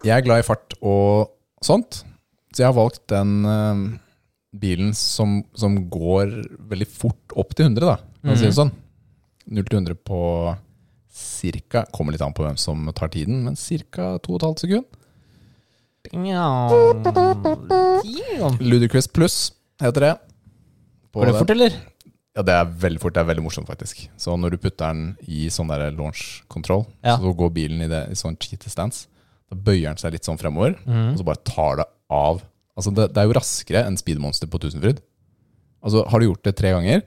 [0.07, 1.99] jeg er glad i fart og sånt,
[2.55, 3.83] så jeg har valgt den ehm,
[4.57, 6.33] bilen som, som går
[6.71, 7.99] veldig fort opp til 100, da.
[8.23, 8.73] Kan man si det sånn.
[9.53, 10.21] 0 til 100 på
[11.17, 14.89] cirka, kommer litt an på hvem som tar tiden, men cirka 2,5 sekund.
[16.15, 16.71] Ja
[18.63, 19.37] Ludicrous Plus
[19.83, 20.13] heter det.
[21.13, 21.39] På Går det den.
[21.41, 21.73] fort, eller?
[22.37, 23.15] Ja, det er veldig fort.
[23.17, 24.03] Det er veldig morsomt, faktisk.
[24.21, 27.17] Så når du putter den i sånn der launch control, Ja.
[27.17, 29.07] så går bilen i, det, i sånn cheater stance.
[29.49, 31.15] Da bøyer den seg litt sånn fremover, mm.
[31.15, 32.43] og så bare tar det av.
[32.77, 35.01] Altså, det, det er jo raskere enn speedmonster på Tusenfryd.
[35.87, 37.03] Altså, har du gjort det tre ganger,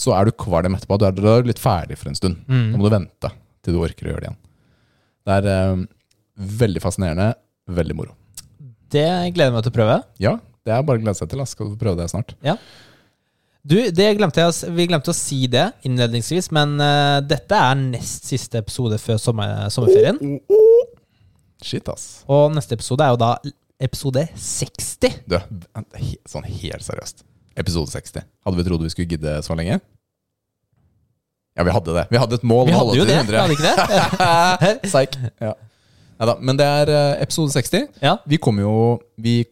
[0.00, 0.98] så er du kvalm etterpå.
[0.98, 2.40] Du er du er litt ferdig for en stund.
[2.48, 2.72] Mm.
[2.72, 3.32] Da må du vente
[3.62, 4.38] til du orker å gjøre det igjen.
[5.28, 5.82] Det er eh,
[6.64, 7.34] veldig fascinerende,
[7.70, 8.16] veldig moro.
[8.90, 9.98] Det gleder jeg meg til å prøve.
[10.18, 11.42] Ja, det er bare å glede seg til.
[11.42, 11.46] Da.
[11.46, 12.34] Skal du prøve det snart?
[13.60, 18.24] Du, det glemte jeg, Vi glemte å si det innledningsvis, men uh, dette er nest
[18.30, 20.16] siste episode før sommer, sommerferien.
[21.60, 22.22] Shit, ass.
[22.30, 23.34] Og neste episode er jo da
[23.84, 25.18] episode 60.
[25.28, 25.36] Du,
[26.00, 27.20] he- sånn helt seriøst.
[27.60, 28.24] Episode 60.
[28.46, 29.76] Hadde vi trodd vi skulle gidde så lenge?
[31.58, 32.06] Ja, vi hadde det.
[32.14, 33.40] Vi hadde et mål Vi om å hadde holde jo til det, 100.
[33.42, 34.72] hadde ikke det?
[34.88, 35.18] Psyk.
[35.44, 35.52] Ja.
[36.20, 37.88] Neida, men det er eh, episode 60.
[38.04, 38.14] Ja.
[38.28, 38.74] Vi kommer jo
[39.20, 39.42] Vi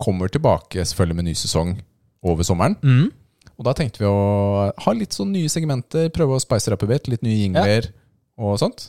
[0.00, 1.76] kommer tilbake selvfølgelig med ny sesong
[2.24, 2.76] over sommeren.
[3.58, 6.86] Og da tenkte vi å ha litt sånn nye segmenter, prøve å spice det opp
[6.90, 7.10] litt.
[7.12, 7.90] Litt nye jingler
[8.40, 8.88] og sånt.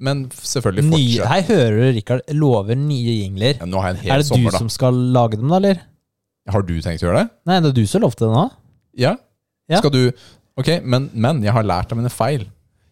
[0.00, 3.58] Men selvfølgelig Nye, her hører du Rikard lover nye jingler.
[3.60, 4.58] ja, Er det det du da.
[4.58, 5.82] som skal lage dem, da, eller?
[6.48, 7.32] Har du tenkt å gjøre det?
[7.48, 8.46] Nei, det er du som lovte det nå.
[9.00, 9.16] Ja.
[9.70, 9.82] Ja.
[9.82, 10.02] Skal du
[10.60, 12.42] Ok, men, men jeg har lært av mine feil.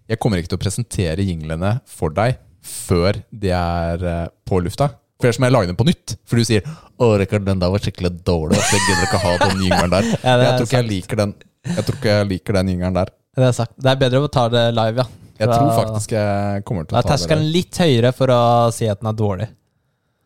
[0.09, 4.93] Jeg kommer ikke til å presentere jinglene for deg før de er eh, på lufta.
[5.19, 6.15] For som jeg lager den på nytt.
[6.29, 8.59] For du sier 'Å, Rikard, den der var skikkelig dårlig'.
[8.63, 10.11] Så jeg gidder ikke ha den gyngeren der.
[10.29, 11.35] Ja, jeg tror ikke jeg liker den
[11.69, 13.11] Jeg tror ikke jeg liker den gyngeren der.
[13.39, 13.75] Det er sagt.
[13.79, 15.07] Det er bedre å ta det live, ja.
[15.39, 17.11] Jeg tror faktisk jeg kommer til å ta det.
[17.13, 18.41] terskelen litt høyere for å
[18.75, 19.47] si at den er dårlig.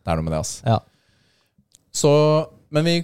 [0.03, 0.63] Det er noe med det, altså.
[0.65, 0.79] Ja.
[1.93, 2.11] Så,
[2.73, 2.95] men vi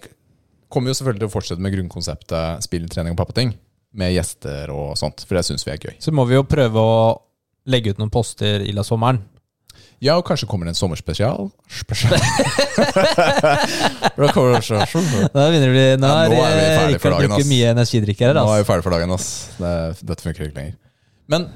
[0.69, 3.53] kommer jo selvfølgelig til å fortsette med grunnkonseptet spilltrening og pappating.
[3.97, 5.95] Med gjester og sånt, for det syns vi er gøy.
[6.01, 6.97] Så må vi jo prøve å
[7.69, 9.21] legge ut noen poster i la sommeren.
[10.01, 11.49] Ja, og kanskje kommer det en sommerspesial.
[11.67, 12.15] Spesial.
[14.15, 14.79] Da kommer det også-
[15.33, 17.39] Da begynner det å bli Nå Ja, nå er vi ferdige ferdig for dagen, drukket
[17.43, 17.49] ass.
[17.51, 18.33] mye energidrikk her.
[18.39, 19.27] Nå er vi ferdig for dagen, ass.
[19.59, 19.73] Det,
[20.07, 20.75] dette funker ikke lenger.
[21.27, 21.49] Men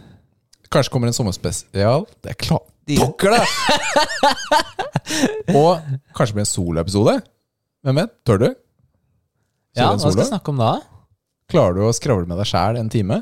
[0.70, 2.06] kanskje kommer en sommerspesial.
[2.22, 2.68] Det er klart.
[2.84, 3.48] Pokker det!
[5.56, 5.80] og
[6.16, 7.14] kanskje blir det en soloepisode.
[7.86, 8.12] Hvem vet?
[8.28, 8.50] Tør du?
[9.76, 10.74] Ja, hva skal vi snakke om da?
[11.52, 13.22] Klarer du å skravle med deg sjæl en time?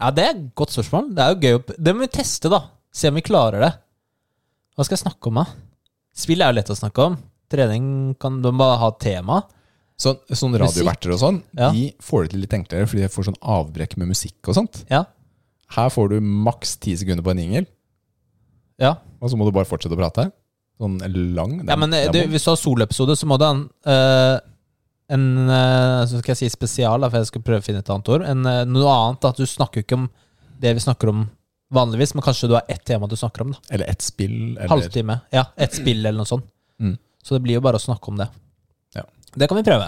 [0.00, 1.14] Ja, Det er et godt spørsmål.
[1.14, 2.64] Det er jo gøy å Det må vi teste, da.
[2.92, 3.72] Se om vi klarer det.
[4.76, 5.46] Hva skal jeg snakke om, da?
[6.16, 7.16] Spill er jo lett å snakke om.
[7.52, 9.42] Trening kan du bare ha tema.
[9.96, 11.70] Så, sånn radioverter og sånn, Ja.
[11.72, 14.82] de får det til litt enklere, fordi de får sånn avbrekk med musikk og sånt.
[14.90, 15.04] Ja.
[15.72, 17.66] Her får du maks ti sekunder på en jingle,
[18.78, 20.30] Ja, og så må du bare fortsette å prate.
[20.78, 20.98] Sånn
[21.34, 21.66] lang.
[21.66, 24.40] ja men du, hvis du har soloepisode, så må du ha en, eh,
[25.08, 28.08] en eh, Så skal jeg si spesial, for jeg skal prøve å finne et annet
[28.12, 28.22] ord.
[28.22, 29.24] En, eh, noe annet.
[29.24, 30.10] At du snakker ikke om
[30.60, 31.30] det vi snakker om
[31.72, 33.52] vanligvis, men kanskje du har ett tema du snakker om.
[33.52, 34.56] da Eller ett spill.
[34.56, 35.20] Eller, Halvtime.
[35.30, 36.46] Ja, ett spill eller noe sånt.
[36.76, 36.98] Mm.
[37.24, 38.26] Så det blir jo bare å snakke om det.
[38.92, 39.06] Ja.
[39.32, 39.86] Det kan vi prøve.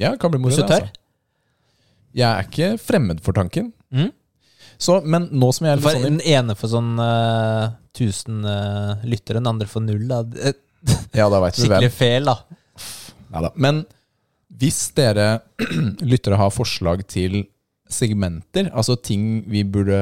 [0.00, 0.64] Ja, det kan bli moro, det.
[0.64, 0.88] Altså.
[2.16, 3.68] Jeg er ikke fremmed for tanken.
[3.92, 4.08] Mm.
[4.80, 7.66] Så, men nå som jeg er litt For sånn den ene får sånn eh,
[8.00, 10.06] 1000 uh, lyttere, den andre får null.
[10.08, 10.22] Da.
[10.40, 10.56] Eh,
[11.20, 11.96] Ja, da vet Skikkelig vel.
[12.00, 12.38] Feil, da.
[13.32, 13.52] Neida.
[13.68, 13.84] Men
[14.62, 15.28] hvis dere
[16.12, 17.42] lyttere har forslag til
[17.92, 20.00] segmenter, altså ting vi burde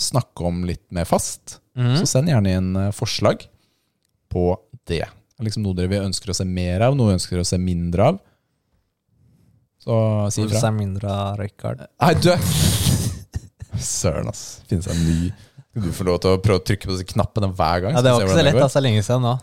[0.00, 1.96] snakke om litt mer fast, mm.
[2.00, 3.46] så send gjerne inn eh, forslag
[4.32, 4.46] på
[4.90, 5.04] det.
[5.42, 8.12] Liksom Noe dere vil ønsker å se mer av, noe dere ønsker å se mindre
[8.12, 8.22] av.
[9.84, 9.96] Så
[10.32, 10.60] si ifra.
[10.62, 11.84] se mindre av Rikard.
[12.00, 12.30] Nei, du
[13.84, 14.62] Søren, ass.
[14.70, 15.18] Finnes det en ny
[15.74, 17.96] Skal du få lov til å prøve å trykke på disse knappene hver gang?
[17.96, 18.82] Ja, det var ikke så lett, altså.
[18.84, 19.34] Lenge siden nå.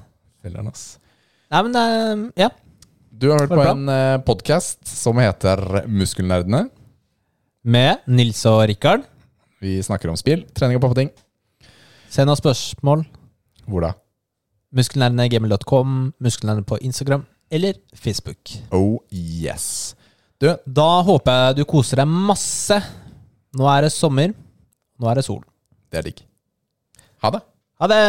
[0.41, 0.85] Filler'n, ass.
[1.51, 2.49] Nei, men eh, ja.
[3.11, 6.63] Du har hørt på det en uh, podkast som heter Muskelnerdene.
[7.61, 9.03] Med Nils og Rikard.
[9.61, 11.11] Vi snakker om spill, trening og pappating.
[12.11, 13.03] Send oss spørsmål.
[13.69, 13.91] Hvor da?
[14.75, 18.53] Muskelnerdene.gmail.com, muskelnerdene på Instagram eller Facebook.
[18.71, 19.95] Oh yes.
[20.41, 22.79] Du, Da håper jeg du koser deg masse.
[23.59, 24.33] Nå er det sommer.
[25.01, 25.43] Nå er det sol.
[25.91, 26.21] det er digg.
[27.21, 27.41] Ha det.
[27.81, 28.01] Ha det!